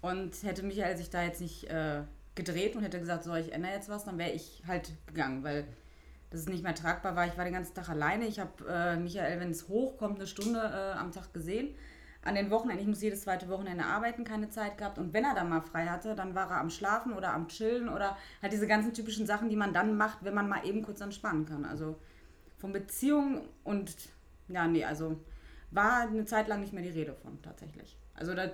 Und 0.03 0.43
hätte 0.43 0.63
Michael 0.63 0.97
sich 0.97 1.09
da 1.09 1.23
jetzt 1.23 1.41
nicht 1.41 1.65
äh, 1.65 2.03
gedreht 2.35 2.77
und 2.77 2.83
hätte 2.83 2.99
gesagt, 2.99 3.25
so, 3.25 3.35
ich 3.35 3.53
ändere 3.53 3.73
jetzt 3.73 3.89
was, 3.89 4.05
dann 4.05 4.19
wäre 4.19 4.31
ich 4.31 4.63
halt 4.67 4.93
gegangen, 5.07 5.43
weil 5.43 5.65
das 6.31 6.47
nicht 6.47 6.63
mehr 6.63 6.75
tragbar 6.75 7.17
war. 7.17 7.27
Ich 7.27 7.37
war 7.37 7.45
den 7.45 7.55
ganzen 7.55 7.75
Tag 7.75 7.89
alleine. 7.89 8.27
Ich 8.27 8.39
habe 8.39 8.65
äh, 8.69 8.97
Michael, 8.97 9.41
wenn 9.41 9.51
es 9.51 9.69
hochkommt, 9.69 10.19
eine 10.19 10.27
Stunde 10.27 10.61
äh, 10.61 10.99
am 10.99 11.13
Tag 11.13 11.33
gesehen. 11.33 11.75
An 12.23 12.35
den 12.35 12.51
Wochenenden, 12.51 12.83
ich 12.83 12.89
muss 12.89 13.01
jedes 13.01 13.23
zweite 13.23 13.49
Wochenende 13.49 13.85
arbeiten, 13.85 14.25
keine 14.25 14.51
Zeit 14.51 14.77
gehabt. 14.77 14.99
Und 14.99 15.15
wenn 15.15 15.25
er 15.25 15.35
dann 15.35 15.49
mal 15.49 15.63
frei 15.63 15.87
hatte, 15.87 16.15
dann 16.15 16.35
war 16.35 16.51
er 16.51 16.61
am 16.61 16.69
Schlafen 16.69 17.15
oder 17.15 17.33
am 17.33 17.49
Chillen 17.49 17.89
oder 17.89 18.17
halt 18.43 18.53
diese 18.53 18.67
ganzen 18.67 18.93
typischen 18.93 19.27
Sachen, 19.27 19.49
die 19.49 19.57
man 19.57 19.73
dann 19.73 19.97
macht, 19.97 20.23
wenn 20.23 20.35
man 20.35 20.49
mal 20.49 20.67
eben 20.67 20.83
kurz 20.83 21.01
entspannen 21.01 21.47
kann. 21.47 21.65
Also 21.65 21.97
von 22.59 22.73
Beziehungen 22.73 23.41
und 23.65 23.95
ja, 24.49 24.67
nee, 24.67 24.85
also 24.85 25.19
war 25.71 26.03
eine 26.03 26.25
Zeit 26.27 26.49
lang 26.49 26.61
nicht 26.61 26.73
mehr 26.73 26.83
die 26.83 26.91
Rede 26.91 27.15
von 27.15 27.41
tatsächlich. 27.43 27.97
Also 28.15 28.35
da. 28.35 28.45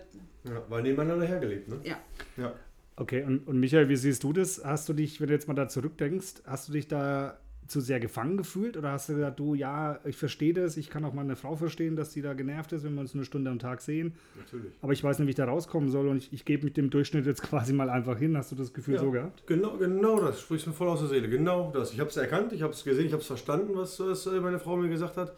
Ja, 0.44 0.62
weil 0.68 0.82
nebeneinander 0.82 1.26
hergelebt, 1.26 1.68
ne? 1.68 1.80
Ja. 1.82 1.96
ja. 2.36 2.52
Okay, 2.94 3.24
und, 3.24 3.46
und 3.48 3.58
Michael, 3.58 3.88
wie 3.88 3.96
siehst 3.96 4.22
du 4.22 4.32
das? 4.32 4.64
Hast 4.64 4.88
du 4.88 4.92
dich, 4.92 5.20
wenn 5.20 5.26
du 5.26 5.34
jetzt 5.34 5.48
mal 5.48 5.54
da 5.54 5.68
zurückdenkst, 5.68 6.42
hast 6.46 6.68
du 6.68 6.72
dich 6.72 6.88
da 6.88 7.38
zu 7.66 7.80
sehr 7.80 8.00
gefangen 8.00 8.36
gefühlt 8.36 8.76
oder 8.76 8.92
hast 8.92 9.08
du 9.08 9.14
gesagt, 9.14 9.38
du, 9.38 9.54
ja, 9.54 9.98
ich 10.04 10.16
verstehe 10.16 10.52
das, 10.52 10.76
ich 10.76 10.90
kann 10.90 11.04
auch 11.04 11.12
mal 11.12 11.22
eine 11.22 11.36
Frau 11.36 11.56
verstehen, 11.56 11.96
dass 11.96 12.12
sie 12.12 12.22
da 12.22 12.34
genervt 12.34 12.72
ist, 12.72 12.84
wenn 12.84 12.94
wir 12.94 13.00
uns 13.00 13.14
eine 13.14 13.24
Stunde 13.24 13.50
am 13.50 13.58
Tag 13.58 13.80
sehen. 13.80 14.14
Natürlich. 14.36 14.72
Aber 14.82 14.92
ich 14.92 15.02
weiß 15.02 15.18
nicht, 15.18 15.26
wie 15.26 15.30
ich 15.30 15.36
da 15.36 15.44
rauskommen 15.44 15.90
soll 15.90 16.08
und 16.08 16.18
ich, 16.18 16.32
ich 16.32 16.44
gebe 16.44 16.64
mit 16.64 16.76
dem 16.76 16.90
Durchschnitt 16.90 17.26
jetzt 17.26 17.42
quasi 17.42 17.72
mal 17.72 17.90
einfach 17.90 18.18
hin. 18.18 18.36
Hast 18.36 18.52
du 18.52 18.56
das 18.56 18.72
Gefühl 18.72 18.94
ja, 18.94 19.00
so 19.00 19.10
gehabt? 19.10 19.46
Genau, 19.46 19.76
genau 19.76 20.20
das. 20.20 20.40
Sprichst 20.40 20.66
mir 20.66 20.72
voll 20.72 20.88
aus 20.88 21.00
der 21.00 21.08
Seele. 21.08 21.28
Genau 21.28 21.70
das. 21.72 21.92
Ich 21.92 22.00
habe 22.00 22.10
es 22.10 22.16
erkannt, 22.16 22.52
ich 22.52 22.62
habe 22.62 22.72
es 22.72 22.84
gesehen, 22.84 23.06
ich 23.06 23.12
habe 23.12 23.22
es 23.22 23.26
verstanden, 23.26 23.72
was, 23.74 23.98
was 24.00 24.26
äh, 24.26 24.40
meine 24.40 24.58
Frau 24.58 24.76
mir 24.76 24.88
gesagt 24.88 25.16
hat. 25.16 25.34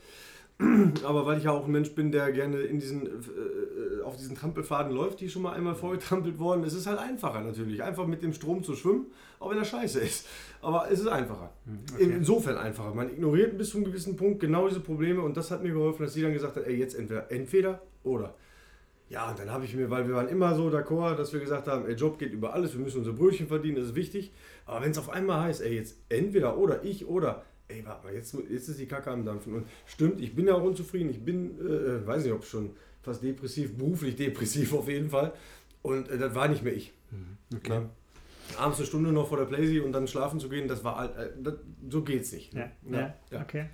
aber 1.04 1.24
weil 1.24 1.38
ich 1.38 1.44
ja 1.44 1.52
auch 1.52 1.66
ein 1.66 1.70
Mensch 1.70 1.94
bin, 1.94 2.10
der 2.10 2.32
gerne 2.32 2.60
in 2.62 2.80
diesen, 2.80 3.06
äh, 3.06 3.10
äh, 3.10 4.02
auf 4.02 4.16
diesen 4.16 4.36
Trampelfaden 4.36 4.92
läuft, 4.92 5.20
die 5.20 5.28
schon 5.28 5.42
mal 5.42 5.52
einmal 5.52 5.76
vorgetrampelt 5.76 6.38
worden, 6.40 6.64
es 6.64 6.74
ist 6.74 6.88
halt 6.88 6.98
einfacher 6.98 7.40
natürlich, 7.42 7.82
einfach 7.82 8.06
mit 8.08 8.24
dem 8.24 8.32
Strom 8.32 8.64
zu 8.64 8.74
schwimmen, 8.74 9.06
auch 9.38 9.50
wenn 9.50 9.58
er 9.58 9.64
scheiße 9.64 10.00
ist. 10.00 10.26
Aber 10.60 10.90
es 10.90 10.98
ist 10.98 11.06
einfacher. 11.06 11.52
Hm, 11.64 11.78
okay. 11.94 12.12
Insofern 12.16 12.56
einfacher. 12.56 12.92
Man 12.92 13.08
ignoriert 13.08 13.56
bis 13.56 13.70
zu 13.70 13.76
einem 13.76 13.86
gewissen 13.86 14.16
Punkt 14.16 14.40
genau 14.40 14.66
diese 14.66 14.80
Probleme 14.80 15.22
und 15.22 15.36
das 15.36 15.52
hat 15.52 15.62
mir 15.62 15.72
geholfen, 15.72 16.02
dass 16.02 16.14
sie 16.14 16.22
dann 16.22 16.32
gesagt 16.32 16.56
hat, 16.56 16.66
ey, 16.66 16.76
jetzt 16.76 16.98
entweder, 16.98 17.30
entweder 17.30 17.82
oder. 18.02 18.34
Ja, 19.10 19.30
und 19.30 19.38
dann 19.38 19.50
habe 19.50 19.64
ich 19.64 19.74
mir, 19.74 19.88
weil 19.90 20.06
wir 20.08 20.16
waren 20.16 20.28
immer 20.28 20.54
so 20.54 20.68
d'accord, 20.68 21.14
dass 21.14 21.32
wir 21.32 21.40
gesagt 21.40 21.68
haben, 21.68 21.86
ey, 21.86 21.94
Job 21.94 22.18
geht 22.18 22.32
über 22.32 22.52
alles, 22.52 22.74
wir 22.74 22.80
müssen 22.80 22.98
unsere 22.98 23.14
Brötchen 23.16 23.46
verdienen, 23.46 23.76
das 23.76 23.86
ist 23.86 23.94
wichtig. 23.94 24.32
Aber 24.66 24.82
wenn 24.82 24.90
es 24.90 24.98
auf 24.98 25.08
einmal 25.08 25.40
heißt, 25.44 25.62
ey, 25.62 25.76
jetzt 25.76 25.96
entweder 26.08 26.58
oder 26.58 26.84
ich 26.84 27.06
oder, 27.06 27.44
ey, 27.68 27.84
warte 27.84 28.06
mal, 28.06 28.14
jetzt, 28.14 28.36
jetzt 28.50 28.68
ist 28.68 28.80
die 28.80 28.86
Kacke 28.86 29.10
am 29.10 29.24
Dampfen. 29.24 29.54
Und 29.54 29.66
stimmt, 29.86 30.20
ich 30.20 30.34
bin 30.34 30.46
ja 30.46 30.54
auch 30.54 30.62
unzufrieden, 30.62 31.10
ich 31.10 31.20
bin, 31.20 31.58
äh, 31.60 32.06
weiß 32.06 32.24
nicht, 32.24 32.32
ob 32.32 32.44
schon 32.44 32.70
fast 33.02 33.22
depressiv, 33.22 33.76
beruflich 33.76 34.16
depressiv 34.16 34.72
auf 34.74 34.88
jeden 34.88 35.10
Fall. 35.10 35.32
Und 35.82 36.08
äh, 36.08 36.18
das 36.18 36.34
war 36.34 36.48
nicht 36.48 36.62
mehr 36.62 36.74
ich. 36.74 36.92
Mhm. 37.10 37.56
Okay. 37.56 37.72
Ja. 37.72 37.90
Abends 38.58 38.78
eine 38.78 38.86
Stunde 38.86 39.12
noch 39.12 39.28
vor 39.28 39.38
der 39.38 39.44
Playsee 39.44 39.80
und 39.80 39.92
dann 39.92 40.08
schlafen 40.08 40.40
zu 40.40 40.48
gehen, 40.48 40.68
das 40.68 40.82
war, 40.82 41.16
äh, 41.16 41.30
das, 41.42 41.54
so 41.88 42.02
geht's 42.02 42.32
nicht. 42.32 42.54
Ja. 42.54 42.70
Ja. 42.90 43.14
ja. 43.30 43.42
okay. 43.42 43.66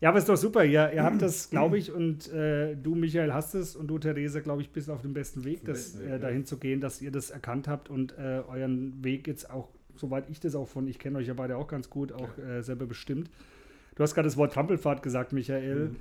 Ja, 0.00 0.08
aber 0.08 0.18
ist 0.18 0.28
doch 0.28 0.36
super. 0.36 0.64
Ihr, 0.64 0.92
ihr 0.94 1.02
habt 1.02 1.20
das, 1.20 1.50
glaube 1.50 1.76
ich, 1.76 1.92
und 1.92 2.32
äh, 2.32 2.74
du, 2.74 2.94
Michael, 2.94 3.34
hast 3.34 3.54
es 3.54 3.76
und 3.76 3.86
du, 3.86 3.98
Therese, 3.98 4.40
glaube 4.40 4.62
ich, 4.62 4.70
bist 4.70 4.88
auf 4.88 5.02
dem 5.02 5.12
besten 5.12 5.44
Weg, 5.44 5.64
das, 5.64 5.92
besten 5.92 6.06
Weg 6.06 6.12
äh, 6.12 6.18
dahin 6.18 6.46
zu 6.46 6.56
gehen, 6.56 6.80
dass 6.80 7.02
ihr 7.02 7.10
das 7.10 7.30
erkannt 7.30 7.68
habt 7.68 7.90
und 7.90 8.16
äh, 8.18 8.42
euren 8.48 9.04
Weg 9.04 9.26
jetzt 9.26 9.50
auch, 9.50 9.68
soweit 10.00 10.28
ich 10.30 10.40
das 10.40 10.54
auch 10.54 10.66
von, 10.66 10.88
ich 10.88 10.98
kenne 10.98 11.18
euch 11.18 11.28
ja 11.28 11.34
beide 11.34 11.56
auch 11.56 11.68
ganz 11.68 11.90
gut, 11.90 12.12
auch 12.12 12.36
ja. 12.38 12.58
Äh, 12.58 12.62
selber 12.62 12.86
bestimmt. 12.86 13.30
Du 13.94 14.02
hast 14.02 14.14
gerade 14.14 14.26
das 14.26 14.36
Wort 14.36 14.52
Trampelfahrt 14.52 15.02
gesagt, 15.02 15.32
Michael. 15.32 15.90
Mhm. 15.90 15.96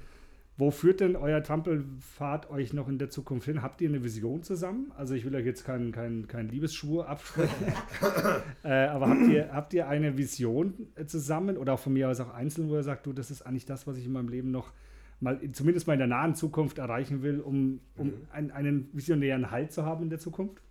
Wo 0.59 0.71
führt 0.71 0.99
denn 0.99 1.15
euer 1.15 1.41
Trampelfahrt 1.41 2.49
euch 2.49 2.73
noch 2.73 2.89
in 2.89 2.97
der 2.97 3.09
Zukunft 3.09 3.45
hin? 3.45 3.61
Habt 3.61 3.79
ihr 3.79 3.87
eine 3.87 4.03
Vision 4.03 4.43
zusammen? 4.43 4.91
Also 4.97 5.13
ich 5.15 5.23
will 5.23 5.33
euch 5.33 5.45
jetzt 5.45 5.63
keinen 5.63 5.93
kein, 5.93 6.27
kein 6.27 6.49
Liebesschwur 6.49 7.07
absprechen, 7.07 7.67
äh, 8.65 8.87
aber 8.87 9.07
habt 9.07 9.27
ihr, 9.27 9.53
habt 9.53 9.73
ihr 9.73 9.87
eine 9.87 10.17
Vision 10.17 10.73
zusammen 11.05 11.55
oder 11.55 11.75
auch 11.75 11.79
von 11.79 11.93
mir 11.93 12.09
aus 12.09 12.19
auch 12.19 12.33
einzeln, 12.33 12.67
wo 12.67 12.75
ihr 12.75 12.83
sagt, 12.83 13.05
du, 13.05 13.13
das 13.13 13.31
ist 13.31 13.43
eigentlich 13.43 13.65
das, 13.65 13.87
was 13.87 13.95
ich 13.95 14.05
in 14.05 14.11
meinem 14.11 14.27
Leben 14.27 14.51
noch 14.51 14.73
mal, 15.21 15.39
zumindest 15.53 15.87
mal 15.87 15.93
in 15.93 15.99
der 15.99 16.07
nahen 16.07 16.35
Zukunft 16.35 16.77
erreichen 16.77 17.21
will, 17.21 17.39
um, 17.39 17.79
um 17.95 18.07
mhm. 18.07 18.13
ein, 18.31 18.51
einen 18.51 18.89
visionären 18.91 19.51
Halt 19.51 19.71
zu 19.71 19.85
haben 19.85 20.03
in 20.03 20.09
der 20.09 20.19
Zukunft? 20.19 20.61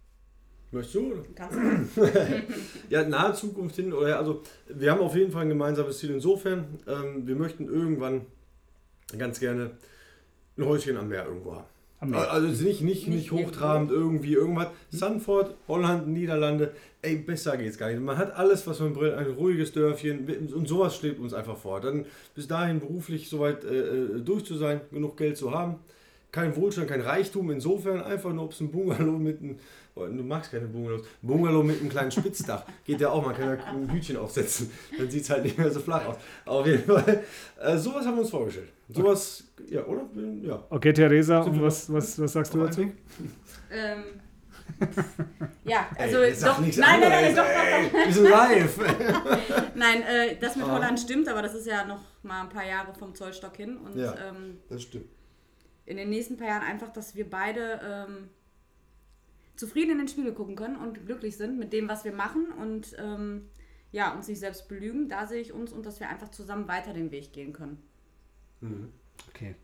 Möchtest 0.71 0.95
du? 0.97 1.15
ja, 2.91 3.05
nahe 3.09 3.33
Zukunft 3.33 3.77
hin, 3.77 3.93
oder 3.93 4.19
also 4.19 4.43
wir 4.69 4.91
haben 4.91 5.01
auf 5.01 5.15
jeden 5.17 5.33
Fall 5.33 5.43
ein 5.43 5.49
gemeinsames 5.49 5.99
Ziel 5.99 6.11
insofern, 6.11 6.67
ähm, 6.87 7.27
wir 7.27 7.37
möchten 7.37 7.67
irgendwann 7.67 8.27
ganz 9.17 9.41
gerne 9.41 9.71
ein 10.59 10.65
Häuschen 10.67 10.97
am 10.97 11.09
Meer 11.09 11.25
irgendwo 11.25 11.55
haben. 11.55 11.65
Also 12.01 12.65
nicht, 12.65 12.83
nicht, 12.83 13.09
nicht 13.09 13.33
hochtrabend 13.33 13.91
irgendwie 13.91 14.35
irgendwas. 14.35 14.69
Hm? 14.69 14.99
Sanford, 14.99 15.57
Holland, 15.67 16.07
Niederlande, 16.07 16.73
ey, 17.03 17.17
besser 17.17 17.57
geht's 17.57 17.77
gar 17.77 17.89
nicht. 17.89 18.01
Man 18.01 18.17
hat 18.17 18.37
alles, 18.37 18.67
was 18.69 18.79
man 18.79 18.93
bringt, 18.93 19.15
ein 19.15 19.33
ruhiges 19.33 19.73
Dörfchen 19.73 20.53
und 20.55 20.69
sowas 20.69 20.95
steht 20.95 21.19
uns 21.19 21.35
einfach 21.35 21.57
vor. 21.57 21.81
Dann 21.81 22.07
bis 22.37 22.47
dahin 22.47 22.79
beruflich 22.79 23.29
soweit 23.29 23.65
äh, 23.65 23.79
äh, 23.79 24.21
durch 24.21 24.45
zu 24.45 24.55
sein, 24.55 24.81
genug 24.93 25.17
Geld 25.17 25.37
zu 25.37 25.53
haben. 25.53 25.77
Kein 26.31 26.55
Wohlstand, 26.57 26.89
kein 26.89 27.01
Reichtum, 27.01 27.51
insofern 27.51 28.03
einfach 28.03 28.33
nur, 28.33 28.45
ob 28.45 28.53
es 28.53 28.61
ein 28.61 28.71
Bungalow 28.71 29.19
mit 29.19 29.41
einem 29.41 29.59
Du 30.07 30.23
magst 30.23 30.51
keine 30.51 30.67
Bungalows. 30.67 31.03
Bungalow 31.23 31.63
mit 31.63 31.81
einem 31.81 31.89
kleinen 31.89 32.11
Spitzdach 32.11 32.65
geht 32.85 33.01
ja 33.01 33.11
auch. 33.11 33.25
Man 33.25 33.35
kann 33.35 33.59
ja 33.59 33.65
ein 33.65 33.91
Hütchen 33.91 34.17
aufsetzen. 34.17 34.71
Dann 34.97 35.11
sieht 35.11 35.23
es 35.23 35.31
halt 35.31 35.45
nicht 35.45 35.59
mehr 35.59 35.71
so 35.71 35.81
flach 35.81 36.07
aus. 36.07 36.17
Auf 36.45 36.67
jeden 36.67 36.85
Fall. 36.85 37.25
Äh, 37.61 37.77
sowas 37.77 38.07
haben 38.07 38.15
wir 38.15 38.23
uns 38.23 38.31
vorgestellt. 38.31 38.69
Sowas, 38.89 39.45
ja, 39.69 39.85
oder? 39.85 40.03
Ja. 40.43 40.65
Okay, 40.71 40.93
Theresa, 40.93 41.41
und 41.41 41.61
was, 41.61 41.93
was, 41.93 42.21
was 42.21 42.33
sagst 42.33 42.55
du 42.55 42.65
dazu? 42.65 42.83
Ähm. 43.71 44.05
ja, 45.65 45.89
also 45.99 46.19
ey, 46.19 46.35
doch, 46.41 46.61
nein, 46.61 46.71
nein, 46.77 47.01
nein, 47.01 47.35
doch, 47.35 47.43
doch, 47.43 47.91
doch. 47.91 48.07
Wir 48.07 48.13
sind 48.13 48.31
live. 48.31 48.79
nein, 49.75 50.03
äh, 50.03 50.37
das 50.39 50.57
mit 50.57 50.67
ah. 50.67 50.73
Holland 50.73 51.01
stimmt, 51.01 51.27
aber 51.27 51.43
das 51.43 51.55
ist 51.55 51.67
ja 51.67 51.85
noch 51.87 52.01
mal 52.23 52.43
ein 52.43 52.49
paar 52.51 52.67
Jahre 52.67 52.95
vom 52.95 53.15
Zollstock 53.15 53.57
hin. 53.57 53.79
Und, 53.79 53.97
ja, 53.97 54.15
ähm, 54.29 54.59
das 54.69 54.83
stimmt. 54.83 55.07
In 55.89 55.97
den 55.97 56.11
nächsten 56.11 56.37
paar 56.37 56.49
Jahren 56.49 56.63
einfach, 56.63 56.93
dass 56.93 57.15
wir 57.15 57.29
beide 57.29 57.81
ähm, 57.83 58.29
zufrieden 59.57 59.93
in 59.93 59.99
den 59.99 60.09
Spiegel 60.09 60.35
gucken 60.35 60.55
können 60.55 60.77
und 60.77 61.07
glücklich 61.07 61.39
sind 61.39 61.59
mit 61.59 61.73
dem, 61.73 61.89
was 61.89 62.05
wir 62.05 62.13
machen 62.13 62.53
und 62.53 62.95
ähm, 62.99 63.49
ja, 63.91 64.15
uns 64.15 64.29
nicht 64.29 64.39
selbst 64.39 64.69
belügen. 64.69 65.09
Da 65.09 65.27
sehe 65.27 65.41
ich 65.41 65.53
uns 65.53 65.73
und 65.73 65.87
dass 65.87 65.99
wir 65.99 66.11
einfach 66.11 66.31
zusammen 66.31 66.69
weiter 66.69 66.93
den 66.93 67.11
Weg 67.11 67.33
gehen 67.33 67.55
können. 67.55 67.83
Mhm. 68.61 68.93
Okay. 69.31 69.55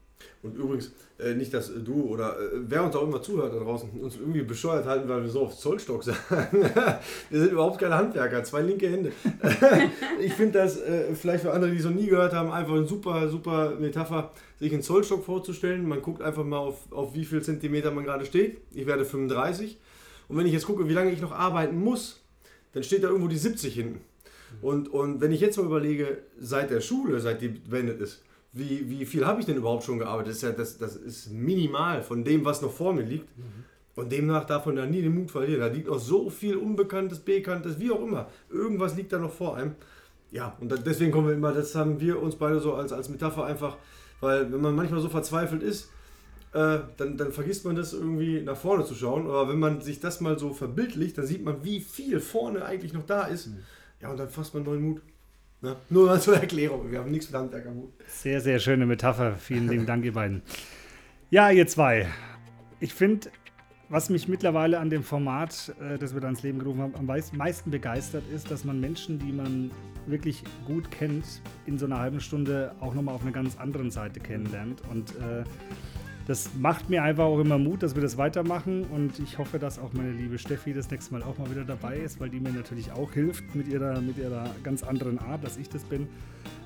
Und 0.43 0.57
übrigens, 0.57 0.93
äh, 1.19 1.35
nicht, 1.35 1.55
dass 1.55 1.71
äh, 1.71 1.81
du 1.81 2.03
oder 2.03 2.39
äh, 2.39 2.49
wer 2.67 2.85
uns 2.85 2.95
auch 2.97 3.03
immer 3.03 3.23
zuhört 3.23 3.55
da 3.55 3.59
draußen, 3.59 3.89
uns 4.01 4.17
irgendwie 4.17 4.43
bescheuert 4.43 4.85
halten, 4.85 5.09
weil 5.09 5.23
wir 5.23 5.31
so 5.31 5.43
auf 5.43 5.57
Zollstock 5.57 6.05
sagen. 6.05 6.19
wir 7.31 7.41
sind 7.41 7.53
überhaupt 7.53 7.79
keine 7.79 7.95
Handwerker, 7.95 8.43
zwei 8.45 8.63
linke 8.63 8.89
Hände. 8.89 9.13
ich 10.21 10.33
finde 10.35 10.59
das 10.59 10.81
äh, 10.81 11.15
vielleicht 11.15 11.45
für 11.45 11.53
andere, 11.53 11.71
die 11.71 11.79
es 11.79 11.85
noch 11.85 11.93
nie 11.93 12.07
gehört 12.07 12.33
haben, 12.33 12.51
einfach 12.51 12.75
eine 12.75 12.87
super, 12.87 13.29
super 13.29 13.75
Metapher, 13.79 14.33
sich 14.59 14.73
einen 14.73 14.83
Zollstock 14.83 15.25
vorzustellen. 15.25 15.89
Man 15.89 16.03
guckt 16.03 16.21
einfach 16.21 16.45
mal 16.45 16.59
auf, 16.59 16.93
auf 16.93 17.15
wie 17.15 17.25
viel 17.25 17.43
Zentimeter 17.43 17.91
man 17.91 18.05
gerade 18.05 18.27
steht. 18.27 18.59
Ich 18.73 18.87
werde 18.87 19.05
35. 19.05 19.79
Und 20.29 20.37
wenn 20.37 20.47
ich 20.47 20.53
jetzt 20.53 20.67
gucke, 20.67 20.89
wie 20.89 20.95
lange 20.95 21.13
ich 21.13 21.21
noch 21.21 21.33
arbeiten 21.33 21.79
muss, 21.79 22.23
dann 22.73 22.83
steht 22.83 23.05
da 23.05 23.09
irgendwo 23.09 23.29
die 23.29 23.37
70 23.37 23.75
hinten. 23.75 24.01
Und, 24.63 24.89
und 24.89 25.21
wenn 25.21 25.33
ich 25.33 25.41
jetzt 25.41 25.57
mal 25.57 25.67
überlege, 25.67 26.19
seit 26.39 26.71
der 26.71 26.81
Schule, 26.81 27.21
seit 27.21 27.41
die 27.41 27.49
beendet 27.49 28.01
ist, 28.01 28.23
wie, 28.55 28.89
wie 28.89 29.05
viel 29.05 29.27
habe 29.27 29.41
ich 29.41 29.47
denn 29.47 29.57
überhaupt 29.57 29.85
schon 29.85 29.99
gearbeitet? 29.99 30.31
Das 30.31 30.37
ist, 30.37 30.43
ja, 30.43 30.53
das, 30.53 30.79
das 30.79 30.97
ist 30.97 31.33
minimal 31.33 32.03
von 32.03 32.25
dem, 32.25 32.45
was 32.45 32.63
noch 32.63 32.73
vor 32.73 32.93
mir 32.93 33.03
liegt. 33.03 33.37
Mhm. 33.37 33.65
Und 33.97 34.11
demnach 34.11 34.45
darf 34.45 34.67
man 34.67 34.77
da 34.77 34.87
nie 34.87 35.03
den 35.03 35.15
Mut 35.15 35.31
verlieren. 35.31 35.61
Da 35.61 35.67
liegt 35.67 35.89
noch 35.89 35.99
so 35.99 36.31
viel 36.31 36.57
Unbekanntes, 36.57 37.21
Bekanntes, 37.21 37.79
wie 37.79 37.91
auch 37.91 38.03
immer. 38.03 38.29
Irgendwas 38.51 38.97
liegt 38.97 39.13
da 39.13 39.19
noch 39.19 39.33
vor 39.33 39.57
einem. 39.57 39.75
Ja, 40.31 40.57
und 40.61 40.73
deswegen 40.87 41.13
kommen 41.13 41.29
wir 41.29 41.35
immer, 41.35 41.53
das 41.53 41.75
haben 41.75 42.01
wir 42.01 42.21
uns 42.21 42.37
beide 42.37 42.59
so 42.59 42.75
als, 42.75 42.93
als 42.93 43.09
Metapher 43.09 43.45
einfach, 43.45 43.77
weil 44.21 44.53
wenn 44.53 44.61
man 44.61 44.75
manchmal 44.75 45.01
so 45.01 45.09
verzweifelt 45.09 45.63
ist, 45.63 45.91
äh, 46.53 46.79
dann, 46.97 47.17
dann 47.17 47.33
vergisst 47.33 47.65
man 47.65 47.77
das 47.77 47.93
irgendwie 47.93 48.41
nach 48.41 48.57
vorne 48.57 48.85
zu 48.85 48.95
schauen. 48.95 49.27
Aber 49.27 49.49
wenn 49.49 49.59
man 49.59 49.81
sich 49.81 50.01
das 50.01 50.21
mal 50.21 50.39
so 50.39 50.53
verbildlicht, 50.53 51.19
dann 51.19 51.27
sieht 51.27 51.45
man, 51.45 51.63
wie 51.65 51.81
viel 51.81 52.21
vorne 52.21 52.65
eigentlich 52.65 52.93
noch 52.93 53.07
da 53.07 53.25
ist. 53.25 53.49
Mhm. 53.49 53.59
Ja, 54.01 54.11
und 54.11 54.19
dann 54.19 54.29
fasst 54.29 54.55
man 54.55 54.65
neuen 54.65 54.83
Mut. 54.83 55.03
Ne? 55.65 55.77
Nur 55.89 56.07
mal 56.07 56.21
zur 56.21 56.37
Erklärung. 56.37 56.91
Wir 56.91 56.99
haben 56.99 57.11
nichts 57.11 57.31
mit 57.31 57.41
Handwerk 57.41 57.67
am 57.67 57.77
Hut. 57.77 57.93
Sehr, 58.07 58.43
sehr 58.43 58.59
schöne 58.59 58.85
Metapher. 58.85 59.37
Vielen 59.37 59.67
lieben 59.67 59.87
Dank, 59.87 60.05
ihr 60.05 60.13
beiden. 60.13 60.43
Ja, 61.31 61.51
ihr 61.51 61.67
zwei. 61.67 62.07
Ich 62.81 62.93
finde, 62.93 63.31
was 63.89 64.11
mich 64.11 64.29
mittlerweile 64.29 64.79
an 64.79 64.91
dem 64.91 65.03
Format, 65.03 65.75
äh, 65.81 65.97
das 65.97 66.13
wir 66.13 66.21
da 66.21 66.29
ins 66.29 66.43
Leben 66.43 66.59
gerufen 66.59 66.83
haben, 66.83 66.95
am 66.97 67.07
meisten 67.07 67.71
begeistert 67.71 68.25
ist, 68.31 68.51
dass 68.51 68.65
man 68.65 68.79
Menschen, 68.79 69.19
die 69.19 69.33
man 69.33 69.71
wirklich 70.07 70.45
gut 70.67 70.91
kennt, 70.91 71.25
in 71.65 71.79
so 71.79 71.87
einer 71.87 71.99
halben 71.99 72.21
Stunde 72.21 72.75
auch 72.81 72.93
nochmal 72.93 73.15
auf 73.15 73.23
einer 73.23 73.33
ganz 73.33 73.57
anderen 73.57 73.91
Seite 73.91 74.21
kennenlernt. 74.21 74.83
Und 74.91 75.13
äh, 75.17 75.45
das 76.27 76.51
macht 76.59 76.89
mir 76.89 77.03
einfach 77.03 77.25
auch 77.25 77.39
immer 77.39 77.59
Mut, 77.59 77.83
dass 77.83 77.95
wir 77.95 78.03
das 78.03 78.17
weitermachen 78.17 78.85
und 78.85 79.19
ich 79.19 79.39
hoffe, 79.39 79.59
dass 79.59 79.79
auch 79.79 79.93
meine 79.93 80.13
liebe 80.13 80.39
Steffi 80.39 80.73
das 80.73 80.91
nächste 80.91 81.13
Mal 81.13 81.23
auch 81.23 81.37
mal 81.37 81.51
wieder 81.51 81.65
dabei 81.65 81.99
ist, 81.99 82.19
weil 82.19 82.31
die 82.31 82.41
mir 82.41 82.53
natürlich 82.53 82.93
auch 82.93 83.13
hilft 83.13 83.55
mit 83.55 83.69
ihrer, 83.69 84.01
mit 84.01 84.17
ihrer 84.17 84.49
ganz 84.63 84.83
anderen 84.83 85.19
Art, 85.19 85.45
dass 85.45 85.59
ich 85.59 85.69
das 85.69 85.83
bin. 85.85 86.09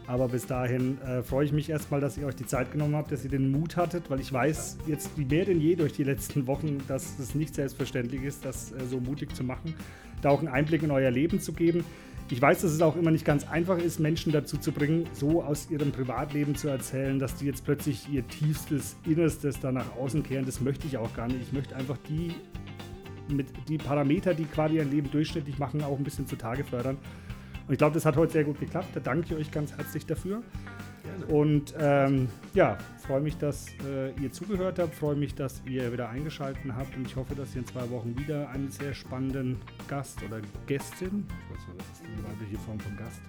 Aber 0.07 0.29
bis 0.29 0.47
dahin 0.47 0.99
äh, 1.03 1.23
freue 1.23 1.45
ich 1.45 1.53
mich 1.53 1.69
erstmal, 1.69 2.01
dass 2.01 2.17
ihr 2.17 2.27
euch 2.27 2.37
die 2.37 2.47
Zeit 2.47 2.73
genommen 2.73 2.97
habt, 2.97 3.13
dass 3.13 3.25
ihr 3.25 3.31
den 3.31 3.51
Mut 3.51 3.77
hattet, 3.77 4.09
weil 4.09 4.21
ich 4.21 4.33
weiß 4.33 4.79
jetzt 4.87 5.11
wie 5.19 5.25
mehr 5.25 5.45
denn 5.45 5.61
je 5.61 5.77
durch 5.77 5.93
die 5.93 6.05
letzten 6.05 6.47
Wochen, 6.47 6.79
dass 6.89 7.19
es 7.19 7.35
nicht 7.35 7.55
selbstverständlich 7.55 8.23
ist, 8.23 8.45
das 8.45 8.73
äh, 8.73 8.87
so 8.89 9.01
mutig 9.01 9.35
zu 9.35 9.45
machen, 9.45 9.75
da 10.23 10.31
auch 10.31 10.39
einen 10.39 10.49
Einblick 10.49 10.83
in 10.83 10.91
euer 10.91 11.11
Leben 11.11 11.41
zu 11.41 11.53
geben. 11.53 11.85
Ich 12.31 12.43
weiß, 12.43 12.61
dass 12.61 12.73
es 12.73 12.83
auch 12.83 12.95
immer 12.95 13.11
nicht 13.11 13.25
ganz 13.25 13.49
einfach 13.49 13.79
ist, 13.79 14.01
Menschen 14.01 14.33
dazu 14.33 14.59
zu 14.59 14.71
bringen, 14.71 15.07
so 15.15 15.43
aus 15.43 15.71
ihrem 15.71 15.93
Privatleben 15.93 16.55
zu 16.57 16.69
erzählen, 16.69 17.19
dass 17.19 17.37
die 17.37 17.47
jetzt 17.47 17.65
plötzlich 17.65 18.07
ihr 18.13 18.27
tiefstes 18.29 18.97
Innerstes 19.07 19.61
da 19.61 19.73
nach 19.73 19.97
außen 19.97 20.23
kehren. 20.23 20.45
Das 20.45 20.61
möchte 20.61 20.87
ich 20.87 20.99
auch 20.99 21.15
gar 21.15 21.27
nicht. 21.27 21.41
Ich 21.41 21.53
möchte 21.53 21.75
einfach 21.75 21.97
die, 22.07 22.35
mit, 23.33 23.47
die 23.69 23.79
Parameter, 23.79 24.35
die 24.35 24.45
quasi 24.45 24.77
ihr 24.77 24.85
Leben 24.85 25.11
durchschnittlich 25.11 25.59
machen, 25.59 25.83
auch 25.83 25.97
ein 25.97 26.05
bisschen 26.05 26.27
zutage 26.27 26.65
fördern. 26.65 26.99
Und 27.67 27.73
ich 27.73 27.79
glaube, 27.79 27.95
das 27.95 28.05
hat 28.05 28.17
heute 28.17 28.33
sehr 28.33 28.45
gut 28.45 28.61
geklappt. 28.61 28.89
Da 28.93 29.01
danke 29.01 29.29
ich 29.29 29.35
euch 29.35 29.51
ganz 29.51 29.75
herzlich 29.75 30.05
dafür. 30.05 30.43
Gerne. 31.03 31.27
Und 31.27 31.75
ähm, 31.79 32.29
ja, 32.53 32.77
freue 33.07 33.21
mich, 33.21 33.39
dass 33.39 33.69
äh, 33.87 34.11
ihr 34.21 34.33
zugehört 34.33 34.79
habt, 34.79 34.95
freue 34.95 35.17
mich, 35.17 35.35
dass 35.35 35.63
ihr 35.65 35.93
wieder 35.93 36.09
eingeschaltet 36.11 36.63
habt 36.77 36.95
und 36.97 37.07
ich 37.07 37.17
hoffe, 37.17 37.35
dass 37.35 37.55
ihr 37.55 37.61
in 37.61 37.67
zwei 37.67 37.89
Wochen 37.91 38.19
wieder 38.19 38.51
einen 38.51 38.71
sehr 38.71 38.93
spannenden 38.93 39.57
Gast 39.89 40.23
oder 40.23 40.41
Gästin, 40.67 41.27
ich 41.29 41.57
weiß 41.57 41.69
nicht, 41.69 41.91
was 41.91 41.98
die 42.17 42.25
weibliche 42.25 42.59
Form 42.59 42.79
von 42.81 42.97
Gast? 42.97 43.21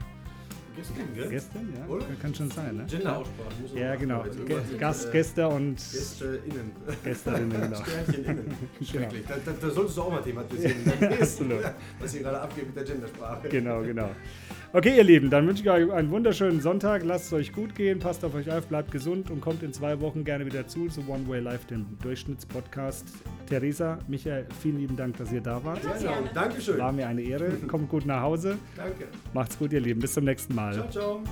Gästin, 0.76 1.14
gell? 1.14 1.30
Gästin, 1.30 1.74
ja. 1.76 1.94
Oder? 1.94 2.06
Kann 2.22 2.34
schon 2.34 2.50
sein, 2.52 2.78
ne? 2.78 2.86
Gender-Aussprache. 2.86 3.78
Ja, 3.80 3.96
genau. 3.96 4.24
Gast, 4.78 5.12
Gäste 5.12 5.48
und. 5.48 5.76
GästeInnen. 5.76 6.72
GästeInnen, 7.04 7.50
genau. 7.50 7.76
SternchenInnen. 7.84 8.46
Schrecklich. 8.82 9.26
Da, 9.28 9.36
da, 9.44 9.52
da, 9.60 9.70
solltest 9.70 9.98
du 9.98 10.02
auch 10.04 10.12
mal 10.12 10.22
thematisieren. 10.22 10.78
Absolut. 11.22 11.64
Was 12.00 12.12
hier 12.14 12.22
gerade 12.22 12.40
abgeht 12.40 12.68
mit 12.68 12.76
der 12.76 12.84
Gendersprache. 12.84 13.50
Genau, 13.50 13.82
genau. 13.82 14.10
Okay, 14.72 14.98
ihr 14.98 15.04
Lieben, 15.04 15.32
dann 15.32 15.48
wünsche 15.48 15.64
ich 15.64 15.70
euch 15.70 15.92
einen 15.92 16.12
wunderschönen 16.12 16.62
Sonntag. 16.62 17.04
Lasst 17.04 17.26
es 17.26 17.34
euch 17.34 17.52
gut 17.54 17.74
gehen, 17.74 17.98
passt 17.98 18.24
auf 18.24 18.36
euch 18.36 18.52
auf, 18.52 18.68
bleibt 18.68 18.92
gesund 18.92 19.32
und 19.32 19.42
kommt 19.42 19.64
in 19.64 19.74
zwei 19.74 20.00
Wochen 20.00 20.24
gerne 20.24 20.46
wieder 20.46 20.68
zu, 20.68 20.88
zu 20.90 21.02
One 21.08 21.28
Way 21.28 21.42
Life, 21.42 21.66
dem 21.68 21.88
Durchschnittspodcast. 22.04 23.08
Theresa, 23.48 23.98
Michael, 24.08 24.46
vielen 24.62 24.78
lieben 24.78 24.96
Dank, 24.96 25.18
dass 25.18 25.32
ihr 25.32 25.42
da 25.42 25.64
wart. 25.64 25.80
Ja, 25.84 26.12
ja. 26.12 26.18
Dankeschön. 26.36 26.78
War 26.78 26.92
mir 26.92 27.08
eine 27.08 27.24
Ehre. 27.24 27.50
Kommt 27.68 27.90
gut 27.90 28.06
nach 28.06 28.22
Hause. 28.22 28.60
Danke. 28.76 29.08
Macht's 29.34 29.58
gut, 29.58 29.74
ihr 29.74 29.82
Lieben. 29.82 30.02
Bis 30.02 30.14
zum 30.14 30.26
nächsten 30.26 30.54
Mal. 30.54 30.74
Ciao, 30.74 30.90
ciao. 30.90 31.24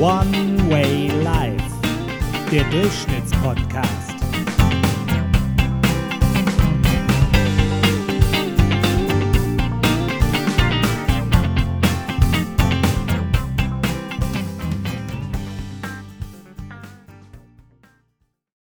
One 0.00 0.68
Way 0.68 1.12
Life, 1.22 1.64
der 2.50 2.64
Durchschnittspodcast. 2.70 4.11